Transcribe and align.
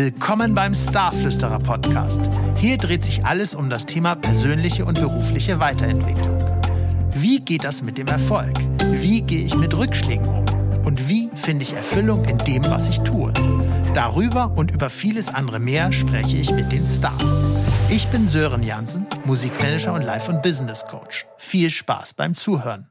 Willkommen 0.00 0.54
beim 0.54 0.76
Starflüsterer 0.76 1.58
Podcast. 1.58 2.20
Hier 2.56 2.78
dreht 2.78 3.02
sich 3.02 3.24
alles 3.24 3.52
um 3.52 3.68
das 3.68 3.84
Thema 3.84 4.14
persönliche 4.14 4.84
und 4.84 5.00
berufliche 5.00 5.58
Weiterentwicklung. 5.58 6.38
Wie 7.14 7.40
geht 7.40 7.64
das 7.64 7.82
mit 7.82 7.98
dem 7.98 8.06
Erfolg? 8.06 8.56
Wie 8.92 9.22
gehe 9.22 9.44
ich 9.44 9.56
mit 9.56 9.76
Rückschlägen 9.76 10.28
um? 10.28 10.44
Und 10.84 11.08
wie 11.08 11.28
finde 11.34 11.64
ich 11.64 11.72
Erfüllung 11.72 12.26
in 12.26 12.38
dem, 12.38 12.64
was 12.66 12.88
ich 12.88 13.00
tue? 13.00 13.32
Darüber 13.92 14.52
und 14.54 14.70
über 14.70 14.88
vieles 14.88 15.26
andere 15.26 15.58
mehr 15.58 15.92
spreche 15.92 16.36
ich 16.36 16.52
mit 16.52 16.70
den 16.70 16.86
Stars. 16.86 17.24
Ich 17.88 18.06
bin 18.06 18.28
Sören 18.28 18.62
Jansen, 18.62 19.04
Musikmanager 19.24 19.94
und 19.94 20.02
Life- 20.02 20.30
und 20.30 20.42
Business 20.42 20.84
Coach. 20.86 21.26
Viel 21.38 21.70
Spaß 21.70 22.14
beim 22.14 22.36
Zuhören. 22.36 22.86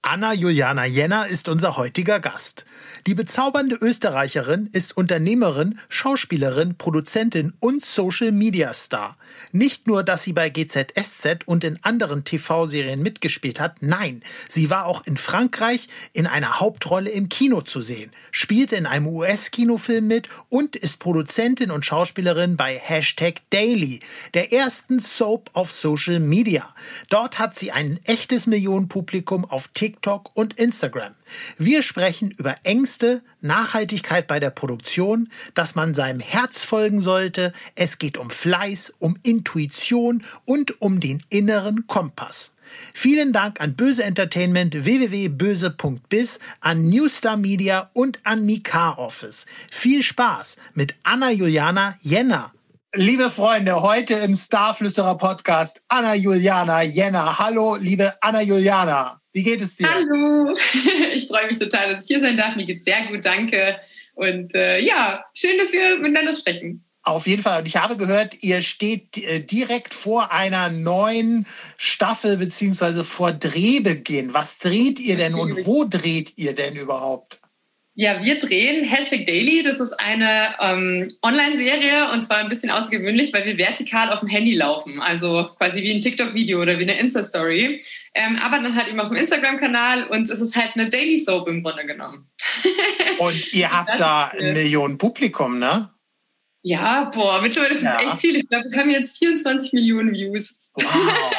Anna 0.00 0.32
Juliana 0.32 0.86
Jenner 0.86 1.26
ist 1.26 1.50
unser 1.50 1.76
heutiger 1.76 2.18
Gast. 2.18 2.64
Die 3.06 3.14
bezaubernde 3.14 3.76
Österreicherin 3.76 4.68
ist 4.72 4.94
Unternehmerin, 4.94 5.78
Schauspielerin, 5.88 6.74
Produzentin 6.76 7.54
und 7.58 7.84
Social 7.84 8.30
Media 8.30 8.74
Star. 8.74 9.16
Nicht 9.52 9.86
nur, 9.86 10.02
dass 10.02 10.22
sie 10.22 10.34
bei 10.34 10.50
GZSZ 10.50 11.46
und 11.46 11.64
in 11.64 11.82
anderen 11.82 12.24
TV-Serien 12.24 13.00
mitgespielt 13.02 13.58
hat, 13.58 13.80
nein, 13.80 14.22
sie 14.48 14.68
war 14.68 14.84
auch 14.84 15.06
in 15.06 15.16
Frankreich 15.16 15.88
in 16.12 16.26
einer 16.26 16.60
Hauptrolle 16.60 17.10
im 17.10 17.30
Kino 17.30 17.62
zu 17.62 17.80
sehen, 17.80 18.12
spielte 18.32 18.76
in 18.76 18.84
einem 18.84 19.06
US-Kinofilm 19.06 20.06
mit 20.06 20.28
und 20.50 20.76
ist 20.76 20.98
Produzentin 20.98 21.70
und 21.70 21.86
Schauspielerin 21.86 22.56
bei 22.56 22.76
Hashtag 22.76 23.40
Daily, 23.48 24.00
der 24.34 24.52
ersten 24.52 25.00
Soap 25.00 25.50
auf 25.54 25.72
Social 25.72 26.20
Media. 26.20 26.74
Dort 27.08 27.38
hat 27.38 27.58
sie 27.58 27.72
ein 27.72 27.98
echtes 28.04 28.46
Millionenpublikum 28.46 29.46
auf 29.46 29.68
TikTok 29.68 30.30
und 30.34 30.54
Instagram. 30.54 31.14
Wir 31.58 31.82
sprechen 31.82 32.30
über 32.30 32.56
Ängste, 32.62 33.22
Nachhaltigkeit 33.40 34.26
bei 34.26 34.40
der 34.40 34.50
Produktion, 34.50 35.30
dass 35.54 35.74
man 35.74 35.94
seinem 35.94 36.20
Herz 36.20 36.64
folgen 36.64 37.02
sollte. 37.02 37.52
Es 37.74 37.98
geht 37.98 38.18
um 38.18 38.30
Fleiß, 38.30 38.94
um 38.98 39.16
Intuition 39.22 40.24
und 40.44 40.80
um 40.80 41.00
den 41.00 41.22
inneren 41.28 41.86
Kompass. 41.86 42.52
Vielen 42.92 43.32
Dank 43.32 43.60
an 43.60 43.74
Böse 43.74 44.04
Entertainment 44.04 44.84
www.böse.biz, 44.84 46.38
an 46.60 46.88
Newstar 46.88 47.36
Media 47.36 47.90
und 47.92 48.20
an 48.24 48.46
Mika 48.46 48.94
Office. 48.94 49.46
Viel 49.70 50.02
Spaß 50.02 50.56
mit 50.74 50.94
Anna 51.02 51.30
Juliana 51.30 51.96
Jenner. 52.02 52.52
Liebe 52.96 53.30
Freunde, 53.30 53.82
heute 53.82 54.14
im 54.14 54.34
Starflüsterer 54.34 55.16
Podcast 55.16 55.80
Anna 55.86 56.16
Juliana 56.16 56.82
Jenner. 56.82 57.38
Hallo, 57.38 57.76
liebe 57.76 58.14
Anna 58.20 58.42
Juliana. 58.42 59.20
Wie 59.32 59.44
geht 59.44 59.62
es 59.62 59.76
dir? 59.76 59.88
Hallo, 59.88 60.56
ich 61.14 61.28
freue 61.28 61.46
mich 61.46 61.60
total, 61.60 61.94
dass 61.94 62.02
ich 62.02 62.08
hier 62.08 62.18
sein 62.18 62.36
darf. 62.36 62.56
Mir 62.56 62.64
geht 62.64 62.84
sehr 62.84 63.06
gut, 63.06 63.24
danke. 63.24 63.78
Und 64.14 64.56
äh, 64.56 64.80
ja, 64.80 65.24
schön, 65.34 65.56
dass 65.56 65.72
wir 65.72 65.98
miteinander 65.98 66.32
sprechen. 66.32 66.84
Auf 67.04 67.28
jeden 67.28 67.44
Fall. 67.44 67.60
Und 67.60 67.66
ich 67.66 67.76
habe 67.76 67.96
gehört, 67.96 68.42
ihr 68.42 68.60
steht 68.60 69.16
äh, 69.18 69.38
direkt 69.38 69.94
vor 69.94 70.32
einer 70.32 70.68
neuen 70.68 71.46
Staffel 71.76 72.38
beziehungsweise 72.38 73.04
vor 73.04 73.30
Drehbeginn. 73.30 74.34
Was 74.34 74.58
dreht 74.58 74.98
ihr 74.98 75.16
denn 75.16 75.36
und 75.36 75.64
wo 75.64 75.84
dreht 75.84 76.36
ihr 76.38 76.56
denn 76.56 76.74
überhaupt? 76.74 77.40
Ja, 78.00 78.24
wir 78.24 78.38
drehen 78.38 78.82
Hashtag 78.82 79.26
Daily. 79.26 79.62
Das 79.62 79.78
ist 79.78 79.92
eine 79.92 80.54
ähm, 80.58 81.12
Online-Serie 81.20 82.10
und 82.10 82.24
zwar 82.24 82.38
ein 82.38 82.48
bisschen 82.48 82.70
außergewöhnlich, 82.70 83.30
weil 83.34 83.44
wir 83.44 83.58
vertikal 83.58 84.10
auf 84.10 84.20
dem 84.20 84.28
Handy 84.30 84.54
laufen. 84.54 85.02
Also 85.02 85.50
quasi 85.58 85.82
wie 85.82 85.92
ein 85.92 86.00
TikTok-Video 86.00 86.62
oder 86.62 86.78
wie 86.78 86.84
eine 86.84 86.98
Insta-Story. 86.98 87.78
Ähm, 88.14 88.38
aber 88.42 88.58
dann 88.58 88.74
halt 88.74 88.88
eben 88.88 88.98
auf 89.00 89.08
dem 89.08 89.18
Instagram-Kanal 89.18 90.04
und 90.04 90.30
es 90.30 90.40
ist 90.40 90.56
halt 90.56 90.70
eine 90.76 90.88
Daily 90.88 91.18
Soap 91.18 91.46
im 91.46 91.62
Grunde 91.62 91.84
genommen. 91.84 92.26
und 93.18 93.52
ihr 93.52 93.70
habt 93.70 94.00
da 94.00 94.28
ein 94.28 94.54
Millionen 94.54 94.96
Publikum, 94.96 95.58
ne? 95.58 95.90
Ja, 96.62 97.10
boah, 97.14 97.42
mittlerweile 97.42 97.74
ist 97.74 97.80
es 97.80 97.84
ja. 97.84 98.00
echt 98.00 98.16
viel. 98.16 98.34
Ich 98.36 98.48
glaube, 98.48 98.64
wir 98.70 98.78
haben 98.78 98.88
jetzt 98.88 99.18
24 99.18 99.74
Millionen 99.74 100.14
Views. 100.14 100.56
Wow. 100.84 101.32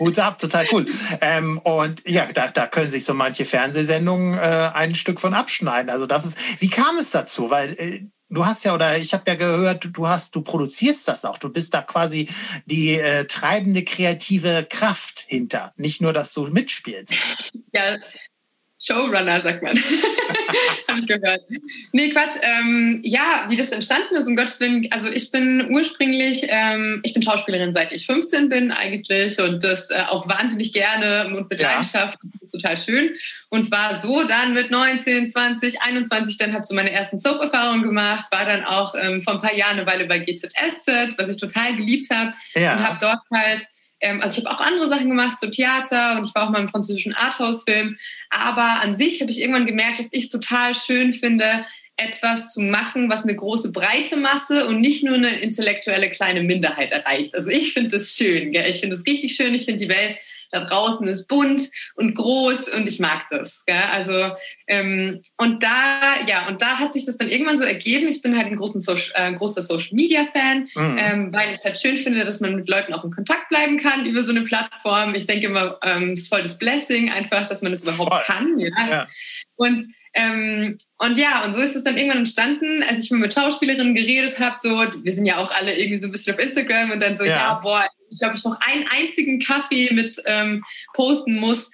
Hut 0.00 0.18
ab, 0.18 0.38
total 0.38 0.66
cool. 0.72 0.86
Ähm, 1.20 1.58
und 1.58 2.02
ja, 2.06 2.26
da, 2.32 2.48
da 2.48 2.66
können 2.66 2.88
sich 2.88 3.04
so 3.04 3.14
manche 3.14 3.44
Fernsehsendungen 3.44 4.38
äh, 4.38 4.70
ein 4.74 4.94
Stück 4.94 5.20
von 5.20 5.34
abschneiden. 5.34 5.90
Also 5.90 6.06
das 6.06 6.24
ist, 6.24 6.38
wie 6.60 6.68
kam 6.68 6.98
es 6.98 7.10
dazu? 7.10 7.50
Weil 7.50 7.72
äh, 7.78 8.06
du 8.28 8.46
hast 8.46 8.64
ja, 8.64 8.74
oder 8.74 8.98
ich 8.98 9.12
habe 9.12 9.24
ja 9.26 9.34
gehört, 9.34 9.88
du 9.92 10.06
hast, 10.06 10.36
du 10.36 10.42
produzierst 10.42 11.08
das 11.08 11.24
auch. 11.24 11.38
Du 11.38 11.48
bist 11.48 11.74
da 11.74 11.82
quasi 11.82 12.28
die 12.66 12.94
äh, 12.94 13.24
treibende 13.24 13.82
kreative 13.82 14.66
Kraft 14.68 15.24
hinter. 15.26 15.72
Nicht 15.76 16.00
nur, 16.00 16.12
dass 16.12 16.32
du 16.32 16.46
mitspielst. 16.46 17.14
Ja, 17.72 17.96
Showrunner, 18.88 19.40
sagt 19.40 19.62
man. 19.62 19.76
Habe 20.88 21.00
ich 21.00 21.06
gehört. 21.06 21.42
Nee, 21.92 22.08
Quatsch. 22.08 22.36
Ähm, 22.42 23.00
ja, 23.04 23.46
wie 23.48 23.56
das 23.56 23.70
entstanden 23.70 24.14
ist, 24.16 24.26
um 24.26 24.36
Gottes 24.36 24.58
Willen. 24.60 24.88
Also 24.90 25.08
ich 25.08 25.30
bin 25.30 25.68
ursprünglich, 25.70 26.46
ähm, 26.48 27.00
ich 27.04 27.12
bin 27.12 27.22
Schauspielerin, 27.22 27.72
seit 27.72 27.92
ich 27.92 28.06
15 28.06 28.48
bin 28.48 28.70
eigentlich 28.70 29.38
und 29.40 29.62
das 29.62 29.90
äh, 29.90 30.02
auch 30.08 30.28
wahnsinnig 30.28 30.72
gerne 30.72 31.26
und 31.36 31.50
mit 31.50 31.60
Leidenschaft. 31.60 32.18
Das 32.22 32.42
ist 32.42 32.52
total 32.52 32.76
schön. 32.76 33.10
Und 33.50 33.70
war 33.70 33.94
so 33.94 34.24
dann 34.24 34.54
mit 34.54 34.70
19, 34.70 35.28
20, 35.28 35.82
21, 35.82 36.38
dann 36.38 36.54
habe 36.54 36.64
so 36.64 36.74
meine 36.74 36.90
ersten 36.90 37.20
Soap-Erfahrungen 37.20 37.82
gemacht, 37.82 38.26
war 38.30 38.46
dann 38.46 38.64
auch 38.64 38.94
ähm, 38.98 39.20
vor 39.22 39.34
ein 39.34 39.40
paar 39.40 39.54
Jahren 39.54 39.78
eine 39.78 39.86
Weile 39.86 40.06
bei 40.06 40.18
GZSZ, 40.18 41.18
was 41.18 41.28
ich 41.28 41.36
total 41.36 41.76
geliebt 41.76 42.08
habe 42.10 42.32
ja. 42.54 42.72
und 42.72 42.88
habe 42.88 42.98
dort 43.00 43.20
halt 43.30 43.66
ähm, 44.00 44.20
also 44.20 44.38
ich 44.38 44.46
habe 44.46 44.54
auch 44.54 44.64
andere 44.64 44.88
Sachen 44.88 45.08
gemacht, 45.08 45.38
so 45.38 45.48
Theater 45.48 46.18
und 46.18 46.28
ich 46.28 46.34
war 46.34 46.46
auch 46.46 46.50
mal 46.50 46.60
im 46.60 46.68
französischen 46.68 47.14
Arthouse-Film. 47.14 47.96
Aber 48.30 48.80
an 48.80 48.96
sich 48.96 49.20
habe 49.20 49.30
ich 49.30 49.40
irgendwann 49.40 49.66
gemerkt, 49.66 49.98
dass 49.98 50.08
ich 50.10 50.24
es 50.24 50.30
total 50.30 50.74
schön 50.74 51.12
finde, 51.12 51.64
etwas 51.96 52.54
zu 52.54 52.60
machen, 52.60 53.10
was 53.10 53.24
eine 53.24 53.34
große 53.34 53.72
breite 53.72 54.16
Masse 54.16 54.66
und 54.66 54.80
nicht 54.80 55.02
nur 55.02 55.16
eine 55.16 55.40
intellektuelle 55.40 56.10
kleine 56.10 56.42
Minderheit 56.42 56.92
erreicht. 56.92 57.34
Also 57.34 57.50
ich 57.50 57.72
finde 57.72 57.90
das 57.90 58.14
schön. 58.16 58.52
Gell? 58.52 58.70
Ich 58.70 58.80
finde 58.80 58.94
es 58.94 59.04
richtig 59.04 59.34
schön. 59.34 59.52
Ich 59.52 59.64
finde 59.64 59.84
die 59.84 59.90
Welt 59.90 60.16
da 60.50 60.64
draußen 60.64 61.06
ist 61.06 61.26
bunt 61.26 61.70
und 61.94 62.14
groß 62.14 62.68
und 62.68 62.86
ich 62.86 62.98
mag 62.98 63.26
das. 63.30 63.64
Gell? 63.66 63.76
Also 63.92 64.32
ähm, 64.66 65.20
und 65.36 65.62
da 65.62 66.20
ja 66.26 66.48
und 66.48 66.62
da 66.62 66.78
hat 66.78 66.92
sich 66.92 67.04
das 67.04 67.16
dann 67.16 67.28
irgendwann 67.28 67.58
so 67.58 67.64
ergeben. 67.64 68.08
Ich 68.08 68.22
bin 68.22 68.36
halt 68.36 68.46
ein, 68.46 68.56
großen 68.56 68.80
Social, 68.80 69.12
äh, 69.14 69.32
großer 69.32 69.62
Social 69.62 69.92
Media 69.92 70.26
Fan, 70.32 70.68
mhm. 70.74 70.96
ähm, 70.98 71.32
weil 71.32 71.52
ich 71.52 71.58
es 71.58 71.64
halt 71.64 71.78
schön 71.78 71.98
finde, 71.98 72.24
dass 72.24 72.40
man 72.40 72.56
mit 72.56 72.68
Leuten 72.68 72.92
auch 72.92 73.04
in 73.04 73.10
Kontakt 73.10 73.48
bleiben 73.48 73.78
kann 73.78 74.06
über 74.06 74.22
so 74.22 74.30
eine 74.30 74.42
Plattform. 74.42 75.14
Ich 75.14 75.26
denke 75.26 75.46
immer, 75.46 75.78
ähm, 75.82 76.12
es 76.12 76.22
ist 76.22 76.28
voll 76.28 76.42
das 76.42 76.58
Blessing 76.58 77.10
einfach, 77.10 77.48
dass 77.48 77.62
man 77.62 77.72
das 77.72 77.82
überhaupt 77.82 78.12
voll. 78.12 78.22
kann. 78.24 78.58
Ja? 78.58 78.70
ja. 78.88 79.06
Und 79.56 79.82
ähm, 80.14 80.78
und 80.98 81.18
ja, 81.18 81.44
und 81.44 81.54
so 81.54 81.60
ist 81.60 81.76
es 81.76 81.84
dann 81.84 81.96
irgendwann 81.96 82.18
entstanden, 82.18 82.82
als 82.82 83.04
ich 83.04 83.10
mit 83.10 83.32
Schauspielerinnen 83.32 83.94
geredet 83.94 84.40
habe, 84.40 84.56
so, 84.60 84.70
wir 84.70 85.12
sind 85.12 85.26
ja 85.26 85.36
auch 85.36 85.52
alle 85.52 85.76
irgendwie 85.76 85.98
so 85.98 86.06
ein 86.06 86.12
bisschen 86.12 86.34
auf 86.34 86.40
Instagram 86.40 86.90
und 86.90 87.00
dann 87.00 87.16
so, 87.16 87.24
ja, 87.24 87.36
ja 87.36 87.54
boah, 87.54 87.86
ich 88.10 88.18
glaube, 88.18 88.36
ich 88.36 88.44
noch 88.44 88.58
einen 88.60 88.86
einzigen 88.88 89.40
Kaffee 89.40 89.92
mit 89.92 90.20
ähm, 90.26 90.64
posten 90.94 91.36
muss 91.36 91.70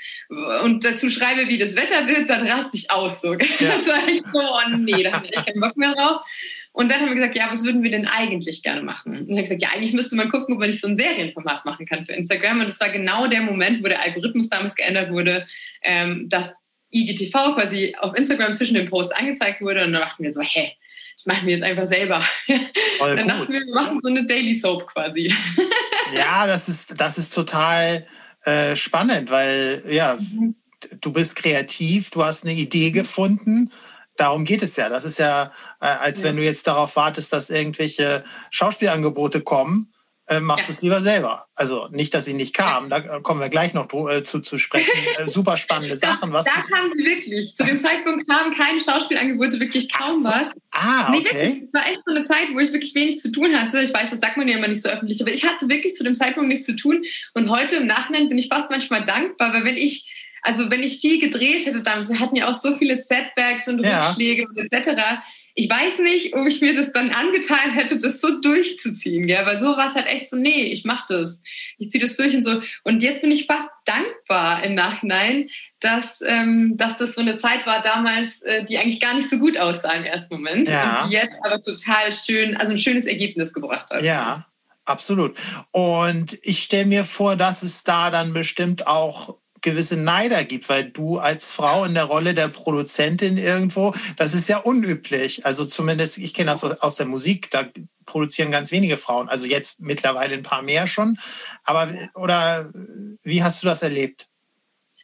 und 0.62 0.84
dazu 0.84 1.08
schreibe, 1.08 1.48
wie 1.48 1.58
das 1.58 1.76
Wetter 1.76 2.06
wird, 2.06 2.28
dann 2.28 2.46
raste 2.46 2.76
ich 2.76 2.90
aus. 2.90 3.20
So. 3.20 3.34
Ja. 3.60 3.72
Das 3.72 3.86
war 3.86 4.08
echt 4.08 4.24
so, 4.32 4.40
oh 4.40 4.76
nee, 4.76 5.02
da 5.02 5.12
habe 5.12 5.26
ich 5.26 5.32
keinen 5.32 5.60
Bock 5.60 5.76
mehr 5.76 5.94
drauf. 5.94 6.26
Und 6.72 6.90
dann 6.90 7.00
haben 7.00 7.08
wir 7.08 7.14
gesagt, 7.14 7.36
ja, 7.36 7.48
was 7.50 7.64
würden 7.64 7.84
wir 7.84 7.90
denn 7.90 8.06
eigentlich 8.06 8.62
gerne 8.62 8.82
machen? 8.82 9.16
Und 9.16 9.28
ich 9.28 9.34
habe 9.34 9.42
gesagt, 9.42 9.62
ja, 9.62 9.68
eigentlich 9.72 9.92
müsste 9.92 10.16
man 10.16 10.28
gucken, 10.28 10.54
ob 10.54 10.60
man 10.60 10.68
nicht 10.68 10.80
so 10.80 10.88
ein 10.88 10.96
Serienformat 10.96 11.64
machen 11.64 11.86
kann 11.86 12.04
für 12.04 12.12
Instagram. 12.12 12.60
Und 12.60 12.66
das 12.66 12.80
war 12.80 12.90
genau 12.90 13.28
der 13.28 13.42
Moment, 13.42 13.84
wo 13.84 13.88
der 13.88 14.02
Algorithmus 14.02 14.48
damals 14.48 14.74
geändert 14.74 15.12
wurde, 15.12 15.46
ähm, 15.82 16.28
dass 16.28 16.52
IGTV 16.90 17.54
quasi 17.54 17.94
auf 18.00 18.16
Instagram 18.16 18.52
zwischen 18.54 18.74
den 18.74 18.90
Posts 18.90 19.12
angezeigt 19.12 19.60
wurde. 19.60 19.84
Und 19.84 19.92
dann 19.92 20.02
dachten 20.02 20.24
wir 20.24 20.32
so, 20.32 20.42
hä, 20.42 20.72
das 21.16 21.26
machen 21.26 21.46
wir 21.46 21.54
jetzt 21.54 21.64
einfach 21.64 21.86
selber. 21.86 22.20
Voll 22.98 23.16
dann 23.16 23.28
gut. 23.28 23.30
dachten 23.30 23.52
wir, 23.52 23.60
wir 23.60 23.74
machen 23.74 24.00
so 24.02 24.10
eine 24.10 24.26
Daily 24.26 24.54
Soap 24.54 24.86
quasi. 24.86 25.32
ja, 26.14 26.46
das 26.46 26.68
ist, 26.68 27.00
das 27.00 27.18
ist 27.18 27.34
total 27.34 28.06
äh, 28.44 28.76
spannend, 28.76 29.30
weil 29.30 29.84
ja, 29.88 30.16
mhm. 30.18 30.54
du 31.00 31.12
bist 31.12 31.36
kreativ, 31.36 32.10
du 32.10 32.24
hast 32.24 32.44
eine 32.44 32.54
Idee 32.54 32.90
mhm. 32.90 32.94
gefunden. 32.94 33.72
Darum 34.16 34.44
geht 34.44 34.62
es 34.62 34.76
ja. 34.76 34.88
Das 34.88 35.04
ist 35.04 35.18
ja, 35.18 35.52
äh, 35.80 35.86
als 35.86 36.20
ja. 36.20 36.28
wenn 36.28 36.36
du 36.36 36.44
jetzt 36.44 36.66
darauf 36.66 36.96
wartest, 36.96 37.32
dass 37.32 37.50
irgendwelche 37.50 38.24
Schauspielangebote 38.50 39.40
kommen 39.40 39.93
äh, 40.26 40.40
machst 40.40 40.68
ja. 40.68 40.72
es 40.72 40.82
lieber 40.82 41.02
selber. 41.02 41.46
Also 41.54 41.88
nicht, 41.90 42.14
dass 42.14 42.24
sie 42.24 42.32
nicht 42.32 42.54
kam, 42.54 42.88
da 42.88 43.00
kommen 43.00 43.40
wir 43.40 43.50
gleich 43.50 43.74
noch 43.74 43.88
äh, 44.08 44.22
zu, 44.22 44.40
zu 44.40 44.58
sprechen. 44.58 44.90
Äh, 45.16 45.28
super 45.28 45.56
spannende 45.56 45.96
Sachen. 45.96 46.32
Was 46.32 46.46
da 46.46 46.62
kamen 46.62 46.92
sie 46.92 47.04
wirklich. 47.04 47.54
Zu 47.54 47.64
dem 47.64 47.78
Zeitpunkt 47.78 48.26
kamen 48.28 48.52
keine 48.54 48.80
Schauspielangebote, 48.80 49.60
wirklich 49.60 49.92
kaum 49.92 50.22
so. 50.22 50.28
was. 50.28 50.50
Ah, 50.72 51.08
okay. 51.08 51.10
Nee, 51.10 51.24
wirklich, 51.24 51.62
es 51.62 51.72
war 51.72 51.86
echt 51.86 52.00
so 52.04 52.10
eine 52.10 52.24
Zeit, 52.24 52.48
wo 52.52 52.58
ich 52.58 52.72
wirklich 52.72 52.94
wenig 52.94 53.20
zu 53.20 53.30
tun 53.30 53.54
hatte. 53.54 53.80
Ich 53.80 53.94
weiß, 53.94 54.10
das 54.10 54.20
sagt 54.20 54.36
man 54.36 54.48
ja 54.48 54.56
immer 54.56 54.66
nicht 54.66 54.82
so 54.82 54.88
öffentlich, 54.88 55.20
aber 55.20 55.30
ich 55.30 55.44
hatte 55.44 55.68
wirklich 55.68 55.94
zu 55.94 56.02
dem 56.02 56.14
Zeitpunkt 56.14 56.48
nichts 56.48 56.66
zu 56.66 56.74
tun. 56.74 57.04
Und 57.34 57.50
heute 57.50 57.76
im 57.76 57.86
Nachhinein 57.86 58.28
bin 58.28 58.38
ich 58.38 58.48
fast 58.48 58.70
manchmal 58.70 59.04
dankbar, 59.04 59.52
weil 59.52 59.64
wenn 59.64 59.76
ich 59.76 60.10
also 60.42 60.70
wenn 60.70 60.82
ich 60.82 61.00
viel 61.00 61.20
gedreht 61.20 61.64
hätte 61.64 61.82
damals, 61.82 62.08
wir 62.08 62.20
hatten 62.20 62.36
ja 62.36 62.50
auch 62.50 62.54
so 62.54 62.76
viele 62.76 62.96
Setbacks 62.96 63.68
und 63.68 63.80
Rückschläge 63.80 64.42
ja. 64.42 64.48
und 64.48 64.72
etc 64.72 65.22
ich 65.56 65.70
weiß 65.70 66.00
nicht, 66.00 66.34
ob 66.34 66.46
ich 66.46 66.60
mir 66.60 66.74
das 66.74 66.92
dann 66.92 67.10
angetan 67.10 67.70
hätte, 67.70 67.98
das 67.98 68.20
so 68.20 68.40
durchzuziehen, 68.40 69.28
ja, 69.28 69.46
weil 69.46 69.56
so 69.56 69.76
war 69.76 69.86
es 69.86 69.94
halt 69.94 70.06
echt 70.06 70.28
so, 70.28 70.36
nee, 70.36 70.64
ich 70.64 70.84
mach 70.84 71.06
das, 71.06 71.42
ich 71.78 71.90
ziehe 71.90 72.02
das 72.02 72.16
durch 72.16 72.34
und 72.34 72.42
so. 72.42 72.60
Und 72.82 73.04
jetzt 73.04 73.22
bin 73.22 73.30
ich 73.30 73.46
fast 73.46 73.68
dankbar 73.84 74.64
im 74.64 74.74
Nachhinein, 74.74 75.48
dass, 75.78 76.20
ähm, 76.26 76.74
dass 76.76 76.96
das 76.96 77.14
so 77.14 77.20
eine 77.20 77.38
Zeit 77.38 77.66
war 77.66 77.82
damals, 77.82 78.42
äh, 78.42 78.64
die 78.64 78.78
eigentlich 78.78 78.98
gar 79.00 79.14
nicht 79.14 79.30
so 79.30 79.38
gut 79.38 79.56
aussah 79.56 79.92
im 79.92 80.04
ersten 80.04 80.34
Moment 80.34 80.68
Ja. 80.68 81.02
und 81.02 81.10
die 81.10 81.14
jetzt 81.14 81.36
aber 81.44 81.62
total 81.62 82.12
schön, 82.12 82.56
also 82.56 82.72
ein 82.72 82.78
schönes 82.78 83.06
Ergebnis 83.06 83.52
gebracht 83.52 83.90
hat. 83.90 84.02
Ja, 84.02 84.46
absolut. 84.84 85.36
Und 85.70 86.36
ich 86.42 86.64
stelle 86.64 86.86
mir 86.86 87.04
vor, 87.04 87.36
dass 87.36 87.62
es 87.62 87.84
da 87.84 88.10
dann 88.10 88.32
bestimmt 88.32 88.88
auch 88.88 89.36
gewisse 89.64 89.96
Neider 89.96 90.44
gibt, 90.44 90.68
weil 90.68 90.84
du 90.84 91.18
als 91.18 91.50
Frau 91.50 91.84
in 91.84 91.94
der 91.94 92.04
Rolle 92.04 92.34
der 92.34 92.48
Produzentin 92.48 93.36
irgendwo, 93.38 93.92
das 94.16 94.34
ist 94.34 94.48
ja 94.48 94.58
unüblich. 94.58 95.44
Also 95.44 95.64
zumindest, 95.64 96.18
ich 96.18 96.34
kenne 96.34 96.50
das 96.52 96.62
aus- 96.62 96.96
der 96.96 97.06
Musik, 97.06 97.50
da 97.50 97.64
produzieren 98.06 98.50
ganz 98.52 98.70
wenige 98.70 98.96
Frauen. 98.98 99.28
Also 99.28 99.46
jetzt 99.46 99.80
mittlerweile 99.80 100.34
ein 100.34 100.42
paar 100.42 100.62
mehr 100.62 100.86
schon. 100.86 101.18
Aber 101.64 101.88
oder 102.14 102.70
wie 103.22 103.42
hast 103.42 103.62
du 103.62 103.66
das 103.66 103.82
erlebt? 103.82 104.28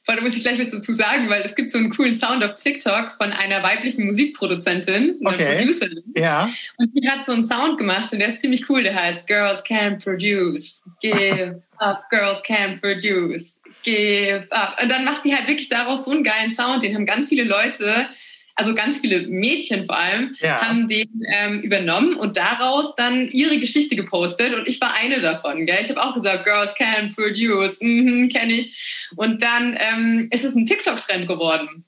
Boah, 0.06 0.16
da 0.16 0.22
muss 0.22 0.34
ich 0.36 0.42
gleich 0.42 0.58
was 0.58 0.70
dazu 0.70 0.92
sagen, 0.92 1.28
weil 1.30 1.42
es 1.42 1.54
gibt 1.54 1.70
so 1.70 1.78
einen 1.78 1.90
coolen 1.90 2.14
Sound 2.14 2.42
auf 2.44 2.54
TikTok 2.56 3.14
von 3.18 3.32
einer 3.32 3.62
weiblichen 3.62 4.06
Musikproduzentin, 4.06 5.16
einer 5.20 5.34
Okay. 5.34 5.58
Producerin. 5.58 6.02
Ja, 6.16 6.50
Und 6.78 6.90
die 6.94 7.08
hat 7.08 7.24
so 7.26 7.32
einen 7.32 7.44
Sound 7.46 7.78
gemacht 7.78 8.12
und 8.12 8.18
der 8.18 8.28
ist 8.28 8.40
ziemlich 8.40 8.68
cool. 8.68 8.82
Der 8.82 8.94
heißt 8.94 9.26
Girls 9.26 9.62
Can 9.64 9.98
Produce. 9.98 10.82
Give 11.00 11.62
up, 11.80 12.08
Girls 12.10 12.42
Can 12.42 12.80
Produce. 12.80 13.60
Give 13.82 14.46
up. 14.50 14.78
Und 14.82 14.88
dann 14.90 15.04
macht 15.04 15.22
sie 15.22 15.34
halt 15.34 15.48
wirklich 15.48 15.68
daraus 15.68 16.04
so 16.04 16.10
einen 16.12 16.24
geilen 16.24 16.50
Sound. 16.50 16.82
Den 16.82 16.94
haben 16.94 17.06
ganz 17.06 17.28
viele 17.28 17.44
Leute, 17.44 18.06
also 18.54 18.74
ganz 18.74 19.00
viele 19.00 19.26
Mädchen 19.26 19.86
vor 19.86 19.98
allem, 19.98 20.36
Ja. 20.40 20.60
haben 20.60 20.86
den 20.86 21.08
ähm, 21.26 21.60
übernommen 21.62 22.14
und 22.14 22.36
daraus 22.36 22.94
dann 22.94 23.28
ihre 23.30 23.58
Geschichte 23.58 23.96
gepostet. 23.96 24.54
Und 24.54 24.68
ich 24.68 24.80
war 24.80 24.94
eine 24.94 25.20
davon. 25.20 25.64
Gell? 25.66 25.78
Ich 25.82 25.88
habe 25.88 26.02
auch 26.02 26.14
gesagt, 26.14 26.44
Girls 26.44 26.74
Can 26.74 27.14
Produce. 27.14 27.80
Mhm, 27.80 28.28
kenne 28.28 28.52
ich. 28.52 29.08
Und 29.16 29.42
dann 29.42 29.76
ähm, 29.80 30.28
ist 30.30 30.44
es 30.44 30.54
ein 30.54 30.66
TikTok-Trend 30.66 31.26
geworden. 31.26 31.84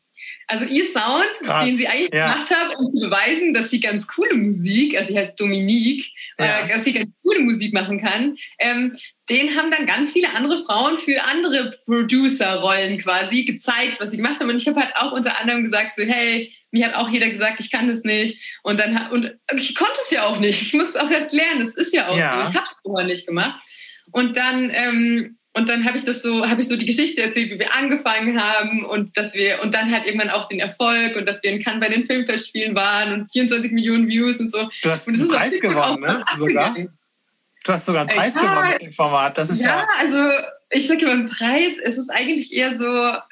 Also 0.53 0.67
ihr 0.67 0.85
Sound, 0.85 1.31
Krass, 1.43 1.65
den 1.65 1.79
sie 1.79 1.89
eigentlich 1.89 2.13
ja. 2.13 2.35
gemacht 2.35 2.51
hat, 2.51 2.77
um 2.79 2.91
zu 2.91 3.09
beweisen, 3.09 3.55
dass 3.55 3.71
sie 3.71 3.81
ganz 3.81 4.07
coole 4.07 4.35
Musik, 4.35 4.95
also 4.99 5.11
die 5.11 5.19
heißt 5.19 5.41
Dominique, 5.41 6.05
Ja. 6.39 6.67
äh, 6.67 6.69
dass 6.69 6.85
sie 6.85 6.93
ganz 6.93 7.09
coole 7.23 7.41
Musik 7.41 7.73
machen 7.73 7.99
kann, 8.03 8.37
ähm, 8.59 8.95
den 9.31 9.57
haben 9.57 9.71
dann 9.71 9.87
ganz 9.87 10.13
viele 10.13 10.35
andere 10.35 10.63
Frauen 10.63 10.99
für 10.99 11.25
andere 11.25 11.71
Producer-Rollen 11.87 12.99
quasi 12.99 13.45
gezeigt, 13.45 13.99
was 13.99 14.11
sie 14.11 14.19
gemacht 14.19 14.41
haben. 14.41 14.51
Und 14.51 14.57
ich 14.61 14.69
habe 14.69 14.79
halt 14.79 14.95
auch 14.97 15.13
unter 15.13 15.41
anderem 15.41 15.63
gesagt, 15.65 15.95
so 15.95 16.03
hey, 16.03 16.53
mir 16.71 16.87
hat 16.87 16.95
auch 16.97 17.09
jeder 17.09 17.31
gesagt, 17.31 17.57
ich 17.59 17.71
kann 17.71 17.89
das 17.89 18.03
nicht. 18.03 18.39
Und 18.63 18.79
dann 18.79 19.11
und 19.11 19.35
ich 19.57 19.75
konnte 19.75 19.99
es 20.05 20.11
ja 20.11 20.25
auch 20.25 20.39
nicht. 20.39 20.61
Ich 20.61 20.75
musste 20.75 21.03
auch 21.03 21.11
erst 21.11 21.33
lernen. 21.33 21.61
Das 21.61 21.75
ist 21.77 21.95
ja 21.95 22.09
auch 22.09 22.19
Ja. 22.19 22.43
so. 22.45 22.51
Ich 22.51 22.57
habe 22.57 22.67
es 22.67 22.77
vorher 22.83 23.07
nicht 23.07 23.27
gemacht. 23.27 23.59
Und 24.11 24.37
dann 24.37 24.69
ähm, 24.71 25.39
und 25.55 25.69
dann 25.69 25.85
habe 25.85 25.97
ich 25.97 26.05
das 26.05 26.23
so, 26.23 26.49
habe 26.49 26.63
ich 26.63 26.69
so 26.69 26.77
die 26.77 26.87
Geschichte 26.87 27.23
erzählt, 27.23 27.51
wie 27.51 27.59
wir 27.59 27.75
angefangen 27.75 28.43
haben 28.43 28.85
und 28.85 29.17
dass 29.17 29.35
wir 29.35 29.61
und 29.63 29.75
dann 29.75 29.91
halt 29.91 30.07
irgendwann 30.07 30.31
auch 30.31 30.49
den 30.49 30.61
Erfolg 30.61 31.17
und 31.17 31.27
dass 31.27 31.43
wir 31.43 31.51
in 31.51 31.61
Cannes 31.63 31.81
bei 31.81 31.93
den 31.93 32.07
Filmfestspielen 32.07 32.75
waren 32.75 33.13
und 33.13 33.33
24 33.33 33.71
Millionen 33.73 34.09
Views 34.09 34.41
und 34.41 34.51
so. 34.51 34.69
du 34.83 34.91
hast 34.91 35.09
einen 35.09 35.29
Preis 35.29 35.61
gewonnen, 35.61 36.01
ne? 36.01 36.25
Sogar. 36.37 36.75
Du 37.65 37.73
hast 37.73 37.85
sogar 37.87 38.03
einen 38.03 38.11
Äh, 38.11 38.15
Preis 38.15 38.35
ja. 38.35 38.41
gewonnen 38.41 38.69
mit 38.73 38.83
dem 38.83 38.93
Format. 38.93 39.39
Das 39.39 39.51
ist 39.51 39.61
ja, 39.61 39.81
Ja, 39.81 39.89
also 39.99 40.43
ich 40.71 40.87
sage 40.87 41.03
immer, 41.03 41.13
ein 41.13 41.29
Preis, 41.29 41.75
es 41.85 41.99
ist 41.99 42.09
eigentlich 42.09 42.53
eher 42.55 42.77
so, 42.79 42.85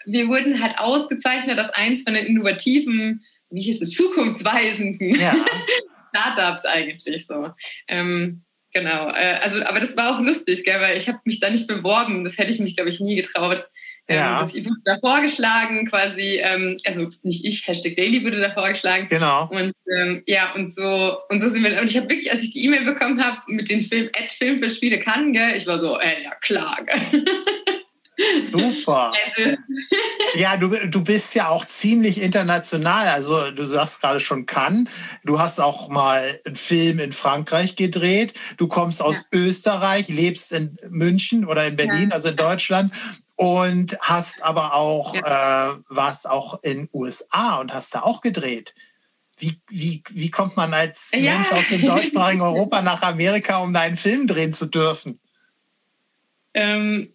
wir 0.04 0.28
wurden 0.28 0.62
halt 0.62 0.78
ausgezeichnet 0.78 1.58
als 1.58 1.70
eins 1.70 2.02
von 2.02 2.14
den 2.14 2.26
innovativen, 2.26 3.24
wie 3.50 3.62
hieß 3.62 3.80
es, 3.80 3.90
zukunftsweisenden 3.90 5.18
ja. 5.18 5.34
Startups 6.10 6.66
eigentlich 6.66 7.26
so. 7.26 7.50
Ähm, 7.88 8.42
genau, 8.72 9.08
äh, 9.10 9.38
also 9.42 9.62
aber 9.64 9.80
das 9.80 9.96
war 9.96 10.14
auch 10.16 10.20
lustig, 10.20 10.64
gell, 10.64 10.80
weil 10.80 10.96
ich 10.96 11.08
habe 11.08 11.18
mich 11.24 11.40
da 11.40 11.50
nicht 11.50 11.66
beworben, 11.66 12.24
das 12.24 12.38
hätte 12.38 12.50
ich 12.50 12.58
mich, 12.60 12.74
glaube 12.74 12.90
ich, 12.90 13.00
nie 13.00 13.16
getraut. 13.16 13.68
Ähm, 14.08 14.16
Ja. 14.16 14.42
ich 14.42 14.64
wurde 14.64 14.80
da 14.84 14.98
vorgeschlagen 14.98 15.86
quasi, 15.88 16.40
ähm, 16.42 16.76
also 16.84 17.10
nicht 17.22 17.44
ich, 17.44 17.66
Hashtag 17.68 17.96
Daily 17.96 18.24
wurde 18.24 18.40
da 18.40 18.50
vorgeschlagen. 18.52 19.06
genau. 19.08 19.48
Und 19.50 19.72
ähm, 19.96 20.22
ja, 20.26 20.52
und 20.54 20.72
so, 20.74 21.18
und 21.28 21.40
so 21.40 21.48
sind 21.48 21.62
wir. 21.62 21.80
Und 21.80 21.90
ich 21.90 21.96
habe 21.96 22.08
wirklich, 22.08 22.30
als 22.32 22.42
ich 22.42 22.50
die 22.50 22.64
E-Mail 22.64 22.84
bekommen 22.84 23.22
habe 23.22 23.40
mit 23.46 23.70
dem 23.70 23.82
Film, 23.82 24.08
Ad 24.16 24.28
Film 24.36 24.58
für 24.58 24.70
Spiele 24.70 24.98
kann, 24.98 25.32
gell, 25.32 25.56
ich 25.56 25.66
war 25.66 25.78
so, 25.78 25.98
äh, 26.00 26.22
ja 26.24 26.34
klar, 26.40 26.78
gell. 26.84 27.24
Super. 28.50 29.12
Also, 29.36 29.56
Ja, 30.34 30.56
du, 30.56 30.68
du 30.88 31.02
bist 31.02 31.34
ja 31.34 31.48
auch 31.48 31.64
ziemlich 31.64 32.20
international. 32.20 33.08
Also 33.08 33.50
du 33.50 33.64
sagst 33.66 34.00
gerade 34.00 34.20
schon 34.20 34.46
Cannes. 34.46 34.88
Du 35.24 35.38
hast 35.40 35.60
auch 35.60 35.88
mal 35.88 36.40
einen 36.44 36.56
Film 36.56 36.98
in 36.98 37.12
Frankreich 37.12 37.76
gedreht. 37.76 38.34
Du 38.56 38.68
kommst 38.68 39.02
aus 39.02 39.24
Österreich, 39.32 40.08
lebst 40.08 40.52
in 40.52 40.76
München 40.88 41.44
oder 41.44 41.66
in 41.66 41.76
Berlin, 41.76 42.08
Ja. 42.10 42.14
also 42.14 42.28
in 42.28 42.36
Deutschland. 42.36 42.92
Und 43.36 43.96
hast 44.00 44.42
aber 44.42 44.74
auch, 44.74 45.14
äh, 45.14 45.22
warst 45.88 46.28
auch 46.28 46.62
in 46.62 46.88
USA 46.92 47.56
und 47.56 47.72
hast 47.72 47.94
da 47.94 48.02
auch 48.02 48.20
gedreht. 48.20 48.74
Wie, 49.38 49.58
wie, 49.70 50.02
wie 50.10 50.30
kommt 50.30 50.56
man 50.56 50.74
als 50.74 51.10
Ja. 51.14 51.34
Mensch 51.36 51.50
aus 51.52 51.66
dem 51.70 51.80
deutschsprachigen 51.86 52.42
Europa 52.42 52.82
nach 52.82 53.00
Amerika, 53.02 53.58
um 53.58 53.72
da 53.72 53.80
einen 53.80 53.96
Film 53.96 54.26
drehen 54.26 54.52
zu 54.52 54.66
dürfen? 54.66 55.18
ähm, 56.52 57.12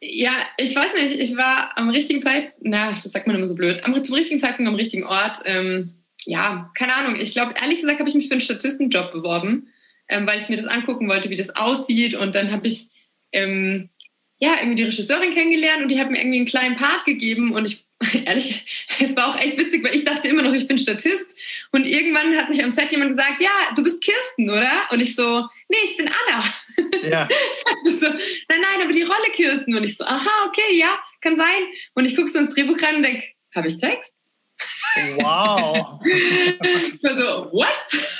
ja, 0.00 0.32
ich 0.58 0.74
weiß 0.76 0.92
nicht, 0.94 1.20
ich 1.20 1.36
war 1.36 1.76
am 1.76 1.88
richtigen 1.90 2.20
Zeit, 2.20 2.52
na, 2.60 2.92
das 2.92 3.12
sagt 3.12 3.26
man 3.26 3.36
immer 3.36 3.46
so 3.46 3.54
blöd, 3.54 3.84
am, 3.84 4.02
zum 4.02 4.14
richtigen 4.14 4.40
Zeitpunkt 4.40 4.68
am 4.68 4.76
richtigen 4.76 5.04
Ort. 5.04 5.38
Ähm, 5.44 5.94
ja, 6.24 6.70
keine 6.74 6.94
Ahnung. 6.94 7.16
Ich 7.18 7.32
glaube, 7.32 7.54
ehrlich 7.60 7.80
gesagt, 7.80 7.98
habe 7.98 8.08
ich 8.08 8.14
mich 8.14 8.26
für 8.26 8.32
einen 8.32 8.40
Statistenjob 8.40 9.12
beworben, 9.12 9.68
ähm, 10.08 10.26
weil 10.26 10.40
ich 10.40 10.48
mir 10.48 10.56
das 10.56 10.66
angucken 10.66 11.08
wollte, 11.08 11.30
wie 11.30 11.36
das 11.36 11.56
aussieht. 11.56 12.14
Und 12.14 12.34
dann 12.34 12.52
habe 12.52 12.68
ich 12.68 12.88
ähm, 13.32 13.88
ja 14.38 14.54
irgendwie 14.58 14.76
die 14.76 14.82
Regisseurin 14.84 15.32
kennengelernt 15.32 15.82
und 15.82 15.88
die 15.88 15.98
hat 15.98 16.10
mir 16.10 16.18
irgendwie 16.18 16.38
einen 16.38 16.46
kleinen 16.46 16.74
Part 16.74 17.04
gegeben 17.04 17.54
und 17.54 17.64
ich 17.64 17.86
ehrlich, 18.26 18.86
es 19.00 19.16
war 19.16 19.28
auch 19.28 19.40
echt 19.40 19.58
witzig, 19.58 19.82
weil 19.82 19.94
ich 19.94 20.04
dachte 20.04 20.28
immer 20.28 20.42
noch, 20.42 20.52
ich 20.52 20.68
bin 20.68 20.76
Statist. 20.76 21.26
Und 21.72 21.86
irgendwann 21.86 22.36
hat 22.36 22.50
mich 22.50 22.62
am 22.62 22.70
Set 22.70 22.92
jemand 22.92 23.12
gesagt, 23.12 23.40
ja, 23.40 23.74
du 23.74 23.82
bist 23.82 24.02
Kirsten, 24.02 24.50
oder? 24.50 24.70
Und 24.90 25.00
ich 25.00 25.14
so, 25.14 25.46
nee, 25.68 25.78
ich 25.84 25.96
bin 25.96 26.08
Anna. 26.08 26.44
Ja, 27.08 27.28
so, 27.84 28.06
nein, 28.06 28.60
nein, 28.60 28.82
aber 28.82 28.92
die 28.92 29.02
Rolle 29.02 29.30
Kirsten. 29.32 29.76
Und 29.76 29.84
ich 29.84 29.96
so, 29.96 30.04
aha, 30.04 30.48
okay, 30.48 30.76
ja, 30.76 30.98
kann 31.20 31.36
sein. 31.36 31.66
Und 31.94 32.04
ich 32.04 32.16
gucke 32.16 32.28
so 32.28 32.38
ins 32.38 32.54
Drehbuch 32.54 32.80
rein 32.82 32.96
und 32.96 33.02
denke, 33.02 33.24
habe 33.54 33.68
ich 33.68 33.78
Text? 33.78 34.14
wow. 35.18 36.00
Ich 36.06 37.02
war 37.02 37.18
so, 37.18 37.52
what? 37.52 37.66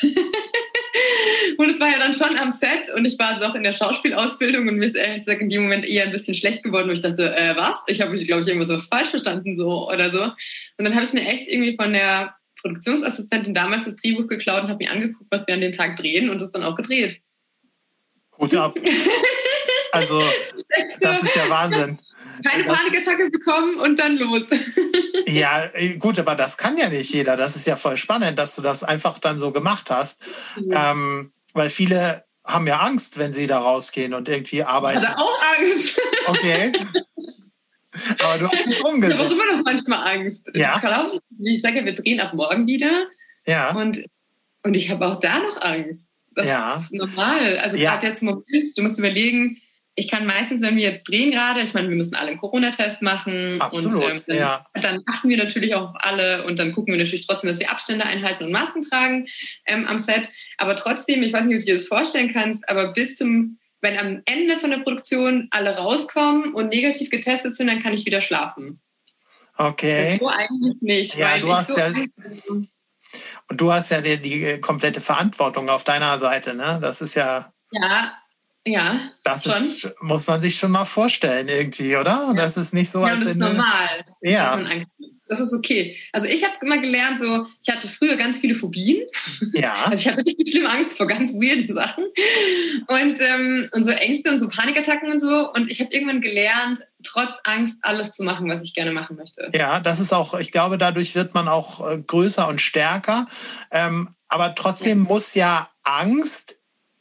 und 1.58 1.70
es 1.70 1.81
war 1.81 1.90
ja 1.90 1.98
dann 1.98 2.14
schon 2.14 2.37
am 2.37 2.50
Set 2.50 2.93
und 2.94 3.04
ich 3.04 3.19
war 3.19 3.40
doch 3.40 3.54
in 3.54 3.62
der 3.62 3.72
Schauspielausbildung 3.72 4.69
und 4.69 4.76
mir 4.76 4.87
ist 4.87 4.96
ehrlich 4.96 5.20
gesagt 5.20 5.40
in 5.40 5.49
dem 5.49 5.62
Moment 5.62 5.84
eher 5.84 6.04
ein 6.04 6.12
bisschen 6.12 6.34
schlecht 6.34 6.62
geworden, 6.62 6.88
wo 6.88 6.92
ich 6.92 7.00
dachte, 7.00 7.34
äh, 7.34 7.56
was? 7.56 7.82
Ich 7.87 8.00
habe, 8.00 8.14
glaube 8.16 8.42
ich, 8.42 8.49
irgendwas 8.49 8.87
falsch 8.87 9.08
verstanden 9.10 9.56
so 9.56 9.88
oder 9.90 10.10
so. 10.10 10.22
Und 10.22 10.84
dann 10.84 10.94
habe 10.94 11.04
ich 11.04 11.12
mir 11.12 11.26
echt 11.26 11.49
irgendwie 11.49 11.76
von 11.76 11.92
der 11.92 12.34
Produktionsassistentin 12.60 13.54
damals 13.54 13.84
das 13.84 13.96
Drehbuch 13.96 14.26
geklaut 14.26 14.64
und 14.64 14.68
habe 14.68 14.85
mir 14.85 14.90
angeguckt, 14.90 15.30
was 15.30 15.47
wir 15.47 15.54
an 15.54 15.61
dem 15.61 15.73
Tag 15.73 15.97
drehen 15.97 16.30
und 16.30 16.40
das 16.40 16.52
dann 16.52 16.64
auch 16.64 16.75
gedreht. 16.75 17.20
Hut 18.38 18.55
ab. 18.55 18.75
Also, 19.93 20.23
das 21.00 21.23
ist 21.23 21.37
ja 21.37 21.49
Wahnsinn. 21.49 21.99
Keine 22.45 22.64
Das- 22.64 22.76
Panikattacke 22.78 23.31
bekommen 23.31 23.78
und 23.81 23.99
dann 23.99 24.16
los. 24.16 24.45
Ja, 25.28 25.64
äh, 25.73 25.97
gut, 25.97 26.19
aber 26.21 26.37
das 26.37 26.57
kann 26.57 26.76
ja 26.78 26.88
nicht 26.88 27.12
jeder. 27.12 27.37
Das 27.37 27.57
ist 27.57 27.66
ja 27.66 27.75
voll 27.75 27.97
spannend, 27.97 28.38
dass 28.38 28.55
du 28.55 28.62
das 28.62 28.85
einfach 28.85 29.19
dann 29.19 29.38
so 29.40 29.50
gemacht 29.50 29.90
hast. 29.90 30.21
Ähm, 30.71 31.33
weil 31.52 31.69
viele 31.69 32.25
haben 32.45 32.66
ja 32.69 32.78
Angst, 32.78 33.19
wenn 33.19 33.33
sie 33.33 33.49
da 33.49 33.59
rausgehen 33.59 34.14
und 34.14 34.28
irgendwie 34.28 34.59
Ich 34.59 34.66
arbeiten. 34.66 35.05
hatte 35.05 35.19
auch 35.19 35.43
Angst. 35.59 36.00
Okay. 36.26 36.73
Aber 38.21 38.38
du 38.38 38.49
hast 38.49 38.55
es 38.55 38.66
Ich 38.73 38.78
habe 38.78 38.88
auch 38.88 38.93
umgesetzt. 38.93 39.33
immer 39.33 39.57
noch 39.57 39.64
manchmal 39.64 40.16
Angst. 40.16 40.49
Ja. 40.55 40.81
Ich 41.40 41.61
sage 41.62 41.78
ja, 41.78 41.85
wir 41.85 41.95
drehen 41.95 42.21
ab 42.21 42.35
morgen 42.35 42.66
wieder. 42.69 43.07
Ja, 43.47 43.71
Und, 43.71 44.05
und 44.62 44.75
ich 44.75 44.90
habe 44.90 45.07
auch 45.09 45.19
da 45.19 45.38
noch 45.40 45.61
Angst. 45.61 46.02
Das 46.37 46.47
Ja. 46.47 46.76
ist 46.76 46.95
normal. 46.95 47.59
Also 47.59 47.76
Ja. 47.76 47.93
gerade 47.93 48.07
jetzt 48.09 48.23
im 48.23 48.28
Moment, 48.28 48.69
du 48.76 48.83
musst 48.83 48.99
überlegen, 48.99 49.61
ich 49.99 50.09
kann 50.11 50.26
meistens, 50.26 50.61
wenn 50.61 50.76
wir 50.76 50.83
jetzt 50.83 51.09
drehen 51.09 51.31
gerade, 51.31 51.62
ich 51.62 51.73
meine, 51.73 51.88
wir 51.88 51.97
müssen 51.97 52.14
alle 52.14 52.28
einen 52.28 52.38
Corona-Test 52.38 53.00
machen 53.00 53.59
Absolut, 53.62 54.05
und 54.05 54.11
ähm, 54.11 54.23
dann, 54.26 54.37
ja. 54.37 54.66
dann 54.75 55.00
achten 55.07 55.31
wir 55.31 55.38
natürlich 55.38 55.75
auch 55.75 55.88
auf 55.88 55.95
alle 55.95 56.45
und 56.45 56.59
dann 56.59 56.73
gucken 56.73 56.93
wir 56.93 56.99
natürlich 57.02 57.26
trotzdem, 57.26 57.49
dass 57.49 57.59
wir 57.59 57.71
Abstände 57.71 58.05
einhalten 58.05 58.45
und 58.45 58.52
Masken 58.52 58.83
tragen 58.83 59.26
ähm, 59.64 59.87
am 59.87 59.97
Set. 59.97 60.28
Aber 60.59 60.76
trotzdem, 60.76 61.23
ich 61.23 61.33
weiß 61.33 61.47
nicht, 61.47 61.55
ob 61.57 61.61
du 61.61 61.66
dir 61.66 61.75
das 61.75 61.88
vorstellen 61.88 62.31
kannst, 62.31 62.69
aber 62.69 62.93
bis 62.93 63.16
zum, 63.16 63.59
wenn 63.81 63.99
am 63.99 64.21
Ende 64.26 64.59
von 64.59 64.69
der 64.69 64.78
Produktion 64.81 65.49
alle 65.50 65.75
rauskommen 65.76 66.52
und 66.52 66.69
negativ 66.69 67.09
getestet 67.09 67.57
sind, 67.57 67.69
dann 67.69 67.83
kann 67.83 67.95
ich 67.95 68.05
wieder 68.05 68.21
schlafen. 68.21 68.81
okay. 69.57 70.19
So 70.21 70.28
eigentlich 70.28 70.75
nicht, 70.83 71.14
Ja, 71.16 71.31
weil 71.33 71.40
du 71.40 71.47
ich 71.47 71.52
hast 71.55 71.69
so 71.69 71.78
ja- 71.78 71.87
Angst. 71.87 72.11
Und 73.49 73.61
du 73.61 73.73
hast 73.73 73.90
ja 73.90 74.00
die, 74.00 74.18
die 74.20 74.44
äh, 74.44 74.58
komplette 74.58 75.00
Verantwortung 75.00 75.68
auf 75.70 75.85
deiner 75.85 76.18
Seite, 76.18 76.54
ne? 76.54 76.78
Das 76.80 77.00
ist 77.00 77.14
ja, 77.14 77.52
Ja, 77.70 78.12
ja. 78.66 79.00
das 79.25 79.44
Schon. 79.44 79.52
ist, 79.52 79.90
muss 80.00 80.26
man 80.26 80.40
sich 80.40 80.58
schon 80.58 80.73
mal 80.73 80.85
vorstellen 80.85 81.49
irgendwie, 81.49 81.96
oder? 81.96 82.32
Das 82.37 82.56
ist 82.56 82.75
nicht 82.75 82.90
so, 82.90 83.00
Ja, 83.00 83.12
als 83.14 83.20
das 83.20 83.28
ist 83.30 83.37
normal, 83.37 84.04
dass 84.20 84.30
Ja, 84.32 84.56
man 84.56 84.66
Angst 84.66 84.87
hat. 84.87 84.95
Das 85.28 85.40
ist 85.40 85.52
okay. 85.52 85.97
Also 86.12 86.26
ich 86.26 86.45
habe 86.45 86.54
immer 86.62 86.78
gelernt, 86.78 87.18
so 87.18 87.47
ich 87.62 87.73
hatte 87.73 87.88
früher 87.88 88.16
ganz 88.16 88.38
viele 88.38 88.54
Phobien. 88.54 89.06
Ja. 89.52 89.75
Also 89.87 90.00
ich 90.00 90.09
hatte 90.09 90.26
richtig 90.26 90.50
schlimm 90.50 90.66
Angst 90.66 90.97
vor 90.97 91.06
ganz 91.06 91.33
weirden 91.35 91.73
Sachen 91.73 92.04
und, 92.88 93.21
ähm, 93.21 93.68
und 93.73 93.85
so 93.85 93.90
Ängste 93.90 94.30
und 94.30 94.38
so 94.38 94.49
Panikattacken 94.49 95.11
und 95.11 95.21
so. 95.21 95.52
Und 95.52 95.71
ich 95.71 95.80
habe 95.80 95.92
irgendwann 95.92 96.21
gelernt, 96.21 96.80
trotz 97.04 97.38
Angst 97.45 97.78
alles 97.83 98.12
zu 98.12 98.25
machen, 98.25 98.49
was 98.49 98.62
ich 98.62 98.75
gerne 98.75 98.92
machen 98.92 99.16
möchte. 99.16 99.50
Ja, 99.54 99.80
das 99.80 100.00
ist 100.00 100.12
auch, 100.12 100.38
ich 100.38 100.50
glaube, 100.50 100.78
dadurch 100.78 101.14
wird 101.14 101.35
man 101.35 101.49
auch 101.49 101.88
äh, 101.88 101.99
größer 101.99 102.49
und 102.49 102.61
stärker. 102.61 103.26
Ähm, 103.71 104.09
aber 104.28 104.54
trotzdem 104.54 105.04
ja. 105.04 105.09
muss 105.09 105.35
ja 105.35 105.71
Angst 105.83 106.56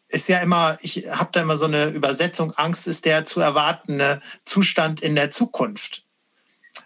ist 0.08 0.30
ja 0.30 0.40
immer, 0.40 0.78
ich 0.82 1.08
habe 1.10 1.30
da 1.34 1.42
immer 1.42 1.58
so 1.58 1.66
eine 1.66 1.88
Übersetzung, 1.88 2.52
Angst 2.56 2.88
ist 2.88 3.06
der 3.06 3.26
zu 3.26 3.42
erwartende 3.42 4.22
Zustand 4.46 5.02
in 5.02 5.16
der 5.16 5.30
Zukunft. 5.32 6.05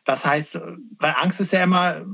Das 0.06 0.26
heißt, 0.26 0.60
weil 0.98 1.16
Angst 1.20 1.40
ist 1.42 1.54
ja 1.54 1.64
immer 1.64 2.06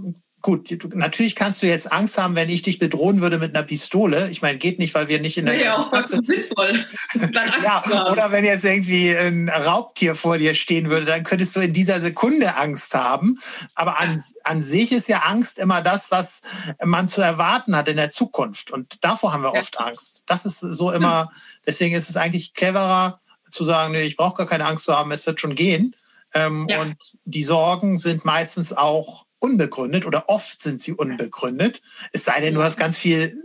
gut, 0.45 0.77
natürlich 0.93 1.35
kannst 1.35 1.63
du 1.63 1.65
jetzt 1.65 1.91
Angst 1.91 2.19
haben, 2.19 2.35
wenn 2.35 2.49
ich 2.49 2.61
dich 2.61 2.77
bedrohen 2.77 3.19
würde 3.19 3.39
mit 3.39 3.55
einer 3.55 3.65
Pistole. 3.65 4.29
Ich 4.29 4.43
meine, 4.43 4.59
geht 4.59 4.77
nicht, 4.77 4.93
weil 4.93 5.07
wir 5.07 5.19
nicht 5.19 5.39
in 5.39 5.47
der. 5.47 5.55
Ja, 5.55 5.77
auch 5.77 5.89
vollkommen 5.89 6.23
sinnvoll. 6.23 6.85
ja, 7.63 8.11
oder 8.11 8.31
wenn 8.31 8.45
jetzt 8.45 8.63
irgendwie 8.63 9.09
ein 9.09 9.49
Raubtier 9.49 10.13
vor 10.13 10.37
dir 10.37 10.53
stehen 10.53 10.91
würde, 10.91 11.07
dann 11.07 11.23
könntest 11.23 11.55
du 11.55 11.61
in 11.61 11.73
dieser 11.73 11.99
Sekunde 11.99 12.57
Angst 12.57 12.93
haben. 12.93 13.39
Aber 13.73 13.99
an, 13.99 14.21
an 14.43 14.61
sich 14.61 14.91
ist 14.91 15.07
ja 15.07 15.21
Angst 15.21 15.57
immer 15.57 15.81
das, 15.81 16.11
was 16.11 16.43
man 16.83 17.07
zu 17.07 17.21
erwarten 17.21 17.75
hat 17.75 17.87
in 17.87 17.97
der 17.97 18.11
Zukunft. 18.11 18.69
Und 18.69 19.03
davor 19.03 19.33
haben 19.33 19.41
wir 19.41 19.51
ja. 19.51 19.59
oft 19.59 19.79
Angst. 19.79 20.25
Das 20.27 20.45
ist 20.45 20.59
so 20.59 20.91
immer, 20.91 21.31
deswegen 21.65 21.95
ist 21.95 22.07
es 22.07 22.17
eigentlich 22.17 22.53
cleverer 22.53 23.19
zu 23.49 23.63
sagen, 23.63 23.93
nee, 23.93 24.03
ich 24.03 24.15
brauche 24.15 24.37
gar 24.37 24.47
keine 24.47 24.67
Angst 24.67 24.85
zu 24.85 24.95
haben, 24.95 25.11
es 25.11 25.25
wird 25.25 25.41
schon 25.41 25.55
gehen. 25.55 25.95
Ähm, 26.33 26.67
ja. 26.69 26.81
Und 26.81 26.97
die 27.23 27.43
Sorgen 27.43 27.97
sind 27.97 28.25
meistens 28.25 28.73
auch 28.73 29.25
unbegründet 29.39 30.05
oder 30.05 30.29
oft 30.29 30.61
sind 30.61 30.81
sie 30.81 30.93
unbegründet. 30.93 31.81
Es 32.11 32.25
sei 32.25 32.41
denn, 32.41 32.55
du 32.55 32.63
hast 32.63 32.77
ganz 32.77 32.97
viel 32.97 33.43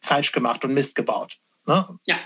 falsch 0.00 0.32
gemacht 0.32 0.64
und 0.64 0.74
Mist 0.74 0.94
gebaut. 0.94 1.38
Ne? 1.66 1.86
Ja. 2.04 2.16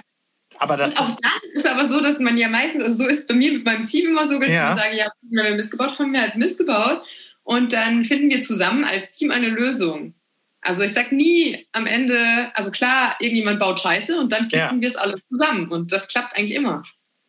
Aber 0.58 0.76
das 0.76 0.92
und 0.92 0.98
auch 0.98 1.20
dann 1.20 1.50
ist 1.52 1.64
es 1.64 1.70
aber 1.70 1.84
so, 1.84 2.00
dass 2.00 2.18
man 2.18 2.36
ja 2.38 2.48
meistens, 2.48 2.82
also 2.82 3.04
so 3.04 3.08
ist 3.08 3.28
bei 3.28 3.34
mir 3.34 3.52
mit 3.52 3.64
meinem 3.64 3.86
Team 3.86 4.10
immer 4.10 4.26
so, 4.26 4.38
dass 4.38 4.50
ja. 4.50 4.70
wir 4.70 4.82
sagen, 4.82 4.96
ja, 4.96 5.10
wenn 5.22 5.44
wir 5.44 5.54
Mist 5.54 5.70
gebaut 5.70 5.98
haben, 5.98 6.12
wir 6.12 6.22
halt 6.22 6.36
Mist 6.36 6.58
gebaut. 6.58 7.02
Und 7.42 7.72
dann 7.72 8.04
finden 8.04 8.30
wir 8.30 8.40
zusammen 8.40 8.84
als 8.84 9.12
Team 9.12 9.30
eine 9.30 9.48
Lösung. 9.48 10.14
Also 10.62 10.82
ich 10.82 10.92
sage 10.92 11.14
nie 11.14 11.66
am 11.72 11.86
Ende, 11.86 12.50
also 12.54 12.70
klar, 12.70 13.16
irgendjemand 13.20 13.60
baut 13.60 13.78
Scheiße 13.78 14.18
und 14.18 14.32
dann 14.32 14.48
kippen 14.48 14.76
ja. 14.76 14.80
wir 14.80 14.88
es 14.88 14.96
alles 14.96 15.20
zusammen. 15.30 15.70
Und 15.70 15.92
das 15.92 16.08
klappt 16.08 16.36
eigentlich 16.36 16.54
immer. 16.54 16.82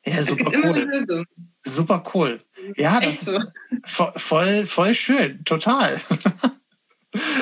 Ja, 0.06 0.24
super 0.24 0.52
cool. 0.64 1.26
Super 1.64 2.04
cool. 2.14 2.40
Ja, 2.76 3.00
das 3.00 3.22
so. 3.22 3.38
ist 3.38 3.52
voll, 3.86 4.66
voll 4.66 4.94
schön, 4.94 5.44
total. 5.46 6.00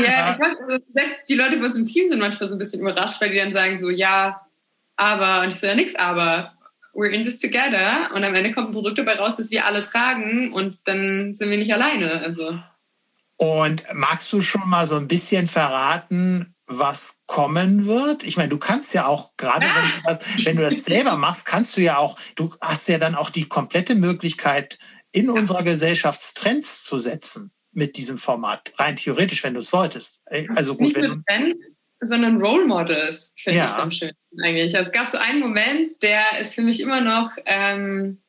Ja, 0.06 0.34
ich 0.34 0.40
weiß, 0.40 0.58
also 0.62 0.86
selbst 0.94 1.16
die 1.28 1.36
Leute 1.36 1.58
bei 1.58 1.66
uns 1.66 1.76
im 1.76 1.86
Team 1.86 2.08
sind 2.08 2.20
manchmal 2.20 2.48
so 2.48 2.56
ein 2.56 2.60
bisschen 2.60 2.82
überrascht, 2.82 3.20
weil 3.20 3.32
die 3.32 3.38
dann 3.38 3.52
sagen 3.52 3.80
so, 3.80 3.90
ja, 3.90 4.42
aber, 4.96 5.42
und 5.42 5.50
ich 5.50 5.60
so, 5.60 5.68
ja, 5.68 5.76
nix, 5.76 5.96
aber, 5.96 6.54
we're 6.94 7.10
in 7.10 7.24
this 7.24 7.40
together 7.40 8.10
und 8.14 8.24
am 8.24 8.36
Ende 8.36 8.52
kommt 8.54 8.70
ein 8.70 8.74
Produkt 8.74 8.98
dabei 8.98 9.16
raus, 9.16 9.36
das 9.36 9.52
wir 9.52 9.66
alle 9.66 9.82
tragen 9.82 10.54
und 10.54 10.78
dann 10.86 11.34
sind 11.34 11.50
wir 11.50 11.58
nicht 11.58 11.74
alleine, 11.74 12.22
also. 12.22 12.58
Und 13.38 13.84
magst 13.94 14.32
du 14.32 14.42
schon 14.42 14.68
mal 14.70 14.88
so 14.88 14.96
ein 14.96 15.10
bisschen 15.10 15.48
verraten, 15.48 16.56
was 16.68 17.24
kommen 17.28 17.86
wird? 17.86 18.24
Ich 18.24 18.38
meine, 18.38 18.50
du 18.50 18.58
kannst 18.58 18.94
ja 18.94 19.06
auch, 19.06 19.36
gerade 19.38 19.66
wenn, 19.66 19.74
du 19.74 20.08
das, 20.08 20.46
wenn 20.46 20.56
du 20.56 20.64
das 20.64 20.86
selber 20.86 21.18
machst, 21.18 21.46
kannst 21.46 21.76
du 21.76 21.82
ja 21.82 21.98
auch, 21.98 22.18
du 22.36 22.56
hast 22.62 22.88
ja 22.88 22.98
dann 22.98 23.14
auch 23.14 23.30
die 23.30 23.48
komplette 23.48 23.94
Möglichkeit, 23.94 24.80
in 25.16 25.30
unserer 25.30 25.64
Gesellschaft 25.64 26.36
Trends 26.36 26.84
zu 26.84 27.00
setzen 27.00 27.52
mit 27.72 27.98
diesem 27.98 28.18
Format. 28.18 28.74
Rein 28.78 28.96
theoretisch, 28.98 29.44
wenn 29.44 29.54
du 29.54 29.62
es 29.62 29.72
wolltest. 29.72 30.22
Also 30.56 30.74
gut, 30.74 30.82
Nicht 30.82 30.96
wenn 30.96 31.08
nur 31.08 31.24
Trends, 31.26 31.60
sondern 32.02 32.42
Role 32.42 32.66
Models 32.66 33.34
finde 33.38 33.60
ja. 33.60 33.66
ich 33.66 33.72
am 33.72 33.92
schönsten 33.92 34.42
eigentlich. 34.44 34.76
Also 34.76 34.90
es 34.90 34.92
gab 34.92 35.08
so 35.08 35.18
einen 35.18 35.40
Moment, 35.40 36.02
der 36.02 36.40
ist 36.40 36.56
für 36.56 36.62
mich 36.62 36.82
immer 36.82 37.02
noch 37.02 37.32
ähm, 37.46 38.22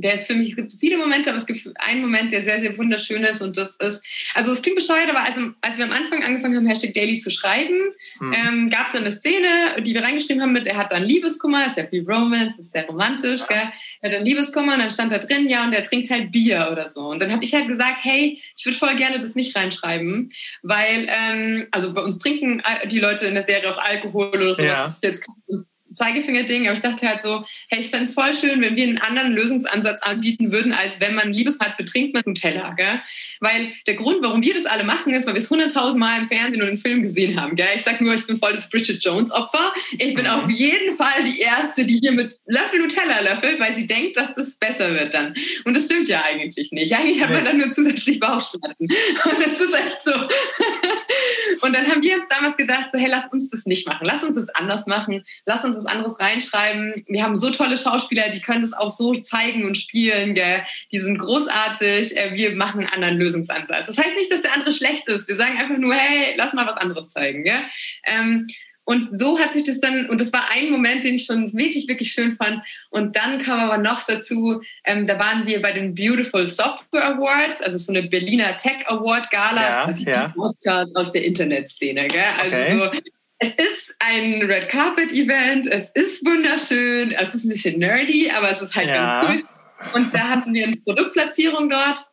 der 0.00 0.14
ist 0.14 0.26
für 0.26 0.34
mich, 0.34 0.50
es 0.50 0.56
gibt 0.56 0.72
viele 0.78 0.98
Momente, 0.98 1.30
aber 1.30 1.38
es 1.38 1.46
gibt 1.46 1.68
einen 1.76 2.00
Moment, 2.00 2.32
der 2.32 2.42
sehr, 2.42 2.60
sehr 2.60 2.76
wunderschön 2.76 3.22
ist 3.24 3.42
und 3.42 3.56
das 3.56 3.76
ist, 3.76 4.00
also 4.34 4.52
es 4.52 4.62
klingt 4.62 4.78
bescheuert, 4.78 5.08
aber 5.08 5.22
also, 5.22 5.50
als 5.60 5.78
wir 5.78 5.84
am 5.84 5.92
Anfang 5.92 6.22
angefangen 6.22 6.56
haben, 6.56 6.66
Hashtag 6.66 6.94
Daily 6.94 7.18
zu 7.18 7.30
schreiben, 7.30 7.76
mhm. 8.20 8.34
ähm, 8.34 8.70
gab 8.70 8.86
es 8.86 8.92
dann 8.92 9.02
eine 9.02 9.12
Szene, 9.12 9.48
die 9.80 9.94
wir 9.94 10.02
reingeschrieben 10.02 10.42
haben 10.42 10.52
mit, 10.52 10.66
er 10.66 10.76
hat 10.76 10.92
dann 10.92 11.02
Liebeskummer, 11.02 11.66
ist 11.66 11.76
ja 11.76 11.86
viel 11.86 12.04
Romance, 12.06 12.58
ist 12.58 12.72
sehr 12.72 12.86
romantisch, 12.86 13.46
gell? 13.46 13.70
er 14.00 14.10
hat 14.10 14.16
dann 14.16 14.24
Liebeskummer 14.24 14.74
und 14.74 14.80
dann 14.80 14.90
stand 14.90 15.12
da 15.12 15.18
drin, 15.18 15.48
ja, 15.48 15.64
und 15.64 15.72
er 15.72 15.82
trinkt 15.82 16.10
halt 16.10 16.32
Bier 16.32 16.68
oder 16.72 16.88
so. 16.88 17.08
Und 17.08 17.20
dann 17.20 17.30
habe 17.30 17.44
ich 17.44 17.54
halt 17.54 17.68
gesagt, 17.68 17.98
hey, 18.02 18.40
ich 18.56 18.64
würde 18.64 18.78
voll 18.78 18.96
gerne 18.96 19.20
das 19.20 19.34
nicht 19.34 19.54
reinschreiben, 19.56 20.32
weil, 20.62 21.08
ähm, 21.08 21.68
also 21.70 21.92
bei 21.92 22.02
uns 22.02 22.18
trinken 22.18 22.62
die 22.86 22.98
Leute 22.98 23.26
in 23.26 23.34
der 23.34 23.44
Serie 23.44 23.70
auch 23.70 23.78
Alkohol 23.78 24.28
oder 24.28 24.54
so, 24.54 24.62
ja. 24.62 24.82
das 24.84 24.94
ist 24.94 25.04
jetzt 25.04 25.26
Zeigefinger-Ding, 25.94 26.64
aber 26.64 26.74
ich 26.74 26.80
dachte 26.80 27.08
halt 27.08 27.22
so, 27.22 27.44
hey, 27.68 27.80
ich 27.80 27.90
fände 27.90 28.04
es 28.04 28.14
voll 28.14 28.34
schön, 28.34 28.60
wenn 28.60 28.76
wir 28.76 28.84
einen 28.84 28.98
anderen 28.98 29.32
Lösungsansatz 29.32 30.02
anbieten 30.02 30.52
würden, 30.52 30.72
als 30.72 31.00
wenn 31.00 31.14
man 31.14 31.32
Liebesmat 31.32 31.76
betrinkt 31.76 32.14
mit 32.14 32.26
einem 32.26 32.34
Teller, 32.34 32.74
gell? 32.76 33.00
Weil 33.40 33.72
der 33.86 33.94
Grund, 33.94 34.18
warum 34.22 34.42
wir 34.42 34.54
das 34.54 34.66
alle 34.66 34.84
machen, 34.84 35.12
ist, 35.14 35.26
weil 35.26 35.34
wir 35.34 35.40
es 35.40 35.50
hunderttausend 35.50 35.98
Mal 35.98 36.20
im 36.20 36.28
Fernsehen 36.28 36.62
und 36.62 36.68
im 36.68 36.78
Film 36.78 37.02
gesehen 37.02 37.40
haben, 37.40 37.56
gell? 37.56 37.68
Ich 37.74 37.82
sag 37.82 38.00
nur, 38.00 38.14
ich 38.14 38.26
bin 38.26 38.36
voll 38.36 38.52
das 38.52 38.68
Bridget 38.68 39.02
Jones-Opfer. 39.02 39.72
Ich 39.92 40.14
bin 40.14 40.24
mhm. 40.24 40.30
auf 40.30 40.50
jeden 40.50 40.96
Fall 40.96 41.24
die 41.24 41.40
Erste, 41.40 41.84
die 41.84 41.98
hier 41.98 42.12
mit 42.12 42.38
Löffel 42.46 42.80
Nutella 42.80 43.20
löffelt, 43.20 43.60
weil 43.60 43.74
sie 43.74 43.86
denkt, 43.86 44.16
dass 44.16 44.34
das 44.34 44.58
besser 44.58 44.92
wird 44.92 45.14
dann. 45.14 45.34
Und 45.64 45.74
das 45.74 45.86
stimmt 45.86 46.08
ja 46.08 46.22
eigentlich 46.22 46.70
nicht. 46.72 46.94
Eigentlich 46.94 47.22
hat 47.22 47.30
man 47.30 47.44
dann 47.44 47.58
nur 47.58 47.72
zusätzlich 47.72 48.20
Bauchschmerzen. 48.20 48.88
Und 49.24 49.46
das 49.46 49.60
ist 49.60 49.74
echt 49.74 50.02
so. 50.02 50.12
und 51.62 51.74
dann 51.74 51.86
haben 51.86 52.02
wir 52.02 52.16
uns 52.16 52.28
damals 52.28 52.56
gedacht, 52.56 52.88
so, 52.92 52.98
hey, 52.98 53.08
lass 53.08 53.26
uns 53.32 53.50
das 53.50 53.66
nicht 53.66 53.86
machen. 53.86 54.06
Lass 54.06 54.22
uns 54.22 54.36
das 54.36 54.48
anders 54.50 54.86
machen. 54.86 55.24
Lass 55.46 55.64
uns 55.64 55.76
was 55.84 55.92
anderes 55.92 56.20
reinschreiben. 56.20 57.04
Wir 57.08 57.22
haben 57.22 57.36
so 57.36 57.50
tolle 57.50 57.76
Schauspieler, 57.76 58.30
die 58.30 58.40
können 58.40 58.62
das 58.62 58.72
auch 58.72 58.90
so 58.90 59.14
zeigen 59.14 59.64
und 59.64 59.76
spielen. 59.76 60.34
Gell? 60.34 60.62
Die 60.92 60.98
sind 60.98 61.18
großartig. 61.18 62.16
Äh, 62.16 62.34
wir 62.34 62.56
machen 62.56 62.80
einen 62.80 62.90
anderen 62.90 63.18
Lösungsansatz. 63.18 63.86
Das 63.86 63.98
heißt 63.98 64.16
nicht, 64.16 64.32
dass 64.32 64.42
der 64.42 64.54
andere 64.54 64.72
schlecht 64.72 65.08
ist. 65.08 65.28
Wir 65.28 65.36
sagen 65.36 65.58
einfach 65.58 65.78
nur, 65.78 65.94
hey, 65.94 66.34
lass 66.36 66.52
mal 66.52 66.66
was 66.66 66.76
anderes 66.76 67.10
zeigen. 67.10 67.44
Gell? 67.44 67.60
Ähm, 68.04 68.46
und 68.90 69.08
so 69.20 69.38
hat 69.38 69.52
sich 69.52 69.62
das 69.62 69.78
dann, 69.78 70.08
und 70.08 70.20
das 70.20 70.32
war 70.32 70.50
ein 70.50 70.68
Moment, 70.68 71.04
den 71.04 71.14
ich 71.14 71.24
schon 71.24 71.52
wirklich, 71.56 71.86
wirklich 71.86 72.10
schön 72.10 72.34
fand. 72.34 72.60
Und 72.90 73.14
dann 73.14 73.38
kam 73.38 73.60
aber 73.60 73.78
noch 73.78 74.02
dazu, 74.02 74.62
ähm, 74.84 75.06
da 75.06 75.16
waren 75.16 75.46
wir 75.46 75.62
bei 75.62 75.72
den 75.72 75.94
Beautiful 75.94 76.44
Software 76.44 77.14
Awards, 77.14 77.62
also 77.62 77.76
so 77.76 77.92
eine 77.92 78.08
Berliner 78.08 78.56
Tech 78.56 78.84
Award 78.86 79.30
Gala, 79.30 79.62
ja, 79.62 79.84
also 79.84 80.10
ja. 80.10 80.32
die 80.34 80.38
Oscars 80.40 80.92
aus 80.96 81.12
der 81.12 81.24
Internetszene. 81.24 82.08
Gell? 82.08 82.24
Also 82.36 82.56
okay. 82.56 82.90
so, 82.94 83.00
es 83.40 83.54
ist 83.54 83.96
ein 83.98 84.42
Red 84.42 84.68
Carpet 84.68 85.12
Event, 85.12 85.66
es 85.66 85.88
ist 85.90 86.24
wunderschön, 86.26 87.10
es 87.12 87.34
ist 87.34 87.44
ein 87.44 87.48
bisschen 87.48 87.78
nerdy, 87.78 88.30
aber 88.30 88.50
es 88.50 88.60
ist 88.60 88.76
halt 88.76 88.88
ja. 88.88 89.22
ganz 89.22 89.30
cool. 89.30 89.44
Und 89.94 90.14
da 90.14 90.28
hatten 90.28 90.52
wir 90.52 90.66
eine 90.66 90.76
Produktplatzierung 90.76 91.70
dort. 91.70 92.04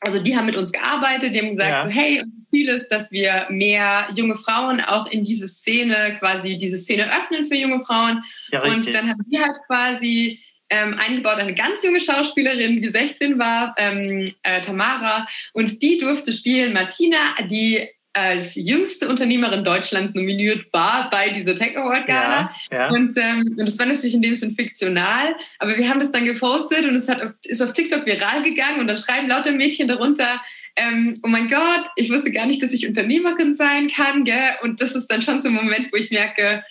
Also 0.00 0.20
die 0.20 0.34
haben 0.34 0.46
mit 0.46 0.56
uns 0.56 0.72
gearbeitet, 0.72 1.34
die 1.34 1.38
haben 1.38 1.50
gesagt, 1.50 1.70
ja. 1.70 1.84
so, 1.84 1.90
hey, 1.90 2.22
unser 2.22 2.48
Ziel 2.48 2.68
ist, 2.70 2.88
dass 2.88 3.12
wir 3.12 3.46
mehr 3.50 4.08
junge 4.16 4.36
Frauen 4.36 4.80
auch 4.80 5.06
in 5.10 5.22
diese 5.22 5.46
Szene, 5.48 6.16
quasi 6.18 6.56
diese 6.56 6.78
Szene 6.78 7.14
öffnen 7.14 7.46
für 7.46 7.54
junge 7.54 7.84
Frauen. 7.84 8.24
Ja, 8.50 8.62
und 8.62 8.92
dann 8.92 9.10
haben 9.10 9.24
wir 9.28 9.42
halt 9.42 9.56
quasi 9.66 10.40
ähm, 10.70 10.98
eingebaut 10.98 11.36
eine 11.36 11.54
ganz 11.54 11.84
junge 11.84 12.00
Schauspielerin, 12.00 12.80
die 12.80 12.88
16 12.88 13.38
war, 13.38 13.74
ähm, 13.76 14.24
äh, 14.42 14.62
Tamara, 14.62 15.26
und 15.52 15.82
die 15.82 15.98
durfte 15.98 16.32
spielen 16.32 16.72
Martina, 16.72 17.18
die 17.50 17.86
als 18.14 18.54
jüngste 18.56 19.08
Unternehmerin 19.08 19.64
Deutschlands 19.64 20.14
nominiert 20.14 20.66
war 20.72 21.08
bei 21.10 21.30
dieser 21.30 21.56
Tech 21.56 21.76
Award 21.76 22.06
Gala. 22.06 22.54
Ja, 22.70 22.78
ja. 22.78 22.90
Und, 22.90 23.16
ähm, 23.16 23.56
und 23.58 23.66
das 23.66 23.78
war 23.78 23.86
natürlich 23.86 24.14
in 24.14 24.22
dem 24.22 24.36
Sinn 24.36 24.54
fiktional, 24.54 25.34
aber 25.58 25.76
wir 25.76 25.88
haben 25.88 26.00
das 26.00 26.12
dann 26.12 26.24
gepostet 26.24 26.84
und 26.84 26.94
es 26.94 27.08
hat 27.08 27.22
auf, 27.22 27.32
ist 27.44 27.62
auf 27.62 27.72
TikTok 27.72 28.04
viral 28.04 28.42
gegangen 28.42 28.80
und 28.80 28.86
dann 28.86 28.98
schreiben 28.98 29.28
lauter 29.28 29.52
Mädchen 29.52 29.88
darunter, 29.88 30.40
ähm, 30.76 31.18
oh 31.22 31.28
mein 31.28 31.48
Gott, 31.48 31.84
ich 31.96 32.10
wusste 32.10 32.30
gar 32.30 32.46
nicht, 32.46 32.62
dass 32.62 32.72
ich 32.72 32.86
Unternehmerin 32.86 33.54
sein 33.54 33.88
kann, 33.88 34.24
gell? 34.24 34.56
Und 34.62 34.80
das 34.80 34.94
ist 34.94 35.06
dann 35.08 35.22
schon 35.22 35.40
so 35.40 35.48
ein 35.48 35.54
Moment, 35.54 35.92
wo 35.92 35.96
ich 35.96 36.10
merke, 36.10 36.64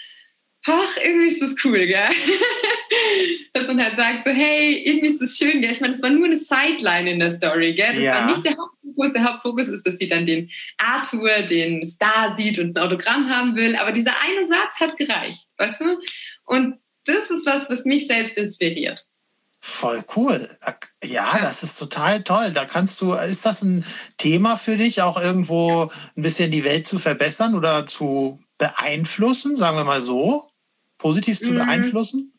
ach, 0.65 0.97
irgendwie 1.03 1.27
ist 1.27 1.41
das 1.41 1.55
cool, 1.63 1.85
gell? 1.85 2.09
Dass 3.53 3.67
man 3.67 3.83
halt 3.83 3.97
sagt, 3.97 4.25
so, 4.25 4.31
hey, 4.31 4.83
irgendwie 4.85 5.07
ist 5.07 5.21
das 5.21 5.37
schön, 5.37 5.61
gell? 5.61 5.71
Ich 5.71 5.81
meine, 5.81 5.93
das 5.93 6.01
war 6.01 6.09
nur 6.09 6.25
eine 6.25 6.35
Sideline 6.35 7.11
in 7.11 7.19
der 7.19 7.29
Story, 7.29 7.73
gell? 7.73 7.93
Das 7.95 8.03
ja. 8.03 8.15
war 8.15 8.25
nicht 8.27 8.43
der 8.45 8.55
Hauptfokus. 8.91 9.13
Der 9.13 9.23
Hauptfokus 9.23 9.67
ist, 9.67 9.85
dass 9.85 9.97
sie 9.97 10.07
dann 10.07 10.25
den 10.25 10.49
Arthur, 10.77 11.41
den 11.43 11.85
Star 11.85 12.35
sieht 12.35 12.59
und 12.59 12.77
ein 12.77 12.83
Autogramm 12.83 13.29
haben 13.29 13.55
will. 13.55 13.75
Aber 13.75 13.91
dieser 13.91 14.13
eine 14.21 14.47
Satz 14.47 14.79
hat 14.79 14.97
gereicht, 14.97 15.47
weißt 15.57 15.81
du? 15.81 15.99
Und 16.45 16.77
das 17.05 17.31
ist 17.31 17.45
was, 17.45 17.69
was 17.69 17.85
mich 17.85 18.07
selbst 18.07 18.37
inspiriert. 18.37 19.07
Voll 19.59 20.03
cool. 20.15 20.49
Ja, 21.03 21.39
das 21.39 21.61
ist 21.61 21.77
total 21.77 22.23
toll. 22.23 22.51
Da 22.51 22.65
kannst 22.65 22.99
du, 23.01 23.13
ist 23.13 23.45
das 23.45 23.61
ein 23.61 23.85
Thema 24.17 24.55
für 24.55 24.75
dich, 24.75 25.01
auch 25.01 25.21
irgendwo 25.21 25.91
ein 26.17 26.23
bisschen 26.23 26.51
die 26.51 26.63
Welt 26.63 26.87
zu 26.87 26.97
verbessern 26.97 27.53
oder 27.53 27.85
zu 27.85 28.39
beeinflussen, 28.57 29.57
sagen 29.57 29.77
wir 29.77 29.83
mal 29.83 30.01
so? 30.01 30.51
positiv 31.01 31.39
zu 31.39 31.51
mhm. 31.51 31.57
beeinflussen? 31.57 32.33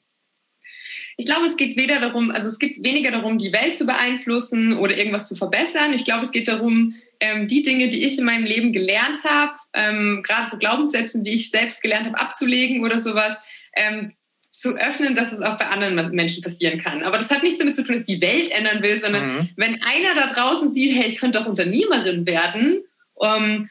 Ich 1.22 1.26
glaube, 1.26 1.46
es 1.46 1.56
geht 1.56 1.76
weder 1.76 2.00
darum, 2.00 2.32
also 2.32 2.48
es 2.48 2.58
geht 2.58 2.84
weniger 2.84 3.12
darum, 3.12 3.38
die 3.38 3.52
Welt 3.52 3.76
zu 3.76 3.86
beeinflussen 3.86 4.76
oder 4.76 4.96
irgendwas 4.96 5.28
zu 5.28 5.36
verbessern. 5.36 5.92
Ich 5.92 6.04
glaube, 6.04 6.24
es 6.24 6.32
geht 6.32 6.48
darum, 6.48 6.96
ähm, 7.20 7.46
die 7.46 7.62
Dinge, 7.62 7.90
die 7.90 8.02
ich 8.02 8.18
in 8.18 8.24
meinem 8.24 8.44
Leben 8.44 8.72
gelernt 8.72 9.22
habe, 9.22 9.52
ähm, 9.72 10.24
gerade 10.26 10.50
so 10.50 10.58
Glaubenssätzen, 10.58 11.22
die 11.22 11.34
ich 11.34 11.50
selbst 11.50 11.80
gelernt 11.80 12.06
habe, 12.06 12.18
abzulegen 12.18 12.82
oder 12.82 12.98
sowas, 12.98 13.36
ähm, 13.76 14.14
zu 14.50 14.74
öffnen, 14.74 15.14
dass 15.14 15.30
es 15.30 15.40
auch 15.40 15.56
bei 15.56 15.68
anderen 15.68 16.12
Menschen 16.12 16.42
passieren 16.42 16.80
kann. 16.80 17.04
Aber 17.04 17.18
das 17.18 17.30
hat 17.30 17.44
nichts 17.44 17.60
damit 17.60 17.76
zu 17.76 17.84
tun, 17.84 17.94
dass 17.94 18.04
die 18.04 18.20
Welt 18.20 18.50
ändern 18.50 18.82
will, 18.82 18.98
sondern 18.98 19.36
mhm. 19.36 19.48
wenn 19.54 19.80
einer 19.84 20.16
da 20.16 20.26
draußen 20.26 20.74
sieht, 20.74 20.92
hey, 20.96 21.06
ich 21.06 21.18
könnte 21.18 21.38
doch 21.38 21.46
Unternehmerin 21.46 22.26
werden, 22.26 22.82
um, 23.14 23.70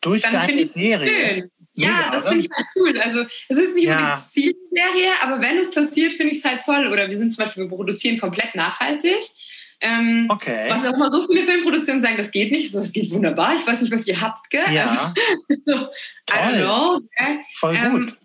durch 0.00 0.22
deine 0.22 0.64
Serie. 0.64 1.08
Schön. 1.08 1.50
Ja, 1.74 1.88
Mega, 1.88 2.10
das 2.12 2.28
finde 2.28 2.44
ich 2.44 2.50
halt 2.54 2.66
cool. 2.76 3.00
Also 3.00 3.24
es 3.48 3.58
ist 3.58 3.74
nicht 3.74 3.84
ja. 3.84 3.98
unbedingt 3.98 4.30
Zielserie, 4.30 5.10
aber 5.22 5.40
wenn 5.42 5.58
es 5.58 5.72
passiert, 5.72 6.12
finde 6.12 6.32
ich 6.32 6.38
es 6.38 6.44
halt 6.44 6.62
toll. 6.64 6.86
Oder 6.86 7.10
wir 7.10 7.16
sind 7.16 7.32
zum 7.32 7.44
Beispiel, 7.44 7.64
wir 7.64 7.70
produzieren 7.70 8.18
komplett 8.18 8.54
nachhaltig. 8.54 9.22
Ähm, 9.80 10.28
okay. 10.30 10.66
Was 10.68 10.86
auch 10.86 10.96
mal 10.96 11.10
so 11.10 11.26
viele 11.26 11.46
Filmproduktionen 11.46 12.00
sagen, 12.00 12.16
das 12.16 12.30
geht 12.30 12.52
nicht. 12.52 12.70
So, 12.70 12.80
das 12.80 12.92
geht 12.92 13.10
wunderbar. 13.10 13.54
Ich 13.56 13.66
weiß 13.66 13.80
nicht, 13.80 13.92
was 13.92 14.06
ihr 14.06 14.20
habt, 14.20 14.50
gell? 14.50 14.64
Ja. 14.72 15.14
Also, 15.48 15.62
so, 15.66 15.74
Toll. 15.74 15.88
I 16.28 16.36
don't 16.36 16.62
know. 16.62 17.00
Gell? 17.18 17.38
Voll 17.54 17.76
ähm, 17.76 17.92
gut. 17.92 18.18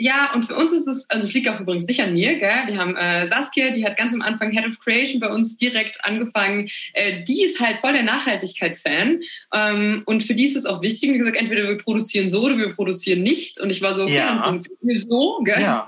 Ja, 0.00 0.32
und 0.32 0.44
für 0.44 0.54
uns 0.54 0.70
ist 0.70 0.86
es, 0.86 1.10
also 1.10 1.26
das 1.26 1.34
liegt 1.34 1.48
auch 1.48 1.58
übrigens 1.58 1.86
nicht 1.86 2.00
an 2.00 2.14
mir, 2.14 2.38
gell? 2.38 2.68
Wir 2.68 2.76
haben 2.76 2.96
äh, 2.96 3.26
Saskia, 3.26 3.70
die 3.70 3.84
hat 3.84 3.96
ganz 3.96 4.12
am 4.12 4.22
Anfang 4.22 4.52
Head 4.52 4.64
of 4.64 4.78
Creation 4.78 5.18
bei 5.18 5.28
uns 5.28 5.56
direkt 5.56 6.04
angefangen. 6.04 6.70
Äh, 6.92 7.24
die 7.24 7.42
ist 7.42 7.60
halt 7.60 7.80
voll 7.80 7.94
der 7.94 8.04
Nachhaltigkeitsfan. 8.04 9.20
Ähm, 9.52 10.02
und 10.06 10.22
für 10.22 10.34
die 10.34 10.46
ist 10.46 10.54
es 10.54 10.66
auch 10.66 10.82
wichtig, 10.82 11.12
wie 11.12 11.18
gesagt, 11.18 11.36
entweder 11.36 11.66
wir 11.68 11.78
produzieren 11.78 12.30
so 12.30 12.44
oder 12.44 12.56
wir 12.56 12.72
produzieren 12.74 13.24
nicht. 13.24 13.60
Und 13.60 13.70
ich 13.70 13.82
war 13.82 13.92
so, 13.92 14.04
okay, 14.04 14.18
ja. 14.18 14.26
dann 14.26 14.42
produzieren 14.42 14.78
wir 14.82 15.00
so, 15.00 15.40
gell? 15.42 15.60
Ja. 15.60 15.86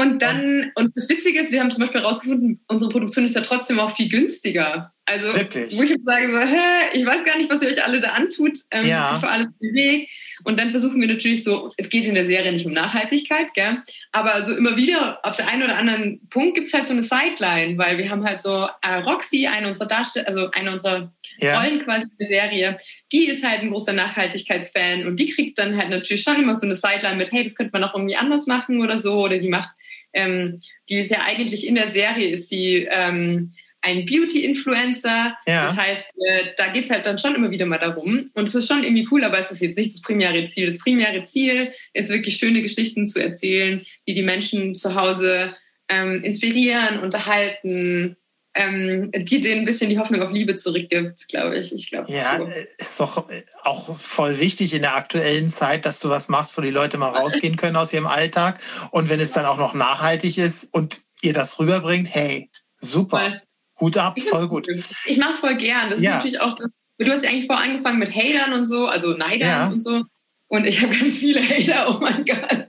Und 0.00 0.22
dann, 0.22 0.72
und 0.76 0.96
das 0.96 1.10
Witzige 1.10 1.40
ist, 1.40 1.52
wir 1.52 1.60
haben 1.60 1.70
zum 1.70 1.82
Beispiel 1.82 2.00
herausgefunden, 2.00 2.64
unsere 2.68 2.90
Produktion 2.90 3.26
ist 3.26 3.34
ja 3.34 3.42
trotzdem 3.42 3.78
auch 3.78 3.94
viel 3.94 4.08
günstiger. 4.08 4.94
Also, 5.04 5.34
Wirklich? 5.34 5.76
wo 5.76 5.82
ich 5.82 5.94
sage, 6.02 6.30
so, 6.30 6.38
hä, 6.38 6.88
ich 6.94 7.04
weiß 7.04 7.22
gar 7.24 7.36
nicht, 7.36 7.50
was 7.50 7.60
ihr 7.60 7.68
euch 7.68 7.84
alle 7.84 8.00
da 8.00 8.10
antut. 8.10 8.56
Ähm, 8.70 8.86
ja. 8.86 9.02
Das 9.02 9.14
ist 9.14 9.20
für 9.20 9.28
alles 9.28 9.48
Weg. 9.60 10.08
Und 10.44 10.58
dann 10.58 10.70
versuchen 10.70 11.00
wir 11.02 11.08
natürlich 11.08 11.44
so, 11.44 11.70
es 11.76 11.90
geht 11.90 12.04
in 12.04 12.14
der 12.14 12.24
Serie 12.24 12.50
nicht 12.50 12.64
um 12.64 12.72
Nachhaltigkeit, 12.72 13.52
gell? 13.52 13.82
aber 14.12 14.40
so 14.42 14.56
immer 14.56 14.76
wieder 14.76 15.18
auf 15.22 15.36
der 15.36 15.48
einen 15.48 15.64
oder 15.64 15.76
anderen 15.76 16.26
Punkt 16.30 16.54
gibt 16.54 16.68
es 16.68 16.72
halt 16.72 16.86
so 16.86 16.94
eine 16.94 17.02
Sideline, 17.02 17.76
weil 17.76 17.98
wir 17.98 18.08
haben 18.08 18.24
halt 18.24 18.40
so 18.40 18.68
äh, 18.80 18.94
Roxy, 19.04 19.48
eine 19.48 19.68
unserer 19.68 19.86
Darsteller, 19.86 20.26
also 20.26 20.50
eine 20.52 20.70
unserer 20.70 21.12
ja. 21.38 21.60
Rollen 21.60 21.80
quasi 21.80 22.04
in 22.04 22.10
der 22.18 22.28
Serie, 22.28 22.74
die 23.12 23.26
ist 23.26 23.44
halt 23.44 23.60
ein 23.60 23.70
großer 23.70 23.92
Nachhaltigkeitsfan 23.92 25.06
und 25.06 25.16
die 25.16 25.28
kriegt 25.28 25.58
dann 25.58 25.76
halt 25.76 25.90
natürlich 25.90 26.22
schon 26.22 26.36
immer 26.36 26.54
so 26.54 26.64
eine 26.64 26.74
Sideline 26.74 27.16
mit, 27.16 27.32
hey, 27.32 27.42
das 27.42 27.54
könnte 27.54 27.72
man 27.72 27.84
auch 27.84 27.94
irgendwie 27.94 28.16
anders 28.16 28.46
machen 28.46 28.82
oder 28.82 28.96
so, 28.96 29.24
oder 29.24 29.38
die 29.38 29.48
macht, 29.48 29.70
ähm, 30.12 30.60
die 30.88 30.96
ist 30.96 31.10
ja 31.10 31.22
eigentlich 31.26 31.66
in 31.66 31.74
der 31.74 31.88
Serie, 31.88 32.28
ist 32.30 32.48
sie 32.48 32.88
ähm, 32.90 33.52
ein 33.82 34.04
Beauty-Influencer. 34.04 35.34
Ja. 35.46 35.66
Das 35.66 35.76
heißt, 35.76 36.06
äh, 36.26 36.44
da 36.56 36.68
geht 36.68 36.84
es 36.84 36.90
halt 36.90 37.06
dann 37.06 37.18
schon 37.18 37.34
immer 37.34 37.50
wieder 37.50 37.66
mal 37.66 37.78
darum. 37.78 38.30
Und 38.34 38.48
es 38.48 38.54
ist 38.54 38.68
schon 38.68 38.84
irgendwie 38.84 39.08
cool, 39.10 39.24
aber 39.24 39.38
es 39.38 39.50
ist 39.50 39.60
jetzt 39.60 39.78
nicht 39.78 39.92
das 39.92 40.02
primäre 40.02 40.44
Ziel. 40.44 40.66
Das 40.66 40.78
primäre 40.78 41.22
Ziel 41.22 41.72
ist 41.94 42.10
wirklich 42.10 42.36
schöne 42.36 42.62
Geschichten 42.62 43.06
zu 43.06 43.22
erzählen, 43.22 43.82
die 44.06 44.14
die 44.14 44.22
Menschen 44.22 44.74
zu 44.74 44.94
Hause 44.94 45.54
ähm, 45.88 46.22
inspirieren, 46.22 47.00
unterhalten, 47.00 48.16
ähm, 48.54 49.12
die 49.14 49.40
denen 49.40 49.62
ein 49.62 49.64
bisschen 49.64 49.90
die 49.90 49.98
Hoffnung 49.98 50.22
auf 50.22 50.30
Liebe 50.30 50.56
zurückgibt, 50.56 51.28
glaube 51.28 51.56
ich. 51.56 51.72
Ich 51.72 51.88
glaube. 51.88 52.10
Ja, 52.12 52.36
so. 52.36 52.48
ist 52.78 52.98
doch 52.98 53.26
auch 53.62 53.96
voll 53.98 54.40
wichtig 54.40 54.74
in 54.74 54.82
der 54.82 54.96
aktuellen 54.96 55.50
Zeit, 55.50 55.86
dass 55.86 56.00
du 56.00 56.10
was 56.10 56.28
machst, 56.28 56.56
wo 56.58 56.62
die 56.62 56.70
Leute 56.70 56.98
mal 56.98 57.10
rausgehen 57.10 57.56
können 57.56 57.76
aus 57.76 57.92
ihrem 57.92 58.06
Alltag. 58.06 58.60
Und 58.90 59.08
wenn 59.08 59.20
es 59.20 59.32
dann 59.32 59.46
auch 59.46 59.58
noch 59.58 59.74
nachhaltig 59.74 60.38
ist 60.38 60.68
und 60.72 61.00
ihr 61.22 61.32
das 61.32 61.58
rüberbringt, 61.58 62.12
hey, 62.12 62.50
super. 62.80 63.18
Voll. 63.18 63.42
Hut 63.80 63.96
ab, 63.96 64.20
voll 64.20 64.46
gut. 64.48 64.68
Ich 65.06 65.16
mache 65.16 65.30
es 65.30 65.38
voll 65.38 65.56
gern. 65.56 65.88
Das 65.88 66.02
ja. 66.02 66.10
ist 66.10 66.16
natürlich 66.16 66.40
auch, 66.40 66.54
du 66.54 67.10
hast 67.10 67.24
ja 67.24 67.30
eigentlich 67.30 67.46
vorher 67.46 67.64
angefangen 67.64 67.98
mit 67.98 68.14
Hatern 68.14 68.52
und 68.52 68.66
so, 68.66 68.86
also 68.86 69.14
Neidern 69.14 69.48
ja. 69.48 69.68
und 69.68 69.80
so. 69.80 70.04
Und 70.48 70.66
ich 70.66 70.82
habe 70.82 70.94
ganz 70.94 71.18
viele 71.18 71.40
Hater, 71.40 71.88
oh 71.88 72.00
mein 72.00 72.24
Gott. 72.24 72.68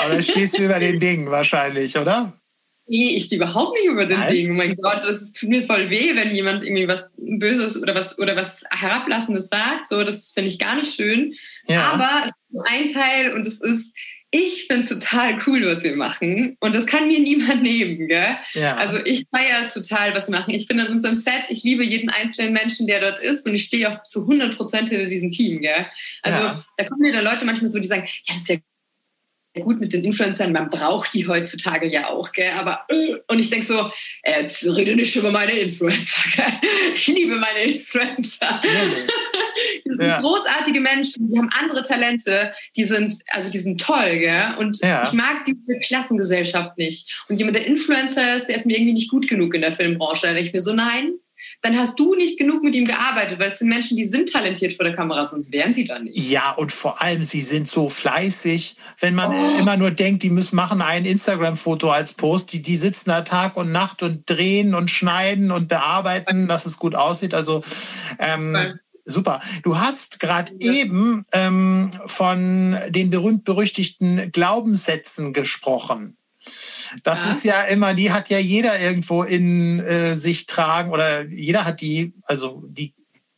Aber 0.00 0.10
dann 0.10 0.22
stehst 0.22 0.58
du 0.58 0.64
über 0.64 0.80
den 0.80 0.98
Dingen 1.00 1.30
wahrscheinlich, 1.30 1.96
oder? 1.98 2.32
Nee, 2.86 3.16
ich 3.16 3.24
stehe 3.24 3.40
überhaupt 3.40 3.78
nicht 3.78 3.88
über 3.88 4.06
den 4.06 4.20
Nein. 4.20 4.32
Dingen. 4.32 4.50
Oh 4.52 4.54
mein 4.54 4.76
Gott, 4.76 5.04
das 5.04 5.32
tut 5.32 5.48
mir 5.48 5.62
voll 5.62 5.88
weh, 5.88 6.14
wenn 6.14 6.34
jemand 6.34 6.62
irgendwie 6.62 6.86
was 6.86 7.10
Böses 7.16 7.80
oder 7.82 7.94
was 7.94 8.18
oder 8.18 8.36
was 8.36 8.64
Herablassendes 8.70 9.48
sagt. 9.48 9.88
So, 9.88 10.04
das 10.04 10.32
finde 10.32 10.48
ich 10.48 10.58
gar 10.58 10.76
nicht 10.76 10.94
schön. 10.94 11.34
Ja. 11.66 11.92
Aber 11.92 12.24
es 12.24 12.32
ist 12.52 12.66
ein 12.68 12.92
Teil 12.92 13.32
und 13.32 13.46
es 13.46 13.60
ist 13.60 13.94
ich 14.36 14.66
finde 14.68 14.88
total 14.88 15.38
cool, 15.46 15.64
was 15.64 15.84
wir 15.84 15.94
machen. 15.94 16.56
Und 16.58 16.74
das 16.74 16.86
kann 16.86 17.06
mir 17.06 17.20
niemand 17.20 17.62
nehmen, 17.62 18.08
gell? 18.08 18.36
Ja. 18.54 18.76
Also 18.76 18.98
ich 19.04 19.26
feiere 19.32 19.68
total, 19.68 20.12
was 20.14 20.28
wir 20.28 20.36
machen. 20.36 20.52
Ich 20.52 20.66
bin 20.66 20.80
in 20.80 20.88
unserem 20.88 21.14
Set, 21.14 21.44
ich 21.50 21.62
liebe 21.62 21.84
jeden 21.84 22.10
einzelnen 22.10 22.52
Menschen, 22.52 22.88
der 22.88 23.00
dort 23.00 23.20
ist. 23.20 23.46
Und 23.46 23.54
ich 23.54 23.64
stehe 23.64 23.88
auch 23.88 24.02
zu 24.02 24.22
100 24.22 24.56
Prozent 24.56 24.88
hinter 24.88 25.06
diesem 25.06 25.30
Team, 25.30 25.60
gell? 25.60 25.86
Also 26.22 26.42
ja. 26.42 26.64
da 26.76 26.84
kommen 26.88 27.02
mir 27.02 27.12
da 27.12 27.20
Leute 27.20 27.44
manchmal 27.44 27.70
so, 27.70 27.78
die 27.78 27.86
sagen, 27.86 28.06
ja, 28.24 28.34
das 28.34 28.42
ist 28.42 28.48
ja 28.48 28.56
gut 29.62 29.80
mit 29.80 29.92
den 29.92 30.04
Influencern, 30.04 30.52
man 30.52 30.68
braucht 30.68 31.14
die 31.14 31.26
heutzutage 31.26 31.88
ja 31.88 32.08
auch, 32.10 32.32
gell? 32.32 32.50
aber 32.50 32.84
äh, 32.88 33.14
und 33.28 33.38
ich 33.38 33.50
denke 33.50 33.64
so, 33.64 33.90
äh, 34.22 34.42
jetzt 34.42 34.64
rede 34.64 34.96
nicht 34.96 35.14
über 35.14 35.30
meine 35.30 35.52
Influencer, 35.52 36.22
gell? 36.36 36.52
ich 36.94 37.06
liebe 37.06 37.36
meine 37.36 37.60
Influencer. 37.60 38.60
ja. 39.98 40.20
großartige 40.20 40.80
Menschen, 40.80 41.28
die 41.28 41.38
haben 41.38 41.50
andere 41.58 41.82
Talente, 41.82 42.52
die 42.76 42.84
sind, 42.84 43.14
also 43.28 43.50
die 43.50 43.58
sind 43.58 43.80
toll, 43.80 44.18
gell? 44.18 44.54
und 44.58 44.80
ja. 44.80 45.06
ich 45.06 45.12
mag 45.12 45.44
diese 45.44 45.80
Klassengesellschaft 45.86 46.76
nicht. 46.76 47.24
Und 47.28 47.38
jemand, 47.38 47.56
der 47.56 47.66
Influencer 47.66 48.36
ist, 48.36 48.46
der 48.46 48.56
ist 48.56 48.66
mir 48.66 48.76
irgendwie 48.76 48.94
nicht 48.94 49.10
gut 49.10 49.28
genug 49.28 49.54
in 49.54 49.60
der 49.60 49.72
Filmbranche. 49.72 50.26
Da 50.26 50.32
denke 50.32 50.48
ich 50.48 50.54
mir 50.54 50.60
so, 50.60 50.72
nein, 50.72 51.12
dann 51.64 51.78
hast 51.78 51.98
du 51.98 52.14
nicht 52.14 52.38
genug 52.38 52.62
mit 52.62 52.74
ihm 52.74 52.84
gearbeitet, 52.84 53.38
weil 53.38 53.50
es 53.50 53.58
sind 53.58 53.68
Menschen, 53.68 53.96
die 53.96 54.04
sind 54.04 54.30
talentiert 54.30 54.74
vor 54.74 54.84
der 54.84 54.94
Kamera, 54.94 55.24
sonst 55.24 55.50
wären 55.50 55.72
sie 55.72 55.86
da 55.86 55.98
nicht. 55.98 56.18
Ja, 56.18 56.50
und 56.52 56.72
vor 56.72 57.00
allem, 57.00 57.24
sie 57.24 57.40
sind 57.40 57.68
so 57.68 57.88
fleißig. 57.88 58.76
Wenn 59.00 59.14
man 59.14 59.32
oh. 59.32 59.58
immer 59.58 59.78
nur 59.78 59.90
denkt, 59.90 60.22
die 60.22 60.30
müssen 60.30 60.56
machen 60.56 60.82
ein 60.82 61.06
Instagram-Foto 61.06 61.90
als 61.90 62.12
Post, 62.12 62.52
die, 62.52 62.60
die 62.60 62.76
sitzen 62.76 63.10
da 63.10 63.22
Tag 63.22 63.56
und 63.56 63.72
Nacht 63.72 64.02
und 64.02 64.28
drehen 64.28 64.74
und 64.74 64.90
schneiden 64.90 65.50
und 65.50 65.68
bearbeiten, 65.68 66.48
dass 66.48 66.66
es 66.66 66.78
gut 66.78 66.94
aussieht. 66.94 67.32
Also 67.32 67.62
ähm, 68.18 68.78
Super. 69.06 69.40
Du 69.62 69.78
hast 69.78 70.18
gerade 70.18 70.52
ja. 70.58 70.72
eben 70.72 71.24
ähm, 71.32 71.90
von 72.06 72.78
den 72.88 73.10
berühmt-berüchtigten 73.10 74.32
Glaubenssätzen 74.32 75.34
gesprochen. 75.34 76.16
Das 77.02 77.24
ja. 77.24 77.30
ist 77.30 77.44
ja 77.44 77.62
immer, 77.62 77.94
die 77.94 78.12
hat 78.12 78.30
ja 78.30 78.38
jeder 78.38 78.78
irgendwo 78.78 79.22
in 79.22 79.80
äh, 79.80 80.14
sich 80.14 80.46
tragen 80.46 80.90
oder 80.90 81.24
jeder 81.24 81.64
hat 81.64 81.80
die, 81.80 82.14
also 82.24 82.62
die 82.66 82.94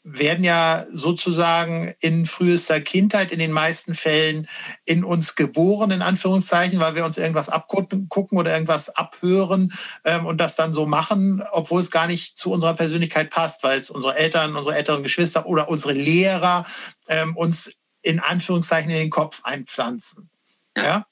werden 0.09 0.45
ja 0.45 0.87
sozusagen 0.93 1.93
in 1.99 2.27
frühester 2.27 2.81
Kindheit 2.81 3.33
in 3.33 3.41
den 3.41 3.51
meisten 3.51 3.93
Fällen 3.93 4.47
in 4.85 5.03
uns 5.03 5.35
geboren, 5.35 5.91
in 5.91 6.01
Anführungszeichen, 6.01 6.79
weil 6.79 6.95
wir 6.95 7.05
uns 7.05 7.19
irgendwas 7.19 7.49
abgucken 7.49 8.39
oder 8.39 8.53
irgendwas 8.53 8.89
abhören 8.89 9.73
ähm, 10.05 10.25
und 10.25 10.41
das 10.41 10.55
dann 10.55 10.73
so 10.73 10.87
machen, 10.87 11.43
obwohl 11.51 11.81
es 11.81 11.91
gar 11.91 12.07
nicht 12.07 12.39
zu 12.39 12.53
unserer 12.53 12.75
Persönlichkeit 12.75 13.31
passt, 13.31 13.65
weil 13.65 13.79
es 13.79 13.91
unsere 13.91 14.17
Eltern, 14.17 14.55
unsere 14.55 14.77
älteren 14.77 15.03
Geschwister 15.03 15.45
oder 15.45 15.69
unsere 15.69 15.93
Lehrer 15.93 16.67
ähm, 17.09 17.37
uns 17.37 17.73
in 18.01 18.21
Anführungszeichen 18.21 18.91
in 18.91 18.99
den 18.99 19.11
Kopf 19.11 19.41
einpflanzen. 19.43 20.31
Ja. 20.77 21.07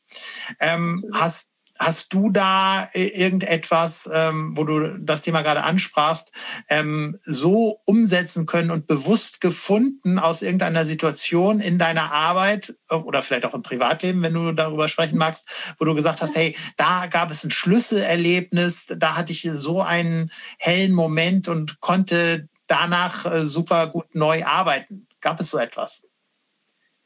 Ähm, 0.61 1.03
hast 1.13 1.54
Hast 1.79 2.13
du 2.13 2.31
da 2.31 2.89
äh, 2.93 3.07
irgendetwas, 3.09 4.09
ähm, 4.13 4.57
wo 4.57 4.65
du 4.65 4.97
das 4.99 5.23
Thema 5.23 5.43
gerade 5.43 5.65
ansprachst, 5.65 6.33
ähm, 6.69 7.19
so 7.23 7.81
umsetzen 7.85 8.47
können 8.47 8.71
und 8.71 8.87
bewusst 8.87 9.41
gefunden 9.41 10.19
aus 10.21 10.43
irgendeiner 10.43 10.87
Situation 10.87 11.61
in 11.61 11.79
deiner 11.79 12.13
Arbeit 12.13 12.77
äh, 12.91 12.95
oder 12.95 13.23
vielleicht 13.23 13.45
auch 13.45 13.55
im 13.55 13.63
Privatleben, 13.63 14.23
wenn 14.23 14.35
du 14.35 14.53
darüber 14.53 14.89
sprechen 14.89 15.19
magst, 15.19 15.49
wo 15.79 15.85
du 15.85 15.95
gesagt 15.95 16.23
hast, 16.23 16.37
hey, 16.37 16.57
da 16.77 17.07
gab 17.07 17.31
es 17.31 17.43
ein 17.43 17.51
Schlüsselerlebnis, 17.51 18.95
da 18.97 19.17
hatte 19.17 19.33
ich 19.33 19.43
so 19.43 19.83
einen 19.83 20.31
hellen 20.59 20.93
Moment 20.93 21.49
und 21.49 21.81
konnte 21.81 22.49
danach 22.69 23.27
äh, 23.27 23.49
super 23.49 23.89
gut 23.89 24.15
neu 24.15 24.45
arbeiten. 24.45 25.09
Gab 25.21 25.41
es 25.41 25.51
so 25.51 25.59
etwas? 25.59 26.07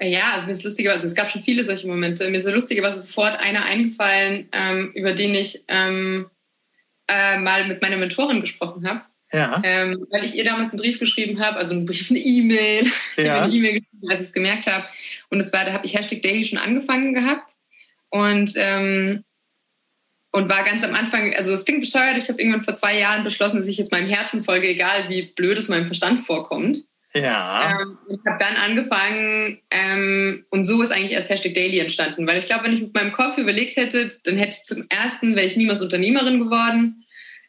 Ja, 0.00 0.44
mir 0.46 0.52
ist 0.52 0.64
lustiger, 0.64 0.92
also 0.92 1.06
es 1.06 1.14
gab 1.14 1.30
schon 1.30 1.42
viele 1.42 1.64
solche 1.64 1.86
Momente. 1.88 2.28
Mir 2.28 2.38
ist 2.38 2.44
so 2.44 2.50
lustigerweise 2.50 3.00
sofort 3.00 3.38
einer 3.40 3.64
eingefallen, 3.64 4.48
ähm, 4.52 4.92
über 4.94 5.12
den 5.12 5.34
ich 5.34 5.64
ähm, 5.66 6.30
äh, 7.08 7.38
mal 7.38 7.66
mit 7.66 7.82
meiner 7.82 7.96
Mentorin 7.96 8.40
gesprochen 8.40 8.88
habe. 8.88 9.02
Ja. 9.32 9.60
Ähm, 9.62 10.06
weil 10.10 10.24
ich 10.24 10.36
ihr 10.36 10.44
damals 10.44 10.70
einen 10.70 10.78
Brief 10.78 10.98
geschrieben 10.98 11.40
habe, 11.40 11.58
also 11.58 11.74
einen 11.74 11.84
Brief, 11.84 12.10
eine 12.10 12.20
E-Mail. 12.20 12.86
Ich 13.16 13.24
ja. 13.24 13.34
habe 13.34 13.44
eine 13.44 13.52
E-Mail 13.52 13.80
geschrieben, 13.80 14.10
als 14.10 14.20
ich 14.20 14.26
es 14.28 14.32
gemerkt 14.32 14.66
habe. 14.66 14.84
Und 15.30 15.40
es 15.40 15.52
war, 15.52 15.64
da 15.64 15.72
habe 15.72 15.84
ich 15.84 15.94
Hashtag 15.94 16.22
Daily 16.22 16.44
schon 16.44 16.58
angefangen 16.58 17.12
gehabt. 17.12 17.52
Und, 18.10 18.52
ähm, 18.56 19.24
und 20.30 20.48
war 20.48 20.62
ganz 20.64 20.84
am 20.84 20.94
Anfang, 20.94 21.34
also 21.34 21.52
es 21.52 21.64
klingt 21.64 21.80
bescheuert, 21.80 22.16
ich 22.16 22.28
habe 22.28 22.40
irgendwann 22.40 22.62
vor 22.62 22.74
zwei 22.74 22.98
Jahren 22.98 23.24
beschlossen, 23.24 23.58
dass 23.58 23.66
ich 23.66 23.78
jetzt 23.78 23.92
meinem 23.92 24.08
Herzen 24.08 24.44
folge, 24.44 24.68
egal 24.68 25.08
wie 25.08 25.22
blöd 25.22 25.58
es 25.58 25.68
meinem 25.68 25.86
Verstand 25.86 26.24
vorkommt. 26.24 26.84
Ja. 27.22 27.78
Ähm, 27.80 27.98
ich 28.08 28.20
habe 28.26 28.38
dann 28.38 28.56
angefangen 28.56 29.60
ähm, 29.70 30.44
und 30.50 30.64
so 30.64 30.82
ist 30.82 30.92
eigentlich 30.92 31.12
erst 31.12 31.30
Hashtag 31.30 31.54
Daily 31.54 31.78
entstanden, 31.78 32.26
weil 32.26 32.38
ich 32.38 32.44
glaube, 32.44 32.64
wenn 32.64 32.74
ich 32.74 32.80
mit 32.80 32.94
meinem 32.94 33.12
Kopf 33.12 33.38
überlegt 33.38 33.76
hätte, 33.76 34.16
dann 34.24 34.36
hätte 34.36 34.56
ich 34.58 34.64
zum 34.64 34.86
ersten, 34.88 35.36
wäre 35.36 35.46
ich 35.46 35.56
niemals 35.56 35.82
Unternehmerin 35.82 36.38
geworden. 36.38 37.04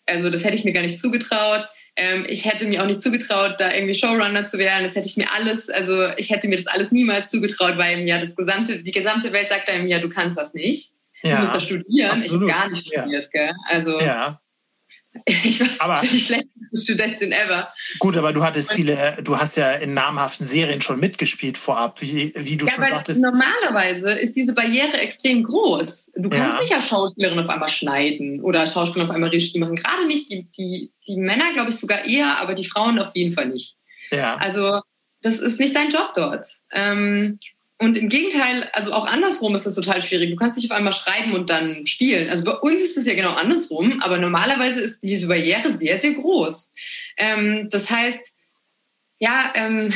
Also 0.06 0.30
das 0.30 0.44
hätte 0.44 0.56
ich 0.56 0.66
mir 0.66 0.74
gar 0.74 0.82
nicht 0.82 1.00
zugetraut. 1.00 1.68
Ähm, 1.96 2.26
ich 2.28 2.46
hätte 2.46 2.66
mir 2.66 2.82
auch 2.82 2.88
nicht 2.88 3.02
zugetraut, 3.02 3.56
da 3.60 3.74
irgendwie 3.74 3.94
Showrunner 3.94 4.46
zu 4.46 4.58
werden. 4.58 4.84
Das 4.84 4.96
hätte 4.96 5.08
ich 5.08 5.18
mir 5.18 5.32
alles, 5.34 5.70
also 5.70 6.08
ich 6.18 6.30
hätte 6.30 6.48
mir 6.48 6.58
das 6.58 6.68
alles 6.68 6.92
niemals 6.92 7.30
zugetraut, 7.30 7.78
weil 7.78 8.08
ja 8.08 8.20
das 8.20 8.36
gesamte, 8.36 8.82
die 8.82 8.92
gesamte 8.92 9.34
Welt 9.34 9.50
sagt 9.50 9.70
einem 9.70 9.88
ja, 9.88 10.00
du 10.00 10.10
kannst 10.10 10.38
das 10.38 10.54
nicht. 10.54 10.94
Ja, 11.22 11.36
du 11.36 11.42
musst 11.42 11.56
das 11.56 11.64
studieren. 11.64 12.12
Absolut. 12.12 12.48
Ich 12.48 12.56
habe 12.56 12.70
gar 12.70 12.72
nicht 12.72 12.88
studiert, 12.88 13.30
ja. 13.34 13.46
gell? 13.48 13.56
Also 13.68 14.00
ja. 14.00 14.40
Ich 15.26 15.60
war 15.60 15.68
aber, 15.80 16.08
die 16.08 16.20
schlechteste 16.20 16.78
Studentin 16.78 17.32
ever. 17.32 17.70
Gut, 18.00 18.18
aber 18.18 18.34
du 18.34 18.44
hattest 18.44 18.74
viele, 18.74 19.18
du 19.24 19.38
hast 19.38 19.58
ja 19.58 19.74
in 19.74 19.94
namhaften 19.94 20.46
Serien 20.46 20.82
schon 20.82 21.00
mitgespielt 21.00 21.58
vorab, 21.58 22.02
wie, 22.02 22.34
wie 22.36 22.58
du 22.58 22.66
ja, 22.66 22.74
schon 22.74 22.84
sagtest. 22.86 23.22
Normalerweise 23.22 24.12
ist 24.12 24.36
diese 24.36 24.54
Barriere 24.54 24.98
extrem 24.98 25.44
groß. 25.44 26.12
Du 26.16 26.30
kannst 26.30 26.56
ja. 26.56 26.62
nicht 26.62 26.76
als 26.76 26.88
Schauspielerin 26.88 27.40
auf 27.40 27.50
einmal 27.50 27.70
schneiden 27.70 28.42
oder 28.42 28.66
Schauspielerin 28.66 29.10
auf 29.10 29.16
einmal 29.16 29.30
Regie 29.30 29.60
machen. 29.60 29.76
Gerade 29.76 30.06
nicht 30.08 30.30
die, 30.30 30.48
die, 30.58 30.92
die 31.08 31.18
Männer, 31.18 31.52
glaube 31.54 31.70
ich, 31.70 31.78
sogar 31.78 32.06
eher, 32.06 32.40
aber 32.40 32.56
die 32.56 32.66
Frauen 32.66 33.00
auf 33.00 33.16
jeden 33.16 33.34
Fall 33.34 33.48
nicht. 33.48 33.76
Ja. 34.12 34.36
Also 34.38 34.82
das 35.22 35.40
ist 35.40 35.60
nicht 35.60 35.76
dein 35.76 35.90
Job 35.90 36.12
dort. 36.16 36.48
Ähm, 36.72 37.40
und 37.82 37.98
im 37.98 38.10
Gegenteil, 38.10 38.70
also 38.74 38.92
auch 38.92 39.06
andersrum 39.06 39.56
ist 39.56 39.66
das 39.66 39.76
total 39.76 40.02
schwierig. 40.02 40.30
Du 40.30 40.36
kannst 40.36 40.58
nicht 40.58 40.70
auf 40.70 40.78
einmal 40.78 40.92
schreiben 40.92 41.32
und 41.32 41.50
dann 41.50 41.88
spielen. 41.88 42.30
Also 42.30 42.44
bei 42.44 42.52
uns 42.52 42.82
ist 42.82 42.98
es 42.98 43.08
ja 43.08 43.14
genau 43.14 43.32
andersrum, 43.32 44.02
aber 44.02 44.18
normalerweise 44.18 44.82
ist 44.82 45.00
diese 45.02 45.28
Barriere 45.28 45.72
sehr, 45.72 45.98
sehr 45.98 46.12
groß. 46.12 46.74
Ähm, 47.16 47.70
das 47.72 47.90
heißt, 47.90 48.20
ja, 49.20 49.54
ähm, 49.56 49.94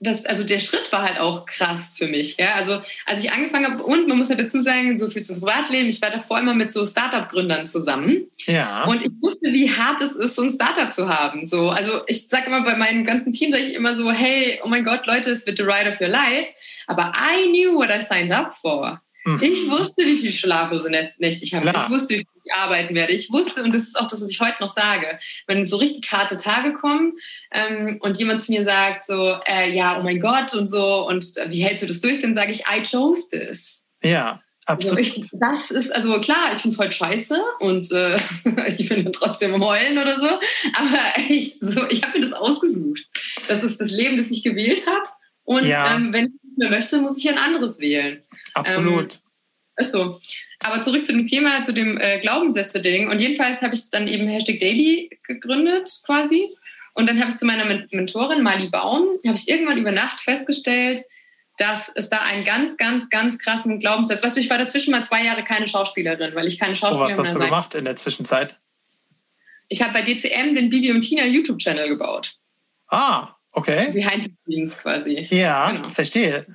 das, 0.00 0.24
also 0.24 0.44
der 0.44 0.58
Schritt 0.60 0.90
war 0.92 1.02
halt 1.02 1.18
auch 1.18 1.44
krass 1.44 1.94
für 1.96 2.06
mich. 2.06 2.38
Ja? 2.38 2.54
Also 2.54 2.80
als 3.04 3.22
ich 3.22 3.32
angefangen 3.32 3.70
habe, 3.70 3.82
und 3.82 4.08
man 4.08 4.16
muss 4.16 4.30
ja 4.30 4.34
dazu 4.34 4.58
sagen, 4.58 4.96
so 4.96 5.10
viel 5.10 5.22
zum 5.22 5.40
Privatleben, 5.40 5.88
ich 5.88 6.00
war 6.00 6.10
davor 6.10 6.38
immer 6.38 6.54
mit 6.54 6.72
so 6.72 6.86
Startup-Gründern 6.86 7.66
zusammen. 7.66 8.26
Ja. 8.46 8.84
Und 8.84 9.02
ich 9.02 9.12
wusste, 9.20 9.52
wie 9.52 9.70
hart 9.70 10.00
es 10.00 10.12
ist, 10.12 10.36
so 10.36 10.42
ein 10.42 10.50
Startup 10.50 10.90
zu 10.90 11.08
haben. 11.08 11.44
So, 11.44 11.68
also 11.68 12.00
ich 12.06 12.28
sage 12.28 12.46
immer 12.46 12.62
bei 12.64 12.76
meinem 12.76 13.04
ganzen 13.04 13.32
Team, 13.32 13.52
sage 13.52 13.64
ich 13.64 13.74
immer 13.74 13.94
so, 13.94 14.10
hey, 14.10 14.58
oh 14.64 14.68
mein 14.68 14.84
Gott, 14.84 15.06
Leute, 15.06 15.30
es 15.30 15.46
wird 15.46 15.58
the 15.58 15.64
ride 15.64 15.92
of 15.92 16.00
your 16.00 16.08
life. 16.08 16.48
Aber 16.86 17.12
I 17.14 17.48
knew 17.48 17.76
what 17.76 17.90
I 17.90 18.00
signed 18.00 18.32
up 18.32 18.54
for. 18.56 19.02
Mhm. 19.24 19.38
Ich 19.42 19.68
wusste, 19.68 20.06
wie 20.06 20.16
viel 20.16 20.32
schlaflose 20.32 20.90
Nächte 20.90 21.44
ich 21.44 21.54
habe. 21.54 21.68
Klar. 21.68 21.86
Ich 21.86 21.94
wusste, 21.94 22.14
wie 22.14 22.18
viel 22.18 22.39
ich 22.50 22.56
arbeiten 22.56 22.94
werde. 22.94 23.12
Ich 23.12 23.30
wusste, 23.32 23.62
und 23.62 23.74
das 23.74 23.82
ist 23.82 23.98
auch 23.98 24.08
das, 24.08 24.20
was 24.20 24.30
ich 24.30 24.40
heute 24.40 24.56
noch 24.60 24.70
sage, 24.70 25.18
wenn 25.46 25.64
so 25.66 25.76
richtig 25.76 26.10
harte 26.10 26.36
Tage 26.36 26.74
kommen 26.74 27.14
ähm, 27.52 27.98
und 28.00 28.18
jemand 28.18 28.42
zu 28.42 28.52
mir 28.52 28.64
sagt 28.64 29.06
so, 29.06 29.38
äh, 29.46 29.70
ja, 29.70 29.98
oh 29.98 30.02
mein 30.02 30.20
Gott 30.20 30.54
und 30.54 30.66
so, 30.66 31.06
und 31.06 31.36
äh, 31.36 31.50
wie 31.50 31.62
hältst 31.62 31.82
du 31.82 31.86
das 31.86 32.00
durch? 32.00 32.20
Dann 32.20 32.34
sage 32.34 32.52
ich, 32.52 32.64
I 32.66 32.82
chose 32.82 33.30
this. 33.30 33.86
Ja. 34.02 34.40
Absolut. 34.66 34.98
Also 34.98 35.10
ich, 35.10 35.30
das 35.32 35.70
ist, 35.72 35.92
also 35.92 36.20
klar, 36.20 36.52
ich 36.54 36.60
finde 36.60 36.74
es 36.74 36.78
heute 36.78 36.92
scheiße 36.92 37.42
und 37.58 37.90
äh, 37.90 38.18
ich 38.78 38.86
finde 38.86 39.10
trotzdem 39.10 39.54
am 39.54 39.64
Heulen 39.64 39.98
oder 39.98 40.18
so, 40.20 40.28
aber 40.28 40.98
ich, 41.28 41.56
so, 41.60 41.88
ich 41.88 42.02
habe 42.02 42.18
mir 42.18 42.24
das 42.24 42.32
ausgesucht. 42.32 43.08
Das 43.48 43.64
ist 43.64 43.80
das 43.80 43.90
Leben, 43.90 44.18
das 44.18 44.30
ich 44.30 44.44
gewählt 44.44 44.86
habe. 44.86 45.08
Und 45.42 45.66
ja. 45.66 45.96
ähm, 45.96 46.12
wenn 46.12 46.26
ich 46.26 46.42
nicht 46.44 46.58
mehr 46.58 46.70
möchte, 46.70 46.98
muss 47.00 47.18
ich 47.18 47.28
ein 47.28 47.38
anderes 47.38 47.80
wählen. 47.80 48.22
Absolut. 48.54 49.18
Ähm, 49.76 49.84
so. 49.84 50.20
Aber 50.62 50.80
zurück 50.80 51.04
zu 51.04 51.12
dem 51.12 51.26
Thema, 51.26 51.62
zu 51.62 51.72
dem 51.72 51.98
äh, 51.98 52.18
Glaubenssätze-Ding. 52.18 53.08
Und 53.08 53.20
jedenfalls 53.20 53.62
habe 53.62 53.74
ich 53.74 53.90
dann 53.90 54.06
eben 54.08 54.28
Hashtag 54.28 54.60
Daily 54.60 55.10
gegründet 55.26 56.00
quasi. 56.04 56.48
Und 56.92 57.08
dann 57.08 57.18
habe 57.20 57.30
ich 57.30 57.36
zu 57.36 57.46
meiner 57.46 57.64
Mentorin 57.64 58.42
Mali 58.42 58.68
Baum, 58.68 59.06
habe 59.26 59.38
ich 59.38 59.48
irgendwann 59.48 59.78
über 59.78 59.92
Nacht 59.92 60.20
festgestellt, 60.20 61.02
dass 61.56 61.90
es 61.94 62.10
da 62.10 62.18
einen 62.18 62.44
ganz, 62.44 62.76
ganz, 62.76 63.08
ganz 63.08 63.38
krassen 63.38 63.78
Glaubenssatz. 63.78 64.22
Weißt 64.22 64.36
du, 64.36 64.40
ich 64.40 64.50
war 64.50 64.58
dazwischen 64.58 64.90
mal 64.90 65.02
zwei 65.02 65.24
Jahre 65.24 65.44
keine 65.44 65.66
Schauspielerin, 65.66 66.34
weil 66.34 66.46
ich 66.46 66.58
keine 66.58 66.74
Schauspielerin 66.74 67.14
oh, 67.14 67.18
was 67.18 67.26
hast 67.26 67.34
du 67.34 67.38
gemacht 67.38 67.74
in 67.74 67.84
der 67.84 67.96
Zwischenzeit? 67.96 68.58
Ich 69.68 69.82
habe 69.82 69.92
bei 69.92 70.02
DCM 70.02 70.54
den 70.54 70.68
Bibi 70.68 70.90
und 70.90 71.02
Tina 71.02 71.24
YouTube-Channel 71.24 71.88
gebaut. 71.88 72.34
Ah, 72.88 73.36
Okay. 73.52 73.90
Behind 73.92 74.24
the 74.24 74.32
scenes 74.44 74.76
quasi. 74.78 75.26
Ja, 75.30 75.72
genau. 75.72 75.88
verstehe. 75.88 76.46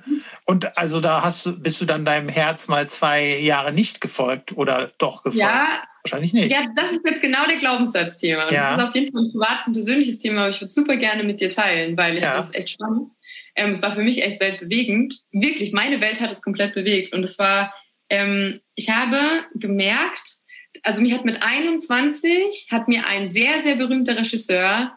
Und 0.48 0.78
also 0.78 1.00
da 1.00 1.24
hast 1.24 1.44
du, 1.44 1.58
bist 1.58 1.80
du 1.80 1.86
dann 1.86 2.04
deinem 2.04 2.28
Herz 2.28 2.68
mal 2.68 2.88
zwei 2.88 3.36
Jahre 3.38 3.72
nicht 3.72 4.00
gefolgt 4.00 4.56
oder 4.56 4.92
doch 4.98 5.24
gefolgt? 5.24 5.40
Ja, 5.40 5.82
wahrscheinlich 6.04 6.32
nicht. 6.32 6.52
Ja, 6.52 6.64
das 6.76 6.92
ist 6.92 7.04
jetzt 7.04 7.20
genau 7.20 7.46
der 7.46 7.56
Glaubenssatzthema. 7.56 8.52
Ja. 8.52 8.70
Das 8.70 8.78
ist 8.78 8.84
auf 8.84 8.94
jeden 8.94 9.12
Fall 9.12 9.24
ein 9.24 9.32
privates 9.32 9.66
und 9.66 9.72
persönliches 9.72 10.20
Thema, 10.20 10.42
aber 10.42 10.50
ich 10.50 10.60
würde 10.60 10.72
super 10.72 10.96
gerne 10.96 11.24
mit 11.24 11.40
dir 11.40 11.50
teilen, 11.50 11.96
weil 11.96 12.16
ich 12.16 12.22
ja. 12.22 12.36
das 12.36 12.54
echt 12.54 12.70
spannend. 12.70 13.10
Ähm, 13.56 13.70
es 13.70 13.82
war 13.82 13.96
für 13.96 14.04
mich 14.04 14.22
echt 14.22 14.40
weltbewegend. 14.40 15.16
Wirklich, 15.32 15.72
meine 15.72 16.00
Welt 16.00 16.20
hat 16.20 16.30
es 16.30 16.42
komplett 16.42 16.74
bewegt. 16.74 17.12
Und 17.12 17.24
es 17.24 17.40
war, 17.40 17.74
ähm, 18.08 18.60
ich 18.76 18.90
habe 18.90 19.18
gemerkt, 19.54 20.36
also 20.84 21.02
mich 21.02 21.12
hat 21.12 21.24
mit 21.24 21.42
21, 21.42 22.68
hat 22.70 22.86
mir 22.86 23.08
ein 23.08 23.30
sehr, 23.30 23.64
sehr 23.64 23.74
berühmter 23.74 24.16
Regisseur 24.16 24.96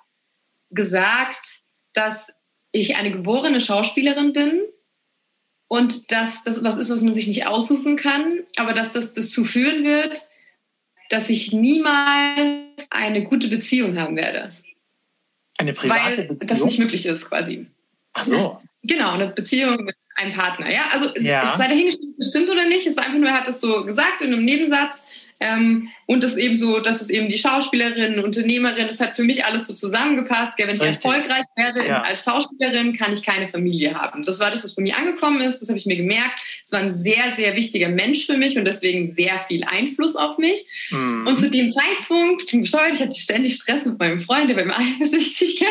gesagt, 0.69 1.61
dass 1.93 2.31
ich 2.71 2.97
eine 2.97 3.09
geborene 3.11 3.61
Schauspielerin 3.61 4.33
bin 4.33 4.61
und 5.69 6.11
dass 6.11 6.43
das 6.43 6.63
was 6.63 6.75
ist, 6.75 6.89
was 6.89 7.03
man 7.03 7.13
sich 7.13 7.27
nicht 7.27 7.45
aussuchen 7.47 7.95
kann, 7.95 8.39
aber 8.57 8.73
dass 8.73 8.91
das 8.91 9.13
dazu 9.13 9.45
führen 9.45 9.85
wird, 9.85 10.23
dass 11.09 11.29
ich 11.29 11.53
niemals 11.53 12.87
eine 12.89 13.23
gute 13.23 13.47
Beziehung 13.47 13.97
haben 13.97 14.15
werde. 14.17 14.51
Eine 15.57 15.73
private 15.73 16.17
weil 16.17 16.27
Beziehung? 16.27 16.49
das 16.49 16.65
nicht 16.65 16.79
möglich 16.79 17.05
ist, 17.05 17.29
quasi. 17.29 17.67
Ach 18.13 18.23
so. 18.23 18.61
Genau, 18.81 19.11
eine 19.11 19.27
Beziehung 19.27 19.83
mit 19.85 19.95
einem 20.15 20.33
Partner. 20.33 20.73
Ja, 20.73 20.87
also 20.91 21.13
ja. 21.17 21.43
es 21.43 21.57
sei 21.57 21.67
dahingestellt, 21.67 22.17
bestimmt 22.17 22.49
oder 22.49 22.65
nicht. 22.65 22.87
Es 22.87 22.97
war 22.97 23.05
einfach 23.05 23.19
nur, 23.19 23.29
er 23.29 23.35
hat 23.35 23.47
das 23.47 23.61
so 23.61 23.85
gesagt 23.85 24.21
in 24.21 24.33
einem 24.33 24.45
Nebensatz. 24.45 25.03
Ähm, 25.41 25.89
und 26.05 26.21
das 26.23 26.35
eben 26.35 26.55
so, 26.55 26.79
das 26.79 27.01
ist 27.01 27.09
eben 27.09 27.29
die 27.29 27.37
Schauspielerin, 27.37 28.19
Unternehmerin, 28.19 28.87
das 28.87 28.99
hat 28.99 29.15
für 29.15 29.23
mich 29.23 29.45
alles 29.45 29.67
so 29.67 29.73
zusammengepasst. 29.73 30.57
Gell? 30.57 30.67
Wenn 30.67 30.75
ich 30.75 30.81
Richtig. 30.81 31.05
erfolgreich 31.05 31.45
werde 31.55 31.87
ja. 31.87 32.01
als 32.01 32.23
Schauspielerin, 32.25 32.93
kann 32.97 33.13
ich 33.13 33.23
keine 33.23 33.47
Familie 33.47 33.93
haben. 33.93 34.23
Das 34.23 34.39
war 34.39 34.51
das, 34.51 34.63
was 34.63 34.75
bei 34.75 34.81
mir 34.81 34.97
angekommen 34.97 35.39
ist, 35.41 35.61
das 35.61 35.69
habe 35.69 35.77
ich 35.77 35.85
mir 35.85 35.95
gemerkt. 35.95 36.41
Es 36.63 36.71
war 36.71 36.79
ein 36.79 36.93
sehr, 36.93 37.33
sehr 37.35 37.55
wichtiger 37.55 37.89
Mensch 37.89 38.25
für 38.25 38.35
mich 38.35 38.57
und 38.57 38.65
deswegen 38.65 39.07
sehr 39.07 39.39
viel 39.47 39.63
Einfluss 39.63 40.15
auf 40.15 40.37
mich. 40.39 40.65
Mhm. 40.89 41.27
Und 41.27 41.37
zu 41.37 41.49
dem 41.49 41.71
Zeitpunkt, 41.71 42.43
ich 42.43 42.51
bin 42.51 42.61
bescheuert, 42.61 42.93
ich 42.95 43.01
hatte 43.01 43.13
ständig 43.13 43.55
Stress 43.55 43.85
mit 43.85 43.97
meinem 43.97 44.19
Freund, 44.19 44.49
der 44.49 44.57
war 44.57 44.63
immer 44.63 44.77
eifersüchtig, 44.79 45.63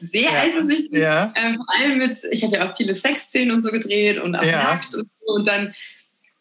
sehr 0.00 0.22
ja. 0.22 0.40
eifersüchtig. 0.40 0.98
Ja. 0.98 1.32
Ähm, 1.36 1.56
vor 1.56 1.66
allem 1.72 1.98
mit, 1.98 2.22
ich 2.32 2.42
habe 2.42 2.56
ja 2.56 2.68
auch 2.68 2.76
viele 2.76 2.94
Sexszenen 2.94 3.54
und 3.54 3.62
so 3.62 3.70
gedreht 3.70 4.18
und 4.18 4.34
auch 4.34 4.42
ja. 4.42 4.64
nackt 4.64 4.94
und 4.94 5.08
so. 5.20 5.34
Und 5.34 5.46
dann 5.46 5.74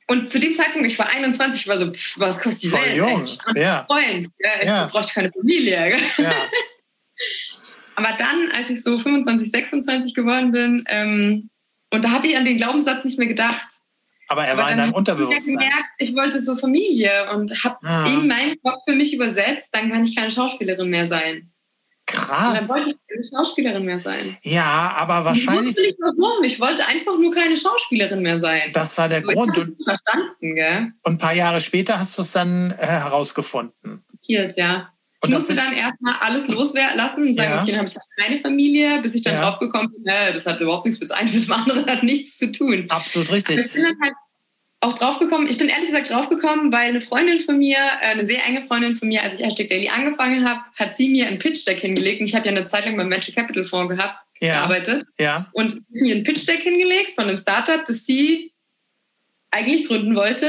und 0.08 0.32
zu 0.32 0.40
dem 0.40 0.54
Zeitpunkt, 0.54 0.88
ich 0.88 1.00
war 1.00 1.10
21, 1.10 1.62
ich 1.62 1.68
war 1.68 1.78
so, 1.78 1.92
pff, 1.92 2.20
was 2.20 2.42
kostet 2.42 2.64
die 2.64 2.70
Voll 2.70 2.82
Welt? 2.82 2.98
Jung. 2.98 3.26
Ja. 3.56 3.86
Freund, 3.86 4.28
ja, 4.40 4.50
ich 4.62 4.68
ja. 4.68 4.86
brauchte 4.88 5.14
keine 5.14 5.32
Familie. 5.32 5.98
Ja. 6.18 6.34
Aber 7.96 8.16
dann, 8.18 8.52
als 8.52 8.70
ich 8.70 8.82
so 8.82 8.98
25, 8.98 9.52
26 9.52 10.14
geworden 10.14 10.52
bin, 10.52 10.84
ähm, 10.88 11.50
und 11.92 12.04
da 12.04 12.10
habe 12.10 12.28
ich 12.28 12.36
an 12.36 12.44
den 12.44 12.58
Glaubenssatz 12.58 13.04
nicht 13.04 13.20
mehr 13.20 13.28
gedacht. 13.28 13.68
Aber 14.28 14.46
er 14.46 14.58
war 14.58 14.72
in 14.72 14.80
deinem 14.80 14.94
Unterbewusstsein. 14.94 15.54
Ich 15.54 15.60
gemerkt, 15.60 15.90
ich 16.00 16.16
wollte 16.16 16.40
so 16.40 16.58
Familie 16.58 17.30
und 17.32 17.64
habe 17.64 17.78
ah. 17.84 18.08
in 18.08 18.28
meinen 18.28 18.60
Kopf 18.64 18.80
für 18.88 18.96
mich 18.96 19.14
übersetzt, 19.14 19.70
dann 19.74 19.92
kann 19.92 20.04
ich 20.04 20.16
keine 20.16 20.32
Schauspielerin 20.32 20.90
mehr 20.90 21.06
sein. 21.06 21.53
Krass. 22.06 22.50
Und 22.50 22.56
dann 22.56 22.70
wollte 22.70 22.90
ich 22.90 22.96
keine 23.08 23.30
Schauspielerin 23.30 23.86
mehr 23.86 24.00
sein. 24.00 24.38
Ja, 24.44 24.94
aber 24.98 25.26
wahrscheinlich. 25.26 25.62
Ich 25.62 25.68
wusste 25.68 25.82
nicht 25.84 25.98
warum. 26.00 26.44
Ich 26.44 26.60
wollte 26.60 26.86
einfach 26.86 27.18
nur 27.18 27.34
keine 27.34 27.56
Schauspielerin 27.56 28.22
mehr 28.22 28.40
sein. 28.40 28.72
Das 28.74 28.98
war 28.98 29.08
der 29.08 29.22
so, 29.22 29.30
Grund. 29.30 29.58
Ich 29.58 29.64
und, 29.64 29.84
verstanden, 29.84 30.56
gell? 30.56 30.92
Und 31.04 31.14
ein 31.14 31.18
paar 31.18 31.34
Jahre 31.34 31.62
später 31.62 32.00
hast 32.00 32.18
du 32.18 32.22
es 32.22 32.32
dann 32.34 32.72
äh, 32.72 32.86
herausgefunden. 32.86 34.04
Ja. 34.28 34.90
Ich 35.24 35.30
und 35.30 35.36
musste 35.36 35.56
dann 35.56 35.72
erstmal 35.72 36.16
alles 36.20 36.50
loslassen 36.50 37.24
und 37.24 37.34
sagen, 37.34 37.52
ja. 37.52 37.62
okay, 37.62 37.72
dann 37.72 37.80
habe 37.80 37.90
ich 37.90 38.22
keine 38.22 38.42
Familie, 38.42 39.02
bis 39.02 39.16
ich 39.16 39.22
dann 39.22 39.36
ja. 39.36 39.42
draufgekommen 39.42 39.90
bin, 39.94 40.06
äh, 40.06 40.34
das 40.34 40.46
hat 40.46 40.60
überhaupt 40.60 40.86
nichts 40.86 41.00
mit 41.00 41.10
dem 41.12 41.16
einen 41.16 41.34
mit 41.34 41.46
dem 41.46 41.54
anderen 41.54 41.86
hat 41.86 42.04
nichts 42.04 42.38
zu 42.38 42.52
tun. 42.52 42.86
Absolut 42.90 43.32
richtig. 43.32 43.60
ich 43.60 43.72
bin 43.72 43.84
dann 43.84 43.96
halt 44.02 44.14
auch 44.84 44.94
draufgekommen, 44.94 45.48
ich 45.48 45.58
bin 45.58 45.70
ehrlich 45.70 45.88
gesagt 45.88 46.10
draufgekommen, 46.10 46.72
weil 46.72 46.90
eine 46.90 47.02
Freundin 47.02 47.42
von 47.42 47.58
mir, 47.58 47.78
äh, 48.02 48.08
eine 48.08 48.26
sehr 48.26 48.46
enge 48.46 48.64
Freundin 48.64 48.96
von 48.96 49.08
mir, 49.08 49.24
als 49.24 49.40
ich 49.40 49.46
Hashtag 49.46 49.70
Daily 49.70 49.90
angefangen 49.90 50.48
habe, 50.48 50.60
hat 50.78 50.96
sie 50.96 51.10
mir 51.10 51.28
ein 51.28 51.40
Pitch-Deck 51.40 51.80
hingelegt. 51.80 52.20
Und 52.20 52.28
ich 52.28 52.36
habe 52.36 52.46
ja 52.46 52.52
eine 52.52 52.68
Zeit 52.68 52.86
lang 52.86 52.98
beim 52.98 53.10
Venture 53.10 53.34
Capital 53.34 53.64
Fonds 53.64 53.96
gehabt, 53.96 54.18
ja. 54.42 54.56
gearbeitet. 54.56 55.06
Ja. 55.18 55.48
Und 55.54 55.90
mir 55.90 56.16
ein 56.16 56.24
Pitch-Deck 56.24 56.62
hingelegt 56.62 57.16
von 57.16 57.26
einem 57.26 57.38
Startup, 57.38 57.84
das 57.86 58.06
sie 58.06 58.54
eigentlich 59.52 59.88
gründen 59.88 60.16
wollte, 60.16 60.48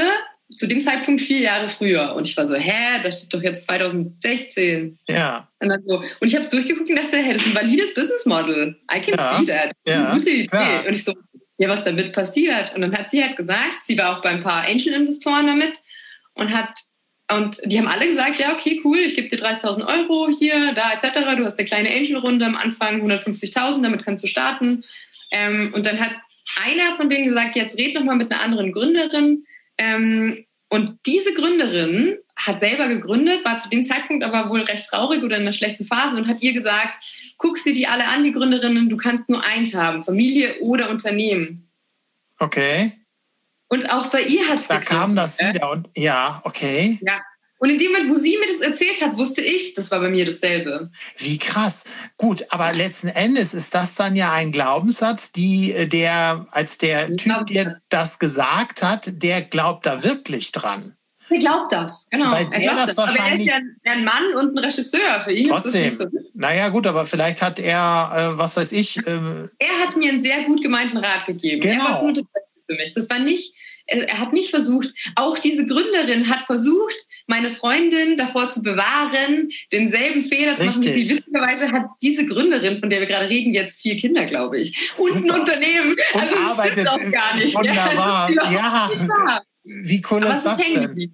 zu 0.55 0.67
dem 0.67 0.81
Zeitpunkt 0.81 1.21
vier 1.21 1.39
Jahre 1.39 1.69
früher. 1.69 2.13
Und 2.15 2.25
ich 2.25 2.37
war 2.37 2.45
so, 2.45 2.55
hä, 2.55 3.01
das 3.03 3.19
steht 3.19 3.33
doch 3.33 3.41
jetzt 3.41 3.65
2016. 3.67 4.99
Ja. 5.07 5.49
Und, 5.59 5.69
dann 5.69 5.81
so, 5.87 5.97
und 5.97 6.27
ich 6.27 6.35
habe 6.35 6.43
es 6.43 6.51
durchgeguckt 6.51 6.89
und 6.89 6.95
dachte, 6.95 7.17
hä, 7.17 7.33
das 7.33 7.43
ist 7.43 7.47
ein 7.49 7.55
valides 7.55 7.93
Business 7.93 8.25
Model. 8.25 8.75
I 8.93 9.01
can 9.01 9.15
ja. 9.17 9.39
see 9.39 9.45
that. 9.45 9.71
Ja. 9.85 10.13
Gute 10.13 10.29
Idee. 10.29 10.49
Ja. 10.51 10.81
Und 10.81 10.93
ich 10.93 11.03
so, 11.03 11.13
ja, 11.57 11.69
was 11.69 11.83
damit 11.83 12.13
passiert. 12.13 12.75
Und 12.75 12.81
dann 12.81 12.97
hat 12.97 13.11
sie 13.11 13.23
halt 13.23 13.35
gesagt, 13.35 13.83
sie 13.83 13.97
war 13.97 14.17
auch 14.17 14.21
bei 14.21 14.29
ein 14.29 14.43
paar 14.43 14.65
Angel-Investoren 14.65 15.47
damit 15.47 15.73
und 16.33 16.51
hat 16.51 16.69
und 17.31 17.59
die 17.65 17.79
haben 17.79 17.87
alle 17.87 18.07
gesagt, 18.07 18.39
ja, 18.39 18.53
okay, 18.53 18.81
cool, 18.83 18.99
ich 18.99 19.15
gebe 19.15 19.27
dir 19.27 19.39
30.000 19.39 19.87
Euro 19.87 20.29
hier, 20.29 20.73
da 20.73 20.93
etc. 20.93 21.35
Du 21.35 21.43
hast 21.43 21.57
eine 21.57 21.67
kleine 21.67 21.89
Angel-Runde 21.89 22.45
am 22.45 22.55
Anfang, 22.55 23.01
150.000, 23.01 23.81
damit 23.81 24.05
kannst 24.05 24.23
du 24.23 24.27
starten. 24.27 24.83
Ähm, 25.31 25.71
und 25.73 25.87
dann 25.87 25.99
hat 25.99 26.11
einer 26.63 26.95
von 26.97 27.09
denen 27.09 27.25
gesagt, 27.25 27.55
jetzt 27.55 27.79
red 27.79 27.95
noch 27.95 28.03
mal 28.03 28.15
mit 28.15 28.31
einer 28.31 28.41
anderen 28.41 28.71
Gründerin. 28.71 29.45
Ähm, 29.79 30.45
und 30.69 30.99
diese 31.07 31.33
Gründerin 31.33 32.19
hat 32.35 32.59
selber 32.59 32.87
gegründet, 32.87 33.45
war 33.45 33.57
zu 33.57 33.69
dem 33.69 33.83
Zeitpunkt 33.83 34.23
aber 34.23 34.49
wohl 34.49 34.61
recht 34.61 34.87
traurig 34.87 35.23
oder 35.23 35.37
in 35.37 35.43
einer 35.43 35.53
schlechten 35.53 35.85
Phase 35.85 36.17
und 36.17 36.27
hat 36.27 36.41
ihr 36.41 36.53
gesagt, 36.53 37.03
guck 37.37 37.57
sie 37.57 37.73
die 37.73 37.87
alle 37.87 38.07
an, 38.07 38.23
die 38.23 38.31
Gründerinnen, 38.31 38.89
du 38.89 38.97
kannst 38.97 39.29
nur 39.29 39.43
eins 39.43 39.73
haben, 39.73 40.03
Familie 40.03 40.59
oder 40.61 40.89
Unternehmen. 40.89 41.69
Okay. 42.39 42.91
Und 43.67 43.89
auch 43.89 44.07
bei 44.07 44.21
ihr 44.21 44.47
hat 44.47 44.59
es 44.59 44.67
Da 44.67 44.79
kam 44.79 45.15
das 45.15 45.39
wieder 45.39 45.71
und 45.71 45.89
ja, 45.95 46.41
okay. 46.43 46.99
Ja. 47.01 47.21
Und 47.57 47.69
in 47.69 47.77
dem 47.77 47.93
Moment, 47.93 48.11
wo 48.11 48.15
sie 48.15 48.37
mir 48.37 48.47
das 48.47 48.59
erzählt 48.59 49.01
hat, 49.01 49.17
wusste 49.17 49.41
ich, 49.41 49.73
das 49.73 49.89
war 49.89 49.99
bei 49.99 50.09
mir 50.09 50.25
dasselbe. 50.25 50.91
Wie 51.17 51.37
krass. 51.37 51.85
Gut, 52.17 52.45
aber 52.49 52.73
letzten 52.73 53.07
Endes 53.07 53.53
ist 53.53 53.73
das 53.73 53.95
dann 53.95 54.15
ja 54.15 54.33
ein 54.33 54.51
Glaubenssatz, 54.51 55.31
die, 55.31 55.71
äh, 55.71 55.87
der, 55.87 56.47
als 56.51 56.77
der 56.77 57.15
Typ 57.15 57.47
dir 57.47 57.81
das 57.89 58.19
gesagt 58.19 58.83
hat, 58.83 59.05
der 59.07 59.41
glaubt 59.41 59.85
da 59.85 60.03
wirklich 60.03 60.51
dran. 60.51 60.94
Der 61.29 61.37
glaubt 61.39 61.71
das, 61.71 62.07
genau. 62.11 62.31
Weil 62.31 62.47
er 62.51 62.59
glaubt 62.59 62.77
das 62.89 62.97
Aber 62.97 63.07
er 63.07 63.13
ist 63.13 63.17
wahrscheinlich- 63.19 63.47
ja 63.47 63.59
ein 63.85 64.03
Mann 64.03 64.33
und 64.39 64.55
ein 64.57 64.63
Regisseur. 64.63 65.21
Für 65.23 65.31
ihn 65.31 65.47
Trotzdem. 65.49 65.89
ist 65.89 65.99
das 65.99 66.11
nicht 66.13 66.23
so. 66.25 66.29
Naja, 66.35 66.69
gut, 66.69 66.85
aber 66.87 67.05
vielleicht 67.05 67.41
hat 67.41 67.59
er, 67.59 68.31
äh, 68.35 68.37
was 68.37 68.57
weiß 68.57 68.71
ich, 68.73 68.97
äh, 68.97 69.01
Er 69.59 69.79
hat 69.83 69.95
mir 69.97 70.11
einen 70.11 70.21
sehr 70.21 70.43
gut 70.43 70.61
gemeinten 70.61 70.97
Rat 70.97 71.25
gegeben. 71.25 71.61
Er 71.63 71.75
Genau. 71.75 71.85
war 71.85 72.01
gutes 72.01 72.25
Beste 72.25 72.51
für 72.67 72.75
mich. 72.75 72.93
Das 72.93 73.09
war 73.09 73.19
nicht, 73.19 73.53
er 73.87 74.07
er 74.09 74.19
hat 74.19 74.33
nicht 74.33 74.49
versucht, 74.49 74.93
auch 75.15 75.37
diese 75.39 75.65
Gründerin 75.65 76.29
hat 76.29 76.45
versucht, 76.45 76.95
meine 77.27 77.51
Freundin 77.51 78.17
davor 78.17 78.49
zu 78.49 78.61
bewahren, 78.61 79.49
denselben 79.71 80.21
Fehler 80.23 80.55
zu 80.55 80.65
machen 80.65 80.83
wie 80.85 81.05
sie. 81.05 81.15
Witzigerweise 81.17 81.71
hat 81.71 81.85
diese 82.01 82.25
Gründerin, 82.27 82.79
von 82.79 82.89
der 82.91 82.99
wir 82.99 83.07
gerade 83.07 83.27
reden, 83.29 83.51
jetzt 83.53 83.81
vier 83.81 83.97
Kinder, 83.97 84.25
glaube 84.25 84.59
ich. 84.59 84.91
Und 84.99 85.15
ein 85.15 85.23
Super. 85.23 85.39
Unternehmen. 85.39 85.95
Und 86.13 86.21
also 86.21 86.35
das 86.35 86.67
stimmt 86.71 86.87
auch 86.87 87.11
gar 87.11 87.35
nicht. 87.35 87.55
wunderbar. 87.55 88.29
Ja, 88.29 88.35
das 88.35 88.45
ist 88.47 88.53
Ja. 88.53 88.59
überhaupt 88.59 88.99
nicht 89.01 89.09
wahr. 89.09 89.43
Wie 89.65 90.03
cool 90.09 90.23
Aber 90.25 90.35
ist 90.35 90.45
das 90.45 90.59
denn? 90.59 91.13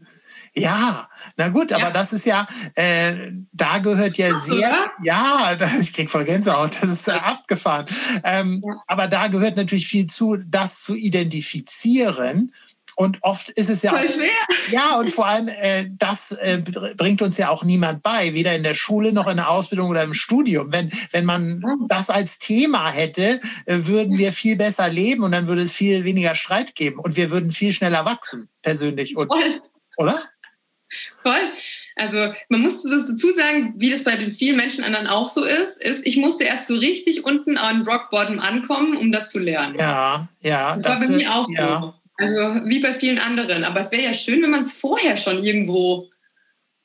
Ja, 0.54 1.10
na 1.38 1.48
gut, 1.48 1.72
aber 1.72 1.84
Ja. 1.86 1.92
das 1.92 2.12
ist 2.12 2.26
ja, 2.26 2.46
äh, 2.76 3.32
da 3.54 3.78
gehört 3.80 4.18
ja 4.18 4.36
sehr, 4.36 4.58
oder? 4.58 4.92
ja, 5.02 5.56
das, 5.56 5.74
ich 5.80 5.94
krieg 5.94 6.10
voll 6.10 6.26
Gänsehaut, 6.26 6.78
das 6.82 6.90
ist 6.90 7.08
äh, 7.08 7.12
abgefahren. 7.12 7.86
Ähm, 8.26 8.62
Ja. 8.66 8.84
Aber 8.86 9.08
da 9.08 9.28
gehört 9.28 9.56
natürlich 9.56 9.88
viel 9.88 10.08
zu, 10.08 10.36
das 10.36 10.82
zu 10.84 10.96
identifizieren. 10.96 12.54
Und 13.02 13.18
oft 13.22 13.50
ist 13.50 13.70
es 13.70 13.82
ja 13.82 13.92
Voll 13.92 14.06
auch, 14.08 14.14
schwer. 14.14 14.30
ja, 14.70 14.96
und 15.00 15.10
vor 15.10 15.26
allem, 15.26 15.48
äh, 15.48 15.88
das 15.98 16.34
äh, 16.34 16.62
br- 16.64 16.94
bringt 16.96 17.24
uns 17.24 17.36
ja 17.38 17.50
auch 17.50 17.64
niemand 17.64 18.04
bei, 18.04 18.36
weder 18.36 18.56
in 18.56 18.62
der 18.62 18.76
Schule 18.76 19.12
noch 19.12 19.28
in 19.28 19.38
der 19.38 19.50
Ausbildung 19.50 19.90
oder 19.90 20.04
im 20.04 20.14
Studium. 20.14 20.72
Wenn, 20.72 20.92
wenn 21.12 21.26
man 21.26 21.60
Mhm. 21.60 21.88
das 21.88 22.10
als 22.12 22.38
Thema 22.38 22.92
hätte, 22.92 23.40
äh, 23.66 23.78
würden 23.86 24.20
wir 24.20 24.32
viel 24.32 24.56
besser 24.56 24.88
leben 24.88 25.24
und 25.24 25.32
dann 25.32 25.48
würde 25.48 25.64
es 25.64 25.74
viel 25.74 26.04
weniger 26.04 26.36
Streit 26.36 26.76
geben 26.76 27.00
und 27.00 27.16
wir 27.16 27.32
würden 27.32 27.52
viel 27.52 27.72
schneller 27.74 28.06
wachsen, 28.06 28.50
persönlich. 28.62 29.18
Und, 29.18 29.28
Voll. 29.28 29.62
oder? 29.98 30.22
Voll. 31.24 31.52
Also 31.96 32.34
man 32.50 32.62
muss 32.62 32.84
dazu 32.84 33.32
sagen, 33.34 33.74
wie 33.78 33.90
das 33.90 34.04
bei 34.04 34.16
den 34.18 34.32
vielen 34.32 34.58
Menschen 34.58 34.84
anderen 34.84 35.08
auch 35.08 35.30
so 35.30 35.44
ist, 35.46 35.82
ist, 35.82 36.06
ich 36.06 36.18
musste 36.18 36.44
erst 36.44 36.68
so 36.68 36.76
richtig 36.76 37.24
unten 37.26 37.58
an 37.58 37.88
Rock 37.88 38.10
Bottom 38.12 38.40
ankommen, 38.40 38.98
um 38.98 39.12
das 39.12 39.30
zu 39.30 39.40
lernen. 39.40 39.76
Ja, 39.76 40.28
ja. 40.42 40.76
das, 40.76 40.86
war 40.86 41.00
bei 41.00 41.16
mir 41.16 41.34
auch 41.34 41.48
ja. 41.50 41.82
so. 41.82 41.94
Also 42.22 42.66
wie 42.66 42.80
bei 42.80 42.94
vielen 42.94 43.20
anderen. 43.20 43.64
Aber 43.64 43.80
es 43.80 43.92
wäre 43.92 44.04
ja 44.04 44.14
schön, 44.14 44.42
wenn 44.42 44.52
man 44.52 44.62
es 44.62 44.78
vorher 44.78 45.18
schon 45.18 45.44
irgendwo. 45.44 46.10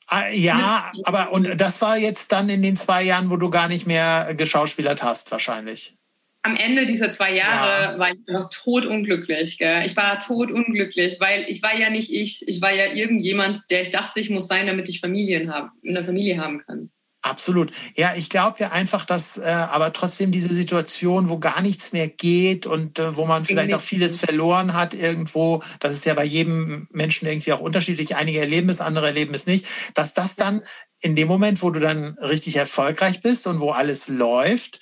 Ah, 0.07 0.29
Ja, 0.29 0.91
aber 1.03 1.31
und 1.31 1.59
das 1.59 1.81
war 1.81 1.97
jetzt 1.97 2.31
dann 2.31 2.49
in 2.49 2.61
den 2.61 2.77
zwei 2.77 3.03
Jahren, 3.03 3.29
wo 3.29 3.37
du 3.37 3.49
gar 3.49 3.67
nicht 3.67 3.85
mehr 3.85 4.33
geschauspielert 4.35 5.03
hast, 5.03 5.31
wahrscheinlich. 5.31 5.95
Am 6.43 6.55
Ende 6.55 6.85
dieser 6.85 7.11
zwei 7.11 7.35
Jahre 7.35 7.99
war 7.99 8.11
ich 8.11 8.19
einfach 8.27 8.49
totunglücklich. 8.49 9.57
Gell? 9.57 9.85
Ich 9.85 9.97
war 9.97 10.17
totunglücklich, 10.17 11.17
weil 11.19 11.45
ich 11.49 11.61
war 11.61 11.77
ja 11.77 11.89
nicht 11.89 12.09
ich. 12.09 12.47
Ich 12.47 12.61
war 12.61 12.73
ja 12.73 12.93
irgendjemand, 12.93 13.63
der 13.69 13.81
ich 13.81 13.89
dachte, 13.89 14.21
ich 14.21 14.29
muss 14.29 14.47
sein, 14.47 14.67
damit 14.67 14.87
ich 14.87 15.01
Familien 15.01 15.53
haben, 15.53 15.71
eine 15.85 16.03
Familie 16.05 16.41
haben 16.41 16.63
kann. 16.65 16.89
Absolut. 17.27 17.71
Ja, 17.95 18.15
ich 18.15 18.29
glaube 18.29 18.57
ja 18.59 18.71
einfach, 18.71 19.05
dass 19.05 19.37
äh, 19.37 19.43
aber 19.43 19.91
trotzdem 19.91 20.31
diese 20.31 20.53
Situation, 20.53 21.27
wo 21.27 21.39
gar 21.39 21.61
nichts 21.61 21.91
mehr 21.91 22.07
geht 22.07 22.65
und 22.65 22.99
äh, 22.99 23.17
wo 23.17 23.25
man 23.25 23.43
vielleicht 23.43 23.73
auch 23.73 23.81
vieles 23.81 24.17
verloren 24.17 24.73
hat 24.73 24.93
irgendwo, 24.93 25.61
das 25.79 25.93
ist 25.93 26.05
ja 26.05 26.13
bei 26.13 26.23
jedem 26.23 26.87
Menschen 26.91 27.27
irgendwie 27.27 27.51
auch 27.51 27.59
unterschiedlich. 27.59 28.15
Einige 28.15 28.39
erleben 28.39 28.69
es, 28.69 28.79
andere 28.79 29.07
erleben 29.07 29.33
es 29.33 29.45
nicht, 29.45 29.65
dass 29.93 30.13
das 30.13 30.35
dann 30.35 30.61
in 31.01 31.15
dem 31.15 31.27
Moment, 31.27 31.61
wo 31.61 31.69
du 31.69 31.79
dann 31.79 32.17
richtig 32.19 32.55
erfolgreich 32.55 33.21
bist 33.21 33.45
und 33.45 33.59
wo 33.59 33.71
alles 33.71 34.07
läuft, 34.07 34.79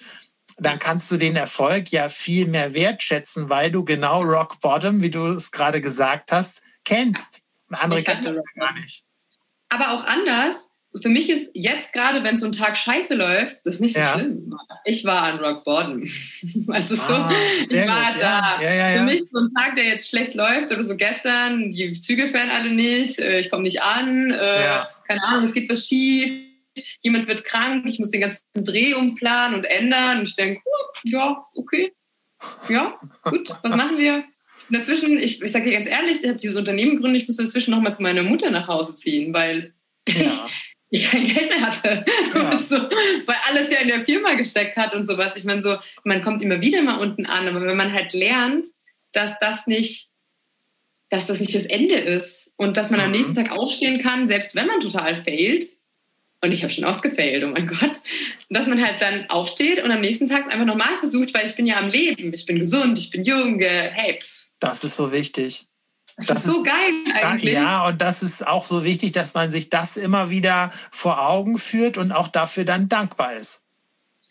dann 0.57 0.79
kannst 0.79 1.09
du 1.11 1.17
den 1.17 1.35
Erfolg 1.35 1.91
ja 1.91 2.09
viel 2.09 2.47
mehr 2.47 2.73
wertschätzen, 2.73 3.49
weil 3.49 3.71
du 3.71 3.83
genau 3.83 4.21
Rock 4.21 4.59
Bottom, 4.61 5.01
wie 5.01 5.09
du 5.09 5.25
es 5.25 5.51
gerade 5.51 5.81
gesagt 5.81 6.31
hast, 6.31 6.61
kennst. 6.83 7.41
Andere 7.71 8.03
kennen 8.03 8.23
das 8.23 8.45
gar 8.55 8.73
nicht. 8.73 9.03
Aber 9.69 9.91
auch 9.91 10.03
anders. 10.05 10.69
Für 11.01 11.09
mich 11.09 11.29
ist 11.29 11.51
jetzt 11.53 11.91
gerade, 11.93 12.23
wenn 12.23 12.37
so 12.37 12.45
ein 12.45 12.51
Tag 12.51 12.77
scheiße 12.77 13.15
läuft, 13.15 13.65
das 13.65 13.75
ist 13.75 13.79
nicht 13.81 13.93
so 13.95 13.99
Ja. 13.99 14.13
schlimm. 14.13 14.55
Ich 14.85 15.03
war 15.03 15.23
an 15.23 15.39
Rock 15.39 15.63
Bottom. 15.65 16.03
Also 16.67 16.95
so, 16.95 17.13
Ah, 17.13 17.31
ich 17.61 17.71
war 17.87 18.13
gut. 18.13 18.21
da. 18.21 18.61
Ja, 18.61 18.73
ja, 18.73 18.99
Für 18.99 19.03
mich 19.03 19.23
so 19.31 19.39
ein 19.39 19.53
Tag, 19.53 19.75
der 19.75 19.85
jetzt 19.85 20.09
schlecht 20.09 20.35
läuft 20.35 20.71
oder 20.71 20.83
so 20.83 20.95
gestern, 20.95 21.71
die 21.71 21.93
Züge 21.93 22.29
fahren 22.29 22.49
alle 22.49 22.71
nicht, 22.71 23.19
äh, 23.19 23.39
ich 23.39 23.49
komme 23.49 23.63
nicht 23.63 23.81
an, 23.81 24.31
äh, 24.31 24.79
keine 25.07 25.21
Ahnung, 25.23 25.43
es 25.43 25.53
geht 25.53 25.69
was 25.69 25.87
schief, 25.87 26.31
jemand 27.01 27.27
wird 27.27 27.43
krank, 27.43 27.85
ich 27.87 27.99
muss 27.99 28.09
den 28.11 28.21
ganzen 28.21 28.41
Dreh 28.53 28.93
umplanen 28.93 29.55
und 29.55 29.63
ändern 29.65 30.19
und 30.19 30.27
ich 30.29 30.35
denke, 30.35 30.61
ja, 31.03 31.45
okay, 31.55 31.91
ja, 32.69 32.93
gut, 33.23 33.49
was 33.63 33.75
machen 33.75 33.97
wir? 33.97 34.23
Und 34.69 34.77
dazwischen, 34.77 35.19
ich, 35.19 35.41
ich 35.41 35.51
sage 35.51 35.65
dir 35.65 35.73
ganz 35.73 35.87
ehrlich, 35.87 36.19
ich 36.21 36.27
habe 36.27 36.39
dieses 36.39 36.55
Unternehmen 36.57 36.95
gegründet, 36.95 37.21
ich 37.21 37.27
muss 37.27 37.37
dazwischen 37.37 37.71
noch 37.71 37.81
mal 37.81 37.91
zu 37.93 38.01
meiner 38.01 38.23
Mutter 38.23 38.49
nach 38.49 38.67
Hause 38.67 38.95
ziehen, 38.95 39.33
weil 39.33 39.73
Ja. 40.09 40.47
ich 40.95 41.09
kein 41.11 41.23
Geld 41.25 41.49
mehr 41.49 41.61
hatte. 41.61 42.05
Ja. 42.33 42.57
so, 42.57 42.75
weil 42.77 43.35
alles 43.47 43.71
ja 43.71 43.79
in 43.79 43.87
der 43.87 44.05
Firma 44.05 44.33
gesteckt 44.33 44.77
hat 44.77 44.93
und 44.93 45.05
sowas. 45.05 45.35
Ich 45.35 45.43
meine, 45.43 45.61
so, 45.61 45.77
man 46.03 46.21
kommt 46.21 46.41
immer 46.41 46.61
wieder 46.61 46.81
mal 46.81 46.97
unten 46.99 47.25
an, 47.25 47.47
aber 47.47 47.61
wenn 47.65 47.77
man 47.77 47.93
halt 47.93 48.13
lernt, 48.13 48.67
dass 49.11 49.39
das 49.39 49.67
nicht, 49.67 50.09
dass 51.09 51.27
das 51.27 51.39
nicht 51.39 51.55
das 51.55 51.65
Ende 51.65 51.95
ist 51.95 52.49
und 52.57 52.77
dass 52.77 52.89
man 52.89 52.99
am 52.99 53.07
Mhm. 53.11 53.17
nächsten 53.17 53.35
Tag 53.35 53.51
aufstehen 53.51 53.99
kann, 53.99 54.27
selbst 54.27 54.55
wenn 54.55 54.67
man 54.67 54.79
total 54.79 55.15
failt, 55.17 55.69
und 56.41 56.51
ich 56.51 56.61
habe 56.61 56.71
schon 56.71 56.83
oft 56.85 57.01
gefailt, 57.01 57.43
oh 57.43 57.47
mein 57.47 57.65
Gott, 57.65 57.97
dass 58.49 58.67
man 58.67 58.83
halt 58.85 59.01
dann 59.01 59.27
aufsteht 59.31 59.83
und 59.83 59.89
am 59.89 60.01
nächsten 60.01 60.29
Tag 60.29 60.41
es 60.41 60.47
einfach 60.47 60.65
nochmal 60.65 60.97
versucht, 60.99 61.33
weil 61.33 61.47
ich 61.47 61.55
bin 61.55 61.65
ja 61.65 61.77
am 61.77 61.89
Leben, 61.89 62.31
ich 62.33 62.45
bin 62.45 62.59
gesund, 62.59 62.97
ich 62.99 63.09
bin 63.09 63.23
jung, 63.23 63.59
äh, 63.61 63.89
hey, 63.91 64.19
pff, 64.21 64.45
Das 64.59 64.83
ist 64.83 64.95
so 64.95 65.11
wichtig. 65.11 65.65
Das, 66.17 66.27
Das 66.27 66.37
ist 66.39 66.45
so 66.45 66.57
ist- 66.57 66.65
geil 66.65 67.23
eigentlich. 67.23 67.53
Ja, 67.53 67.87
und 67.87 68.01
das 68.01 68.23
ist 68.23 68.45
auch 68.47 68.65
so 68.65 68.83
wichtig, 68.83 69.11
dass 69.11 69.33
man 69.33 69.51
sich 69.51 69.69
das 69.69 69.97
immer 69.97 70.29
wieder 70.29 70.71
vor 70.91 71.27
Augen 71.29 71.57
führt 71.57 71.97
und 71.97 72.11
auch 72.11 72.27
dafür 72.29 72.63
dann 72.65 72.87
dankbar 72.89 73.33
ist. 73.33 73.63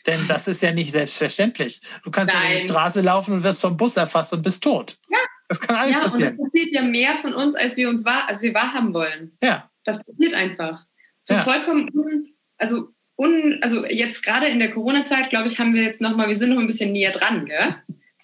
Denn 0.06 0.26
das 0.28 0.48
ist 0.48 0.62
ja 0.62 0.72
nicht 0.72 0.92
selbstverständlich. 0.92 1.80
Du 2.04 2.10
kannst 2.10 2.32
ja 2.32 2.40
über 2.40 2.48
die 2.48 2.54
Nein. 2.56 2.68
Straße 2.68 3.00
laufen 3.00 3.32
und 3.34 3.42
wirst 3.42 3.60
vom 3.62 3.76
Bus 3.76 3.96
erfasst 3.96 4.32
und 4.34 4.42
bist 4.42 4.62
tot. 4.62 4.98
Ja. 5.10 5.18
Das 5.48 5.60
kann 5.60 5.76
alles 5.76 5.92
Ja, 5.92 5.98
und 5.98 6.04
das 6.04 6.12
passieren. 6.12 6.36
passiert 6.38 6.68
ja 6.72 6.82
mehr 6.82 7.16
von 7.16 7.34
uns, 7.34 7.54
als 7.54 7.76
wir 7.76 7.88
uns 7.88 8.04
wahr, 8.04 8.24
als 8.28 8.40
wir 8.42 8.52
wahrhaben 8.54 8.92
wollen. 8.94 9.36
Ja, 9.42 9.70
Das 9.84 10.02
passiert 10.02 10.32
einfach. 10.34 10.84
So 11.22 11.34
Ja. 11.34 11.40
vollkommen 11.42 11.90
un, 11.94 12.34
also 12.58 12.88
un, 13.16 13.58
also 13.62 13.84
jetzt 13.86 14.22
gerade 14.22 14.46
in 14.46 14.58
der 14.58 14.70
Corona-Zeit, 14.70 15.28
glaube 15.30 15.48
ich, 15.48 15.58
haben 15.58 15.74
wir 15.74 15.82
jetzt 15.82 16.00
noch 16.00 16.16
mal, 16.16 16.28
wir 16.28 16.36
sind 16.36 16.50
noch 16.50 16.58
ein 16.58 16.66
bisschen 16.66 16.92
näher 16.92 17.12
dran, 17.12 17.44
gell? 17.46 17.76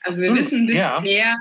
Also 0.03 0.18
wir 0.20 0.29
Absolut, 0.31 0.38
wissen 0.38 0.61
ein 0.61 0.66
bisschen 0.66 0.81
ja. 0.83 1.01
mehr 1.01 1.37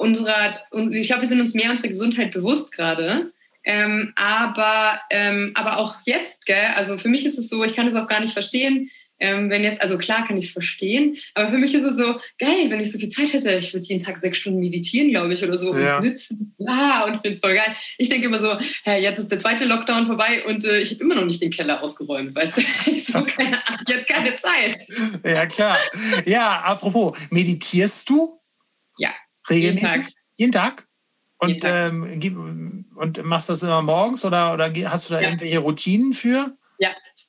unserer, 0.00 0.58
und 0.70 0.92
ich 0.92 1.06
glaube, 1.08 1.22
wir 1.22 1.28
sind 1.28 1.40
uns 1.40 1.54
mehr 1.54 1.70
unserer 1.70 1.88
Gesundheit 1.88 2.32
bewusst 2.32 2.72
gerade. 2.72 3.32
Ähm, 3.62 4.12
aber, 4.16 4.98
ähm, 5.10 5.52
aber 5.54 5.76
auch 5.78 5.96
jetzt, 6.04 6.46
gell? 6.46 6.68
Also 6.76 6.96
für 6.98 7.08
mich 7.08 7.26
ist 7.26 7.38
es 7.38 7.48
so, 7.50 7.62
ich 7.62 7.74
kann 7.74 7.86
es 7.86 7.94
auch 7.94 8.06
gar 8.08 8.20
nicht 8.20 8.32
verstehen, 8.32 8.90
ähm, 9.22 9.50
wenn 9.50 9.62
jetzt, 9.62 9.82
also 9.82 9.98
klar 9.98 10.26
kann 10.26 10.38
ich 10.38 10.46
es 10.46 10.52
verstehen, 10.52 11.18
aber 11.34 11.50
für 11.50 11.58
mich 11.58 11.74
ist 11.74 11.82
es 11.82 11.96
so, 11.96 12.18
geil, 12.38 12.70
wenn 12.70 12.80
ich 12.80 12.90
so 12.90 12.98
viel 12.98 13.08
Zeit 13.10 13.34
hätte, 13.34 13.50
ich 13.52 13.74
würde 13.74 13.84
jeden 13.86 14.02
Tag 14.02 14.16
sechs 14.16 14.38
Stunden 14.38 14.60
meditieren, 14.60 15.10
glaube 15.10 15.34
ich, 15.34 15.44
oder 15.44 15.58
so, 15.58 15.72
und 15.72 15.78
Ja. 15.78 15.98
es 15.98 16.02
nützen. 16.02 16.54
Ja, 16.56 17.04
und 17.04 17.10
ich 17.16 17.20
finde 17.20 17.30
es 17.32 17.38
voll 17.40 17.52
geil. 17.54 17.76
Ich 17.98 18.08
denke 18.08 18.28
immer 18.28 18.38
so, 18.38 18.56
hey, 18.84 19.02
jetzt 19.02 19.18
ist 19.18 19.30
der 19.30 19.38
zweite 19.38 19.66
Lockdown 19.66 20.06
vorbei 20.06 20.42
und 20.46 20.64
äh, 20.64 20.78
ich 20.80 20.92
habe 20.92 21.04
immer 21.04 21.16
noch 21.16 21.26
nicht 21.26 21.42
den 21.42 21.50
Keller 21.50 21.82
ausgeräumt, 21.82 22.34
weißt 22.34 22.56
du? 22.56 22.62
Ich 22.90 23.04
so, 23.04 23.22
keine 23.24 23.58
Ahnung, 23.66 23.80
ich 23.86 23.94
hatte 23.94 24.04
keine 24.06 24.36
Zeit. 24.36 24.86
ja, 25.22 25.44
klar. 25.44 25.76
Ja, 26.24 26.60
apropos, 26.64 27.14
meditierst 27.28 28.08
du 28.08 28.40
Ja, 28.96 29.10
regelmäßig? 29.50 29.88
jeden 29.90 30.02
Tag. 30.02 30.12
Jeden 30.36 30.52
Tag? 30.52 30.86
Und, 31.38 31.48
Jeden 31.48 31.60
Tag. 31.60 31.92
Ähm, 31.92 32.84
und 32.94 33.24
machst 33.24 33.48
das 33.48 33.62
immer 33.62 33.82
morgens 33.82 34.24
oder, 34.24 34.52
oder 34.52 34.70
hast 34.90 35.08
du 35.08 35.14
da 35.14 35.20
Ja. 35.20 35.28
irgendwelche 35.28 35.58
Routinen 35.58 36.12
für? 36.12 36.56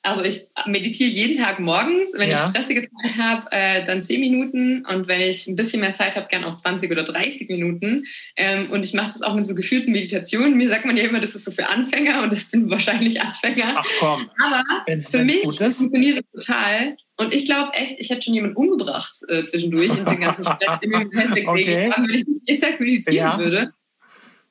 Also 0.04 0.22
ich 0.24 0.46
meditiere 0.66 1.10
jeden 1.10 1.40
Tag 1.40 1.60
morgens. 1.60 2.12
Wenn 2.14 2.28
Ja. 2.28 2.42
ich 2.44 2.50
stressige 2.50 2.82
Zeit 2.90 3.16
habe, 3.16 3.46
äh, 3.52 3.84
dann 3.84 4.02
10 4.02 4.20
Minuten. 4.20 4.84
Und 4.84 5.06
wenn 5.06 5.20
ich 5.20 5.46
ein 5.46 5.54
bisschen 5.54 5.80
mehr 5.80 5.92
Zeit 5.92 6.16
habe, 6.16 6.26
gern 6.28 6.42
auch 6.42 6.56
20 6.56 6.90
oder 6.90 7.04
30 7.04 7.48
Minuten. 7.48 8.04
Ähm, 8.36 8.70
und 8.72 8.84
ich 8.84 8.94
mache 8.94 9.12
das 9.12 9.22
auch 9.22 9.34
mit 9.34 9.44
so 9.46 9.54
gefühlten 9.54 9.92
Meditationen. 9.92 10.56
Mir 10.56 10.68
sagt 10.68 10.84
man 10.86 10.96
ja 10.96 11.04
immer, 11.04 11.20
das 11.20 11.36
ist 11.36 11.44
so 11.44 11.52
für 11.52 11.68
Anfänger 11.68 12.22
und 12.24 12.32
das 12.32 12.46
bin 12.50 12.68
wahrscheinlich 12.68 13.20
Anfänger. 13.22 13.74
Ach 13.76 13.86
komm, 14.00 14.28
Aber 14.44 14.62
wenn 14.86 14.98
es 14.98 15.10
für 15.10 15.24
mich 15.24 15.42
gut 15.42 15.60
ist. 15.60 15.78
funktioniert 15.78 16.18
das 16.32 16.46
total. 16.46 16.96
Und 17.18 17.32
ich 17.32 17.44
glaube 17.44 17.72
echt, 17.74 17.94
ich 18.00 18.10
hätte 18.10 18.22
schon 18.22 18.34
jemanden 18.34 18.56
umgebracht 18.56 19.14
äh, 19.28 19.44
zwischendurch 19.44 19.96
in 19.96 20.04
den 20.04 20.20
ganzen 20.20 20.44
Stress, 20.44 20.80
den 20.82 20.90
wir 20.90 20.98
mit 20.98 21.14
Hashtag 21.14 21.46
Okay. 21.46 21.92
haben, 21.92 22.08
wenn 22.08 22.20
ich 22.20 22.26
jeden 22.48 22.60
Tag 22.60 22.80
meditieren 22.80 23.16
Ja. 23.16 23.38
würde. 23.38 23.72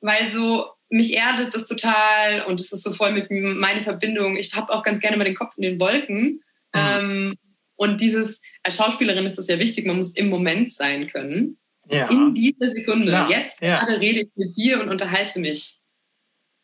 Weil 0.00 0.32
so 0.32 0.66
mich 0.92 1.16
erdet 1.16 1.54
das 1.54 1.66
total 1.66 2.44
und 2.44 2.60
es 2.60 2.70
ist 2.70 2.82
so 2.82 2.92
voll 2.92 3.12
mit 3.12 3.30
meiner 3.30 3.82
Verbindung. 3.82 4.36
Ich 4.36 4.52
habe 4.52 4.72
auch 4.72 4.82
ganz 4.82 5.00
gerne 5.00 5.16
mal 5.16 5.24
den 5.24 5.34
Kopf 5.34 5.54
in 5.56 5.62
den 5.62 5.80
Wolken. 5.80 6.22
Mhm. 6.22 6.40
Ähm, 6.74 7.34
und 7.76 8.00
dieses, 8.00 8.40
als 8.62 8.76
Schauspielerin 8.76 9.26
ist 9.26 9.38
es 9.38 9.48
ja 9.48 9.58
wichtig, 9.58 9.86
man 9.86 9.96
muss 9.96 10.14
im 10.14 10.28
Moment 10.28 10.72
sein 10.72 11.06
können. 11.06 11.56
Ja. 11.90 12.08
In 12.08 12.34
dieser 12.34 12.70
Sekunde. 12.70 13.08
Klar. 13.08 13.30
Jetzt 13.30 13.60
ja. 13.62 13.78
gerade 13.78 13.98
rede 14.00 14.20
ich 14.20 14.28
mit 14.36 14.56
dir 14.56 14.80
und 14.80 14.88
unterhalte 14.88 15.40
mich. 15.40 15.80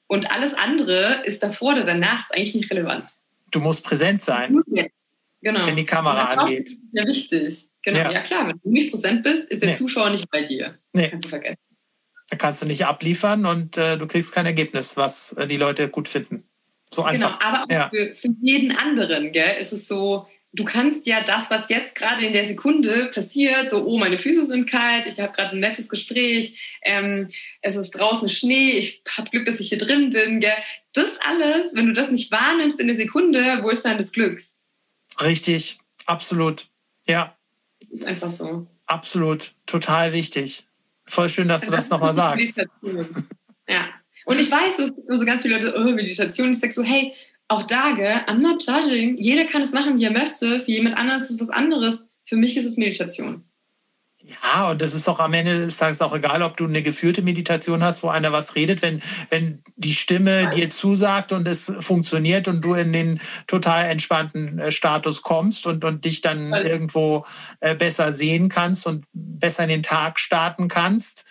Und 0.07 0.31
alles 0.31 0.55
andere 0.55 1.23
ist 1.25 1.43
davor 1.43 1.73
oder 1.73 1.85
danach 1.85 2.21
ist 2.21 2.35
eigentlich 2.35 2.55
nicht 2.55 2.71
relevant. 2.71 3.17
Du 3.51 3.61
musst 3.61 3.83
präsent 3.83 4.23
sein. 4.23 4.63
Genau. 5.41 5.67
Wenn 5.67 5.77
die 5.77 5.87
Kamera 5.87 6.25
angeht. 6.25 6.71
Ja, 6.93 7.07
wichtig. 7.07 7.69
Genau. 7.83 7.99
Ja. 7.99 8.13
ja. 8.13 8.21
klar, 8.23 8.49
wenn 8.49 8.61
du 8.63 8.71
nicht 8.71 8.91
präsent 8.91 9.23
bist, 9.23 9.45
ist 9.45 9.63
der 9.63 9.71
nee. 9.71 9.75
Zuschauer 9.75 10.11
nicht 10.11 10.29
bei 10.31 10.43
dir. 10.43 10.79
Nee. 10.93 11.09
Kannst 11.09 11.27
du 11.27 11.31
vergessen. 11.31 11.68
Da 12.31 12.37
kannst 12.37 12.61
du 12.63 12.67
nicht 12.67 12.85
abliefern 12.85 13.47
und 13.47 13.79
äh, 13.79 13.97
du 13.97 14.07
kriegst 14.07 14.35
kein 14.35 14.47
Ergebnis, 14.47 14.97
was 14.97 15.33
äh, 15.33 15.47
die 15.47 15.57
Leute 15.57 15.89
gut 15.89 16.09
finden. 16.09 16.45
So 16.91 17.03
genau, 17.03 17.27
einfach. 17.27 17.39
Genau, 17.39 17.51
aber 17.51 17.65
auch 17.65 17.71
ja. 17.71 17.89
für, 17.89 18.15
für, 18.15 18.29
jeden 18.41 18.77
anderen 18.77 19.33
gell, 19.33 19.57
ist 19.59 19.73
es 19.73 19.89
so, 19.89 20.27
du 20.53 20.65
kannst 20.65 21.07
ja 21.07 21.23
das, 21.23 21.51
was 21.51 21.69
jetzt 21.69 21.95
gerade 21.95 22.27
in 22.27 22.33
der 22.33 22.47
Sekunde 22.47 23.11
passiert, 23.15 23.71
so, 23.71 23.85
oh, 23.85 23.99
meine 23.99 24.19
Füße 24.19 24.47
sind 24.47 24.69
kalt, 24.69 25.07
ich 25.07 25.21
habe 25.21 25.33
gerade 25.33 25.53
ein 25.53 25.61
nettes 25.61 25.89
Gespräch, 25.89 26.79
ähm, 26.83 27.29
es 27.61 27.77
ist 27.77 27.91
draußen 27.93 28.29
Schnee, 28.29 28.73
ich 28.73 29.03
habe 29.17 29.31
Glück, 29.31 29.47
dass 29.47 29.61
ich 29.61 29.69
hier 29.69 29.79
drin 29.79 30.11
bin. 30.11 30.41
Gell? 30.41 30.53
Das 30.93 31.19
alles, 31.21 31.75
wenn 31.75 31.87
du 31.87 31.93
das 31.93 32.11
nicht 32.11 32.31
wahrnimmst 32.31 32.81
in 32.81 32.89
der 32.89 32.97
Sekunde, 32.97 33.61
wo 33.63 33.71
ist 33.71 33.85
dann 33.85 33.99
das 33.99 34.13
Glück? 34.13 34.43
Richtig, 35.21 35.79
absolut. 36.07 36.69
Ja. 37.07 37.37
Das 37.81 38.01
ist 38.01 38.07
einfach 38.07 38.31
so. 38.31 38.67
Absolut, 38.87 39.53
total 39.67 40.13
wichtig. 40.13 40.68
Voll 41.09 41.29
schön, 41.29 41.49
dass 41.49 41.65
du 41.65 41.71
das, 41.71 41.89
das 41.89 41.91
nochmal 41.91 42.15
sagst. 42.15 42.59
Ja. 43.69 43.89
Und 44.25 44.39
ich 44.39 44.51
weiß, 44.51 44.79
es 44.79 44.95
gibt 44.95 45.09
so 45.09 45.25
ganz 45.25 45.43
viele 45.43 45.59
Leute, 45.59 45.75
oh, 45.77 45.85
Meditation. 45.91 46.53
Ich 46.53 46.61
sage 46.61 46.73
so, 46.73 46.83
hey, 46.83 47.15
auch 47.49 47.63
da, 47.63 47.93
gell, 47.93 48.21
I'm 48.27 48.41
not 48.41 48.65
judging. 48.65 49.17
Jeder 49.17 49.47
kann 49.47 49.63
es 49.63 49.73
machen, 49.73 49.99
wie 49.99 50.05
er 50.05 50.13
möchte. 50.13 50.61
Für 50.61 50.71
jemand 50.71 50.99
anderes 50.99 51.25
ist 51.25 51.41
es 51.41 51.49
was 51.49 51.51
anderes. 51.51 52.03
Für 52.27 52.37
mich 52.37 52.57
ist 52.57 52.67
es 52.67 52.77
Meditation. 52.77 53.48
Ja, 54.29 54.71
und 54.71 54.83
das 54.83 54.93
ist 54.93 55.09
auch 55.09 55.21
am 55.21 55.33
Ende 55.33 55.65
des 55.65 55.79
Tages 55.79 56.03
auch 56.03 56.15
egal, 56.15 56.43
ob 56.43 56.57
du 56.57 56.67
eine 56.67 56.83
geführte 56.83 57.23
Meditation 57.23 57.83
hast, 57.83 58.03
wo 58.03 58.09
einer 58.09 58.31
was 58.31 58.55
redet, 58.55 58.83
wenn, 58.83 59.01
wenn 59.31 59.63
die 59.77 59.95
Stimme 59.95 60.51
dir 60.51 60.69
zusagt 60.69 61.33
und 61.33 61.49
es 61.49 61.73
funktioniert 61.81 62.47
und 62.47 62.61
du 62.61 62.75
in 62.75 62.93
den 62.93 63.21
total 63.47 63.87
entspannten 63.87 64.59
äh, 64.59 64.71
Status 64.73 65.23
kommst 65.23 65.67
und, 65.67 65.85
und 65.85 66.05
dich 66.05 66.21
dann 66.21 66.51
ja. 66.51 66.61
irgendwo 66.61 67.25
äh, 67.61 67.75
besser 67.75 68.13
sehen 68.13 68.49
kannst 68.49 68.87
und 68.87 69.07
besser 69.13 69.63
in 69.63 69.71
den 69.71 69.83
Tag 69.83 70.19
starten 70.19 70.69
kannst. 70.69 71.25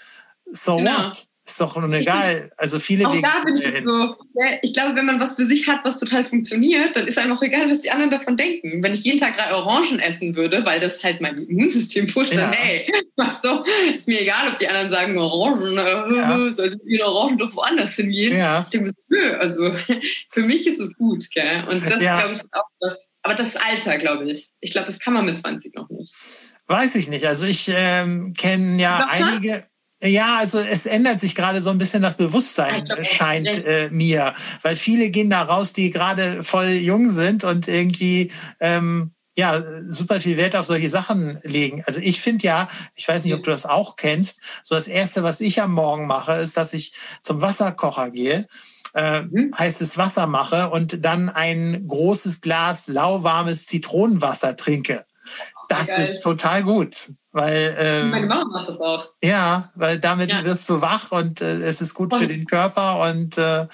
So 0.52 0.78
genau. 0.78 1.10
what? 1.10 1.28
Ist 1.48 1.62
doch 1.62 1.78
nun 1.78 1.94
egal. 1.94 2.52
Also 2.58 2.78
viele 2.78 3.08
auch 3.08 3.14
Wege. 3.14 3.26
Da 3.26 3.42
bin 3.46 3.56
ich, 3.56 3.84
so, 3.86 4.16
ich 4.62 4.74
glaube, 4.74 4.98
wenn 4.98 5.06
man 5.06 5.22
was 5.22 5.38
für 5.38 5.46
sich 5.46 5.70
hat, 5.70 5.80
was 5.86 5.98
total 5.98 6.26
funktioniert, 6.26 6.94
dann 6.98 7.08
ist 7.08 7.18
einem 7.18 7.32
auch 7.32 7.42
egal, 7.42 7.72
was 7.72 7.80
die 7.80 7.90
anderen 7.90 8.12
davon 8.12 8.36
denken. 8.36 8.84
Wenn 8.84 8.94
ich 8.94 9.06
jeden 9.06 9.18
Tag 9.18 9.38
drei 9.38 9.54
Orangen 9.54 10.02
essen 10.02 10.36
würde, 10.36 10.66
weil 10.66 10.82
das 10.82 11.02
halt 11.06 11.22
mein 11.22 11.38
Immunsystem 11.38 12.08
pusht, 12.08 12.34
ja. 12.34 12.42
dann 12.42 12.52
hey, 12.52 12.92
was 13.16 13.42
so, 13.42 13.64
ist 13.96 14.10
mir 14.10 14.22
egal, 14.22 14.50
ob 14.50 14.58
die 14.58 14.68
anderen 14.68 14.92
sagen 14.92 15.18
Orangen, 15.18 15.78
äh, 15.78 16.18
ja. 16.18 16.52
soll 16.52 16.76
ihre 16.86 17.06
Orangen 17.06 17.38
doch 17.38 17.56
woanders 17.56 17.96
hingehen. 17.96 18.38
Ja. 18.38 18.64
Ich 18.64 18.78
denke, 18.78 18.92
nö, 19.08 19.32
also 19.38 19.72
für 20.30 20.42
mich 20.42 20.68
ist 20.68 20.82
es 20.82 20.98
gut, 20.98 21.32
gell? 21.32 21.64
Und 21.70 21.82
das 21.90 22.04
ja. 22.04 22.20
glaube 22.20 22.34
ich 22.34 22.42
auch 22.52 22.68
das. 22.82 23.08
Aber 23.24 23.36
das 23.36 23.56
Alter, 23.56 23.98
glaube 23.98 24.30
ich. 24.30 24.50
Ich 24.60 24.72
glaube, 24.72 24.88
das 24.88 25.00
kann 25.00 25.14
man 25.14 25.26
mit 25.26 25.38
20 25.38 25.74
noch 25.76 25.90
nicht. 25.90 26.14
Weiß 26.68 26.96
ich 26.96 27.08
nicht. 27.08 27.26
Also 27.26 27.46
ich 27.46 27.72
ähm, 27.74 28.34
kenne 28.34 28.82
ja 28.82 29.08
einige. 29.10 29.66
Ja, 30.00 30.38
also 30.38 30.60
es 30.60 30.86
ändert 30.86 31.20
sich 31.20 31.34
gerade 31.34 31.62
so 31.62 31.72
ein 31.72 31.80
bisschen 31.80 32.04
das 32.04 32.18
Bewusstsein, 32.18 32.86
scheint 33.04 33.48
äh, 33.66 33.90
mir. 33.92 34.36
Weil 34.62 34.76
viele 34.76 35.10
gehen 35.10 35.32
da 35.32 35.42
raus, 35.42 35.74
die 35.74 35.90
gerade 35.90 36.44
voll 36.44 36.68
jung 36.68 37.10
sind 37.10 37.44
und 37.44 37.68
irgendwie 37.68 38.32
ähm, 38.60 39.12
ja 39.36 39.64
super 39.88 40.20
viel 40.20 40.38
Wert 40.38 40.56
auf 40.56 40.68
solche 40.68 40.92
Sachen 40.92 41.40
legen. 41.42 41.82
Also 41.88 42.00
ich 42.00 42.22
finde 42.22 42.46
ja, 42.46 42.70
ich 42.94 43.08
weiß 43.08 43.24
nicht, 43.24 43.34
ob 43.34 43.42
du 43.42 43.50
das 43.50 43.66
auch 43.66 43.96
kennst, 43.96 44.42
so 44.64 44.76
das 44.76 44.88
Erste, 44.88 45.24
was 45.24 45.42
ich 45.42 45.62
am 45.62 45.74
Morgen 45.74 46.06
mache, 46.06 46.34
ist, 46.34 46.58
dass 46.58 46.74
ich 46.74 46.94
zum 47.24 47.42
Wasserkocher 47.42 48.12
gehe. 48.12 48.48
Äh, 48.94 49.24
mhm. 49.24 49.54
heißes 49.58 49.98
Wasser 49.98 50.28
mache 50.28 50.70
und 50.70 51.06
dann 51.06 51.30
ein 51.30 51.86
großes 51.88 52.42
Glas 52.42 52.88
lauwarmes 52.88 53.66
Zitronenwasser 53.66 54.56
trinke. 54.56 55.06
Das 55.70 55.88
Geil. 55.88 56.04
ist 56.04 56.22
total 56.22 56.64
gut, 56.64 57.12
weil 57.32 57.76
ähm, 57.80 58.10
meine 58.10 58.28
Mama 58.28 58.46
macht 58.46 58.70
das 58.70 58.80
auch. 58.80 59.10
Ja, 59.24 59.72
weil 59.76 60.00
damit 60.00 60.32
ja. 60.32 60.46
wirst 60.46 60.70
du 60.70 60.82
wach 60.82 61.12
und 61.12 61.42
äh, 61.42 61.62
es 61.62 61.82
ist 61.82 61.94
gut 61.94 62.12
Voll. 62.12 62.22
für 62.22 62.28
den 62.28 62.46
Körper 62.46 63.02
und 63.02 63.38
äh, 63.38 63.68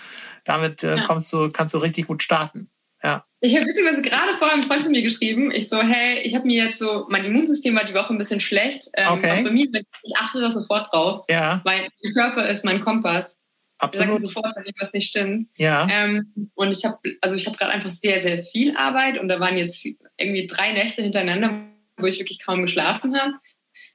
damit 0.45 0.83
äh, 0.83 0.97
ja. 0.97 1.03
kommst 1.05 1.31
du 1.31 1.49
kannst 1.49 1.73
du 1.73 1.77
richtig 1.77 2.07
gut 2.07 2.23
starten. 2.23 2.69
Ja. 3.03 3.23
Ich 3.41 3.55
habe 3.55 3.65
witzigerweise 3.65 4.01
gerade 4.01 4.33
vorher 4.37 4.53
einem 4.55 4.63
Freund 4.63 4.83
von 4.83 4.91
mir 4.91 5.01
geschrieben. 5.01 5.51
Ich 5.51 5.67
so, 5.67 5.81
hey, 5.81 6.19
ich 6.19 6.33
habe 6.35 6.47
mir 6.47 6.63
jetzt 6.63 6.79
so, 6.79 7.05
mein 7.09 7.25
Immunsystem 7.25 7.75
war 7.75 7.83
die 7.83 7.93
Woche 7.93 8.13
ein 8.13 8.17
bisschen 8.17 8.39
schlecht. 8.39 8.89
Ähm, 8.95 9.09
okay. 9.09 9.43
bei 9.43 9.51
mir, 9.51 9.67
ich 10.03 10.15
achte 10.17 10.39
da 10.39 10.49
sofort 10.49 10.87
drauf. 10.93 11.25
Ja. 11.29 11.59
Weil 11.65 11.89
mein 12.01 12.13
Körper 12.13 12.47
ist 12.47 12.63
mein 12.63 12.79
Kompass. 12.79 13.37
Absolut. 13.79 14.15
Ich 14.15 14.21
sage 14.21 14.33
sofort, 14.33 14.55
wenn 14.55 14.65
etwas 14.65 14.93
nicht 14.93 15.09
stimmt. 15.09 15.49
Ja. 15.57 15.85
Ähm, 15.91 16.51
und 16.55 16.71
ich 16.71 16.85
habe, 16.85 16.97
also 17.19 17.35
ich 17.35 17.45
habe 17.45 17.57
gerade 17.57 17.73
einfach 17.73 17.91
sehr, 17.91 18.21
sehr 18.21 18.43
viel 18.43 18.77
Arbeit 18.77 19.19
und 19.19 19.27
da 19.27 19.41
waren 19.41 19.57
jetzt 19.57 19.85
irgendwie 20.17 20.47
drei 20.47 20.71
Nächte 20.71 21.01
hintereinander, 21.01 21.49
wo 21.97 22.05
ich 22.07 22.19
wirklich 22.19 22.43
kaum 22.43 22.61
geschlafen 22.61 23.19
habe, 23.19 23.33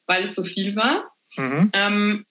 weil 0.07 0.25
es 0.25 0.35
so 0.35 0.45
viel 0.45 0.77
war. 0.77 1.13
Mhm. 1.37 1.71
Ähm, 1.73 2.27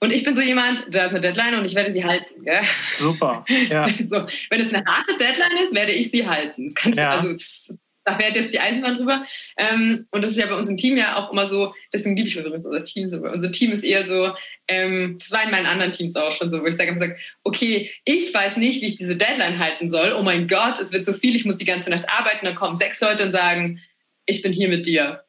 und 0.00 0.12
ich 0.12 0.24
bin 0.24 0.34
so 0.34 0.40
jemand, 0.40 0.84
da 0.90 1.04
ist 1.04 1.10
eine 1.10 1.20
Deadline 1.20 1.54
und 1.54 1.64
ich 1.64 1.76
werde 1.76 1.92
sie 1.92 2.04
halten. 2.04 2.42
Gell? 2.42 2.62
Super. 2.90 3.44
Ja. 3.70 3.88
so, 4.00 4.26
wenn 4.50 4.60
es 4.60 4.72
eine 4.72 4.84
harte 4.84 5.16
Deadline 5.16 5.62
ist, 5.62 5.74
werde 5.74 5.92
ich 5.92 6.10
sie 6.10 6.26
halten. 6.26 6.64
Das 6.64 6.74
kannst 6.74 6.98
ja. 6.98 7.12
du, 7.12 7.18
also 7.18 7.32
das, 7.32 7.78
da 8.04 8.16
fährt 8.16 8.34
jetzt 8.34 8.52
die 8.52 8.58
Eisenbahn 8.58 8.96
drüber. 8.96 9.22
Ähm, 9.56 10.06
und 10.10 10.22
das 10.22 10.32
ist 10.32 10.38
ja 10.38 10.46
bei 10.46 10.56
uns 10.56 10.68
im 10.68 10.76
Team 10.76 10.96
ja 10.96 11.16
auch 11.16 11.32
immer 11.32 11.46
so, 11.46 11.72
deswegen 11.92 12.16
liebe 12.16 12.28
ich 12.28 12.36
übrigens 12.36 12.66
unser 12.66 12.82
Team 12.82 13.08
so. 13.08 13.18
Unser 13.18 13.52
Team 13.52 13.70
ist 13.70 13.84
eher 13.84 14.04
so, 14.04 14.34
ähm, 14.66 15.16
das 15.20 15.30
war 15.30 15.44
in 15.44 15.52
meinen 15.52 15.66
anderen 15.66 15.92
Teams 15.92 16.16
auch 16.16 16.32
schon 16.32 16.50
so, 16.50 16.60
wo 16.60 16.66
ich 16.66 16.74
sage, 16.74 16.98
sage, 16.98 17.16
okay, 17.44 17.92
ich 18.04 18.34
weiß 18.34 18.56
nicht, 18.56 18.82
wie 18.82 18.86
ich 18.86 18.96
diese 18.96 19.14
Deadline 19.14 19.60
halten 19.60 19.88
soll. 19.88 20.16
Oh 20.18 20.22
mein 20.22 20.48
Gott, 20.48 20.80
es 20.80 20.92
wird 20.92 21.04
so 21.04 21.12
viel, 21.12 21.36
ich 21.36 21.44
muss 21.44 21.58
die 21.58 21.64
ganze 21.64 21.90
Nacht 21.90 22.10
arbeiten. 22.10 22.44
Dann 22.44 22.56
kommen 22.56 22.76
sechs 22.76 23.00
Leute 23.00 23.24
und 23.24 23.30
sagen, 23.32 23.80
ich 24.26 24.42
bin 24.42 24.52
hier 24.52 24.68
mit 24.68 24.86
dir. 24.86 25.24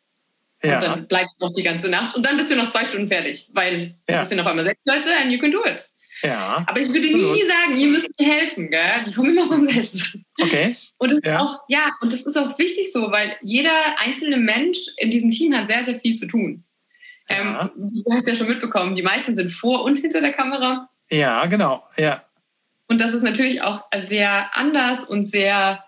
Ja. 0.63 0.75
Und 0.75 0.83
dann 0.83 1.07
bleibst 1.07 1.35
du 1.39 1.45
noch 1.45 1.53
die 1.53 1.63
ganze 1.63 1.89
Nacht 1.89 2.15
und 2.15 2.25
dann 2.25 2.37
bist 2.37 2.49
du 2.49 2.55
noch 2.55 2.69
zwei 2.69 2.85
Stunden 2.85 3.09
fertig, 3.09 3.49
weil 3.53 3.95
ja. 4.09 4.21
es 4.21 4.29
sind 4.29 4.39
auf 4.39 4.47
einmal 4.47 4.63
sechs 4.63 4.79
Leute 4.85 5.09
and 5.15 5.31
you 5.31 5.39
can 5.39 5.51
do 5.51 5.63
it. 5.65 5.89
Ja, 6.21 6.63
Aber 6.67 6.79
ich 6.79 6.87
würde 6.87 7.05
absolut. 7.05 7.33
nie 7.33 7.43
sagen, 7.43 7.77
ihr 7.77 7.87
müsst 7.87 8.09
mir 8.17 8.31
helfen, 8.31 8.69
gell? 8.69 9.03
Die 9.05 9.11
kommen 9.11 9.31
immer 9.31 9.45
von 9.45 9.65
selbst. 9.65 10.19
Okay. 10.39 10.75
Und 10.99 11.09
das 11.11 11.19
ja. 11.23 11.35
ist 11.35 11.41
auch, 11.41 11.59
ja, 11.67 11.89
und 11.99 12.13
das 12.13 12.25
ist 12.25 12.37
auch 12.37 12.57
wichtig 12.57 12.93
so, 12.93 13.11
weil 13.11 13.35
jeder 13.41 13.71
einzelne 13.99 14.37
Mensch 14.37 14.79
in 14.97 15.11
diesem 15.11 15.31
Team 15.31 15.55
hat 15.55 15.67
sehr, 15.67 15.83
sehr 15.83 15.99
viel 15.99 16.15
zu 16.15 16.27
tun. 16.27 16.63
Ja. 17.29 17.71
Ähm, 17.75 18.03
du 18.05 18.13
hast 18.13 18.27
ja 18.27 18.35
schon 18.35 18.47
mitbekommen, 18.47 18.95
die 18.95 19.01
meisten 19.01 19.35
sind 19.35 19.51
vor 19.51 19.83
und 19.83 19.97
hinter 19.97 20.21
der 20.21 20.31
Kamera. 20.31 20.89
Ja, 21.09 21.45
genau, 21.45 21.83
ja. 21.97 22.23
Und 22.87 22.99
das 22.99 23.13
ist 23.13 23.23
natürlich 23.23 23.61
auch 23.61 23.83
sehr 23.97 24.55
anders 24.55 25.03
und 25.03 25.29
sehr 25.29 25.83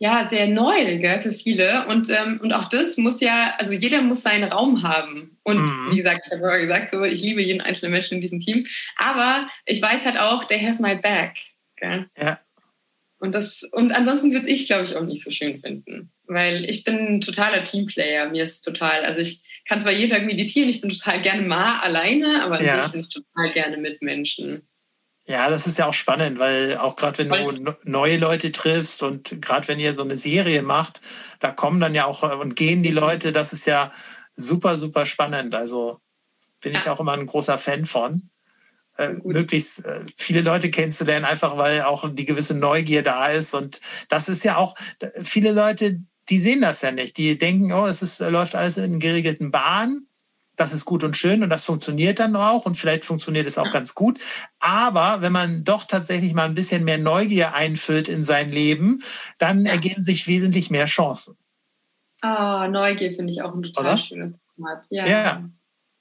ja 0.00 0.26
sehr 0.28 0.48
neu 0.48 0.98
gell, 0.98 1.20
für 1.20 1.32
viele. 1.32 1.86
Und, 1.86 2.08
ähm, 2.10 2.40
und 2.42 2.52
auch 2.52 2.68
das 2.68 2.96
muss 2.96 3.20
ja, 3.20 3.54
also 3.58 3.74
jeder 3.74 4.00
muss 4.00 4.22
seinen 4.22 4.50
Raum 4.50 4.82
haben. 4.82 5.38
Und 5.44 5.58
mhm. 5.58 5.88
wie 5.90 5.98
gesagt, 5.98 6.22
ich 6.24 6.32
habe 6.32 6.40
vorher 6.40 6.60
gesagt, 6.60 6.90
so, 6.90 7.04
ich 7.04 7.22
liebe 7.22 7.42
jeden 7.42 7.60
einzelnen 7.60 7.92
Menschen 7.92 8.14
in 8.14 8.20
diesem 8.22 8.40
Team. 8.40 8.66
Aber 8.96 9.46
ich 9.66 9.80
weiß 9.80 10.06
halt 10.06 10.18
auch, 10.18 10.44
they 10.44 10.58
have 10.58 10.82
my 10.82 10.96
back. 10.96 11.36
Gell? 11.76 12.06
Ja. 12.18 12.40
Und, 13.18 13.34
das, 13.34 13.62
und 13.72 13.92
ansonsten 13.92 14.32
würde 14.32 14.48
ich, 14.48 14.66
glaube 14.66 14.84
ich, 14.84 14.96
auch 14.96 15.04
nicht 15.04 15.22
so 15.22 15.30
schön 15.30 15.60
finden. 15.60 16.10
Weil 16.24 16.64
ich 16.64 16.82
bin 16.82 16.96
ein 16.96 17.20
totaler 17.20 17.62
Teamplayer. 17.62 18.30
Mir 18.30 18.44
ist 18.44 18.62
total, 18.62 19.04
also 19.04 19.20
ich 19.20 19.42
kann 19.68 19.82
zwar 19.82 19.92
jeden 19.92 20.10
Tag 20.10 20.24
meditieren, 20.24 20.70
ich 20.70 20.80
bin 20.80 20.88
total 20.88 21.20
gerne 21.20 21.42
mal 21.42 21.80
alleine, 21.80 22.42
aber 22.42 22.62
ja. 22.62 22.86
ich 22.86 22.92
bin 22.92 23.06
total 23.08 23.52
gerne 23.52 23.76
mit 23.76 24.00
Menschen. 24.00 24.66
Ja, 25.30 25.48
das 25.48 25.68
ist 25.68 25.78
ja 25.78 25.86
auch 25.86 25.94
spannend, 25.94 26.40
weil 26.40 26.76
auch 26.76 26.96
gerade 26.96 27.18
wenn 27.18 27.28
du 27.64 27.76
neue 27.84 28.16
Leute 28.16 28.50
triffst 28.50 29.00
und 29.04 29.40
gerade 29.40 29.68
wenn 29.68 29.78
ihr 29.78 29.94
so 29.94 30.02
eine 30.02 30.16
Serie 30.16 30.62
macht, 30.62 31.00
da 31.38 31.52
kommen 31.52 31.78
dann 31.78 31.94
ja 31.94 32.06
auch 32.06 32.24
und 32.40 32.56
gehen 32.56 32.82
die 32.82 32.90
Leute, 32.90 33.32
das 33.32 33.52
ist 33.52 33.64
ja 33.64 33.92
super, 34.32 34.76
super 34.76 35.06
spannend. 35.06 35.54
Also 35.54 36.00
bin 36.60 36.72
ich 36.72 36.88
auch 36.88 36.98
immer 36.98 37.12
ein 37.12 37.26
großer 37.26 37.58
Fan 37.58 37.84
von. 37.84 38.28
Äh, 38.96 39.10
möglichst 39.22 39.84
äh, 39.84 40.04
viele 40.16 40.40
Leute 40.40 40.68
kennenzulernen, 40.68 41.24
einfach 41.24 41.56
weil 41.56 41.82
auch 41.82 42.12
die 42.12 42.24
gewisse 42.24 42.54
Neugier 42.54 43.04
da 43.04 43.28
ist. 43.28 43.54
Und 43.54 43.80
das 44.08 44.28
ist 44.28 44.42
ja 44.42 44.56
auch, 44.56 44.74
viele 45.22 45.52
Leute, 45.52 46.00
die 46.28 46.40
sehen 46.40 46.60
das 46.60 46.82
ja 46.82 46.90
nicht. 46.90 47.16
Die 47.16 47.38
denken, 47.38 47.72
oh, 47.72 47.86
es 47.86 48.02
ist, 48.02 48.18
läuft 48.18 48.56
alles 48.56 48.78
in 48.78 48.98
geregelten 48.98 49.52
Bahnen 49.52 50.09
das 50.60 50.72
ist 50.72 50.84
gut 50.84 51.02
und 51.04 51.16
schön 51.16 51.42
und 51.42 51.50
das 51.50 51.64
funktioniert 51.64 52.18
dann 52.18 52.36
auch 52.36 52.66
und 52.66 52.74
vielleicht 52.74 53.04
funktioniert 53.04 53.46
es 53.46 53.58
auch 53.58 53.66
ja. 53.66 53.72
ganz 53.72 53.94
gut. 53.94 54.20
Aber 54.58 55.22
wenn 55.22 55.32
man 55.32 55.64
doch 55.64 55.84
tatsächlich 55.84 56.34
mal 56.34 56.44
ein 56.44 56.54
bisschen 56.54 56.84
mehr 56.84 56.98
Neugier 56.98 57.54
einfüllt 57.54 58.08
in 58.08 58.24
sein 58.24 58.50
Leben, 58.50 59.02
dann 59.38 59.64
ja. 59.64 59.72
ergeben 59.72 60.02
sich 60.02 60.26
wesentlich 60.26 60.70
mehr 60.70 60.86
Chancen. 60.86 61.36
Ah, 62.20 62.66
oh, 62.66 62.68
Neugier 62.68 63.12
finde 63.12 63.32
ich 63.32 63.42
auch 63.42 63.54
ein 63.54 63.62
total 63.62 63.94
Oder? 63.94 63.98
schönes 63.98 64.38
Format. 64.54 64.84
Ja. 64.90 65.06
ja. 65.06 65.42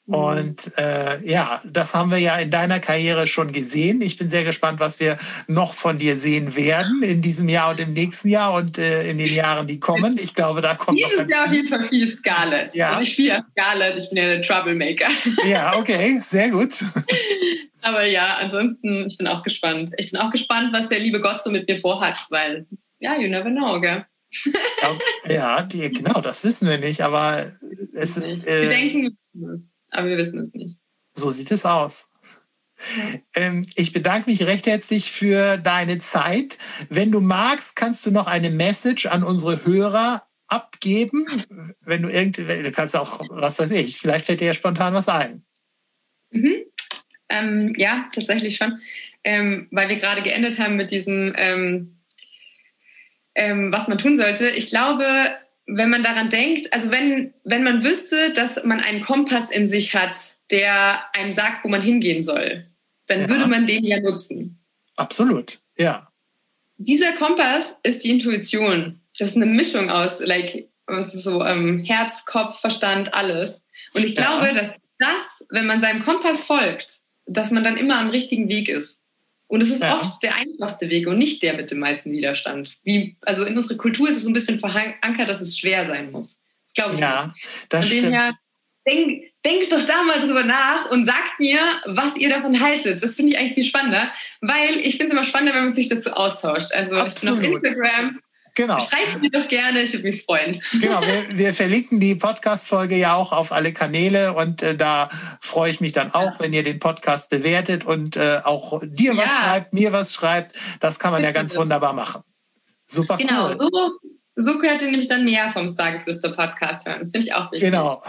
Mhm. 0.10 0.16
Und 0.16 0.78
äh, 0.78 1.24
ja, 1.24 1.62
das 1.64 1.94
haben 1.94 2.10
wir 2.10 2.18
ja 2.18 2.38
in 2.38 2.50
deiner 2.50 2.80
Karriere 2.80 3.28
schon 3.28 3.52
gesehen. 3.52 4.02
Ich 4.02 4.18
bin 4.18 4.28
sehr 4.28 4.44
gespannt, 4.44 4.80
was 4.80 5.00
wir 5.00 5.18
noch 5.48 5.74
von 5.76 6.00
dir 6.00 6.16
sehen 6.16 6.56
werden 6.56 7.04
in 7.04 7.22
diesem 7.22 7.48
Jahr 7.48 7.70
und 7.70 7.80
im 7.80 7.94
nächsten 7.94 8.28
Jahr 8.28 8.54
und 8.54 8.78
äh, 8.80 9.10
in 9.10 9.20
den 9.20 9.34
Jahren, 9.34 9.68
die 9.68 9.80
kommen. 9.80 10.18
Ich 10.18 10.34
glaube, 10.34 10.62
da 10.62 10.74
kommt 10.74 10.98
Dieses 10.98 11.32
Jahr 11.32 11.46
auf 11.46 11.54
jeden 11.54 11.68
Fall 11.68 11.86
viel 11.86 12.12
Scarlett. 12.12 12.74
Ja. 12.74 12.98
Und 12.98 13.04
ich 13.04 13.14
spiele 13.14 13.30
ja 13.30 13.44
Scarlett, 13.52 13.98
ich 13.98 14.10
bin 14.10 14.18
ja 14.18 14.26
der 14.26 14.42
Troublemaker. 14.42 15.08
Ja, 15.48 15.78
okay, 15.78 16.20
sehr 16.24 16.50
gut. 16.50 16.72
Aber 17.82 18.06
ja, 18.06 18.36
ansonsten, 18.38 19.06
ich 19.06 19.18
bin 19.18 19.28
auch 19.28 19.44
gespannt. 19.44 19.92
Ich 19.98 20.12
bin 20.12 20.20
auch 20.20 20.32
gespannt, 20.32 20.74
was 20.74 20.90
der 20.90 21.00
liebe 21.00 21.22
Gott 21.22 21.42
so 21.42 21.52
mit 21.52 21.70
mir 21.70 21.80
vorhat, 21.80 22.26
weil, 22.30 22.66
ja, 23.00 23.16
you 23.18 23.30
never 23.30 23.50
know, 23.50 23.80
gell? 23.80 24.06
ja, 25.28 25.62
die, 25.64 25.90
genau, 25.90 26.22
das 26.22 26.44
wissen 26.44 26.68
wir 26.68 26.78
nicht, 26.78 27.02
aber 27.02 27.52
es 27.94 28.18
ist. 28.18 28.48
Äh, 28.48 28.64
wir 28.64 28.70
denken, 28.70 29.18
es, 29.56 29.70
aber 29.92 30.10
wir 30.10 30.18
wissen 30.18 30.40
es 30.40 30.54
nicht. 30.54 30.78
So 31.14 31.32
sieht 31.32 31.52
es 31.52 31.66
aus. 31.66 32.08
Ähm, 33.36 33.68
ich 33.76 33.92
bedanke 33.92 34.30
mich 34.30 34.44
recht 34.44 34.66
herzlich 34.66 35.12
für 35.12 35.58
deine 35.58 36.00
Zeit. 36.00 36.58
Wenn 36.90 37.12
du 37.12 37.20
magst, 37.20 37.76
kannst 37.76 38.06
du 38.06 38.12
noch 38.12 38.28
eine 38.28 38.50
Message 38.50 39.06
an 39.08 39.24
unsere 39.24 39.66
Hörer 39.66 40.24
abgeben. 40.48 41.26
Wenn 41.82 42.02
du 42.04 42.10
irgendwie, 42.10 42.64
du 42.64 42.72
kannst 42.72 42.96
auch, 42.96 43.22
was 43.30 43.60
weiß 43.60 43.72
ich, 43.72 43.98
vielleicht 43.98 44.26
fällt 44.26 44.42
dir 44.42 44.48
ja 44.48 44.54
spontan 44.54 44.94
was 44.94 45.10
ein. 45.10 45.46
Mhm. 46.32 46.64
Ähm, 47.30 47.74
ja, 47.78 48.10
tatsächlich 48.14 48.56
schon. 48.56 48.80
Ähm, 49.24 49.68
weil 49.72 49.90
wir 49.90 49.98
gerade 49.98 50.22
geendet 50.22 50.58
haben 50.58 50.78
mit 50.78 50.92
diesem, 50.92 51.34
ähm, 51.36 52.00
ähm, 53.36 53.72
was 53.72 53.88
man 53.88 53.98
tun 53.98 54.18
sollte. 54.18 54.50
Ich 54.50 54.70
glaube, 54.70 55.06
wenn 55.72 55.90
man 55.90 56.04
daran 56.04 56.30
denkt, 56.30 56.74
also 56.74 56.92
wenn, 56.92 57.34
wenn 57.44 57.64
man 57.64 57.84
wüsste, 57.84 58.34
dass 58.34 58.64
man 58.64 58.80
einen 58.80 59.02
Kompass 59.02 59.52
in 59.52 59.68
sich 59.68 59.96
hat, 59.96 60.38
der 60.50 61.04
einem 61.16 61.32
sagt, 61.32 61.64
wo 61.64 61.70
man 61.70 61.82
hingehen 61.82 62.24
soll, 62.24 62.66
dann 63.08 63.22
ja. 63.22 63.30
würde 63.30 63.48
man 63.48 63.68
den 63.68 63.84
ja 63.84 64.00
nutzen. 64.00 64.60
Absolut, 64.96 65.60
ja. 65.78 66.12
Dieser 66.78 67.14
Kompass 67.14 67.78
ist 67.84 68.04
die 68.04 68.10
Intuition. 68.10 69.02
Das 69.18 69.30
ist 69.30 69.36
eine 69.36 69.46
Mischung 69.46 69.90
aus 69.90 70.22
like, 70.22 70.70
was 70.88 71.14
ist 71.14 71.24
so 71.24 71.44
ähm, 71.44 71.84
Herz, 71.86 72.26
Kopf, 72.26 72.60
Verstand, 72.60 73.14
alles. 73.14 73.62
Und 73.94 74.06
ich 74.06 74.16
glaube, 74.16 74.48
ja. 74.48 74.54
dass 74.54 74.74
das, 74.98 75.46
wenn 75.50 75.68
man 75.68 75.82
seinem 75.82 76.04
Kompass 76.04 76.44
folgt, 76.44 77.02
dass 77.26 77.52
man 77.52 77.64
dann 77.64 77.78
immer 77.78 78.00
am 78.00 78.10
richtigen 78.10 78.50
Weg 78.50 78.70
ist. 78.70 79.04
Und 79.50 79.64
es 79.64 79.72
ist 79.72 79.82
ja. 79.82 79.98
oft 79.98 80.22
der 80.22 80.36
einfachste 80.36 80.90
Weg 80.92 81.08
und 81.08 81.18
nicht 81.18 81.42
der 81.42 81.56
mit 81.56 81.72
dem 81.72 81.80
meisten 81.80 82.12
Widerstand. 82.12 82.78
Wie, 82.84 83.18
also 83.22 83.46
in 83.46 83.58
unserer 83.58 83.78
Kultur 83.78 84.08
ist 84.08 84.16
es 84.16 84.24
so 84.24 84.30
ein 84.30 84.34
bisschen 84.34 84.60
verankert, 84.60 85.28
dass 85.28 85.42
es 85.42 85.58
schwer 85.58 85.88
sein 85.88 86.12
muss. 86.12 86.40
Das 86.66 86.74
glaube 86.76 86.94
ich. 86.94 87.02
Ja, 87.02 87.34
nicht. 87.34 87.48
das 87.70 87.88
Von 87.88 87.98
stimmt. 87.98 88.14
Her, 88.14 88.36
denk, 88.88 89.24
denkt 89.44 89.72
doch 89.72 89.84
da 89.88 90.04
mal 90.04 90.20
drüber 90.20 90.44
nach 90.44 90.92
und 90.92 91.04
sagt 91.04 91.40
mir, 91.40 91.60
was 91.86 92.16
ihr 92.16 92.30
davon 92.30 92.60
haltet. 92.60 93.02
Das 93.02 93.16
finde 93.16 93.32
ich 93.32 93.40
eigentlich 93.40 93.56
viel 93.56 93.64
spannender, 93.64 94.12
weil 94.42 94.78
ich 94.78 94.98
finde 94.98 95.08
es 95.08 95.14
immer 95.14 95.24
spannender, 95.24 95.56
wenn 95.56 95.64
man 95.64 95.74
sich 95.74 95.88
dazu 95.88 96.12
austauscht. 96.12 96.72
Also 96.72 96.98
Absolut. 96.98 97.44
ich 97.44 97.50
bin 97.50 97.58
auf 97.58 97.64
Instagram 97.64 98.20
Genau. 98.60 98.78
Schreibt 98.78 99.22
mir 99.22 99.32
doch 99.32 99.48
gerne, 99.48 99.84
ich 99.84 99.94
würde 99.94 100.10
mich 100.10 100.26
freuen. 100.26 100.62
Genau, 100.82 101.00
wir, 101.02 101.38
wir 101.38 101.54
verlinken 101.54 102.02
die 102.02 102.14
Podcast-Folge 102.16 102.98
ja 102.98 103.16
auch 103.16 103.32
auf 103.32 103.54
alle 103.54 103.72
Kanäle 103.72 104.34
und 104.34 104.62
äh, 104.62 104.76
da 104.76 105.10
freue 105.40 105.72
ich 105.72 105.80
mich 105.80 105.94
dann 105.94 106.14
auch, 106.14 106.42
wenn 106.42 106.52
ihr 106.52 106.66
den 106.66 106.78
Podcast 106.78 107.30
bewertet 107.30 107.86
und 107.86 108.18
äh, 108.18 108.42
auch 108.44 108.82
dir 108.86 109.14
ja. 109.14 109.24
was 109.24 109.32
schreibt, 109.32 109.74
mir 109.74 109.94
was 109.94 110.14
schreibt. 110.14 110.56
Das 110.82 111.00
kann 111.00 111.14
man 111.14 111.24
ja 111.24 111.32
ganz 111.32 111.56
wunderbar 111.56 111.94
machen. 111.94 112.22
Super 112.86 113.16
genau, 113.16 113.48
cool. 113.52 113.58
So, 113.58 114.00
so 114.36 114.60
könnt 114.60 114.82
ihr 114.82 114.90
nämlich 114.90 115.08
dann 115.08 115.24
mehr 115.24 115.52
vom 115.52 115.70
Stargeflüster 115.70 116.32
Podcast 116.34 116.86
hören. 116.86 117.00
Das 117.00 117.12
finde 117.12 117.28
ich 117.28 117.34
auch 117.34 117.50
wichtig. 117.54 117.70
Genau. 117.70 118.04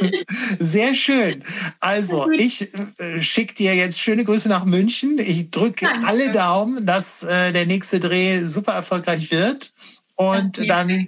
Sehr 0.58 0.94
schön. 0.94 1.42
Also, 1.80 2.30
ich 2.30 2.68
äh, 2.98 3.22
schicke 3.22 3.54
dir 3.54 3.74
jetzt 3.74 4.00
schöne 4.00 4.24
Grüße 4.24 4.50
nach 4.50 4.66
München. 4.66 5.18
Ich 5.18 5.50
drücke 5.50 5.88
alle 6.04 6.30
Daumen, 6.30 6.84
dass 6.84 7.22
äh, 7.22 7.52
der 7.52 7.64
nächste 7.64 8.00
Dreh 8.00 8.46
super 8.46 8.72
erfolgreich 8.72 9.30
wird. 9.30 9.73
Und 10.16 10.68
dann 10.68 11.06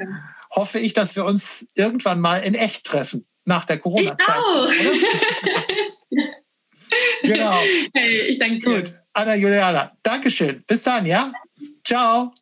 hoffe 0.50 0.78
ich, 0.78 0.94
dass 0.94 1.16
wir 1.16 1.24
uns 1.24 1.68
irgendwann 1.74 2.20
mal 2.20 2.38
in 2.38 2.54
echt 2.54 2.86
treffen, 2.86 3.26
nach 3.44 3.64
der 3.64 3.78
Corona-Zeit. 3.78 4.18
Ich 4.18 4.88
auch. 4.88 6.22
genau. 7.22 7.56
Hey, 7.94 8.20
ich 8.22 8.38
danke 8.38 8.58
dir. 8.60 8.82
Gut. 8.82 8.92
Anna 9.12 9.34
Juliana, 9.34 9.92
Dankeschön. 10.02 10.62
Bis 10.66 10.82
dann, 10.82 11.06
ja? 11.06 11.32
Ciao. 11.84 12.32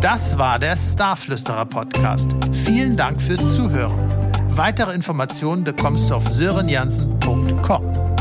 Das 0.00 0.36
war 0.36 0.58
der 0.58 0.76
Starflüsterer 0.76 1.64
Podcast. 1.66 2.30
Vielen 2.64 2.96
Dank 2.96 3.22
fürs 3.22 3.40
Zuhören. 3.54 3.98
Weitere 4.48 4.94
Informationen 4.94 5.64
bekommst 5.64 6.10
du 6.10 6.14
auf 6.14 6.28
sörenjansen.com. 6.28 8.13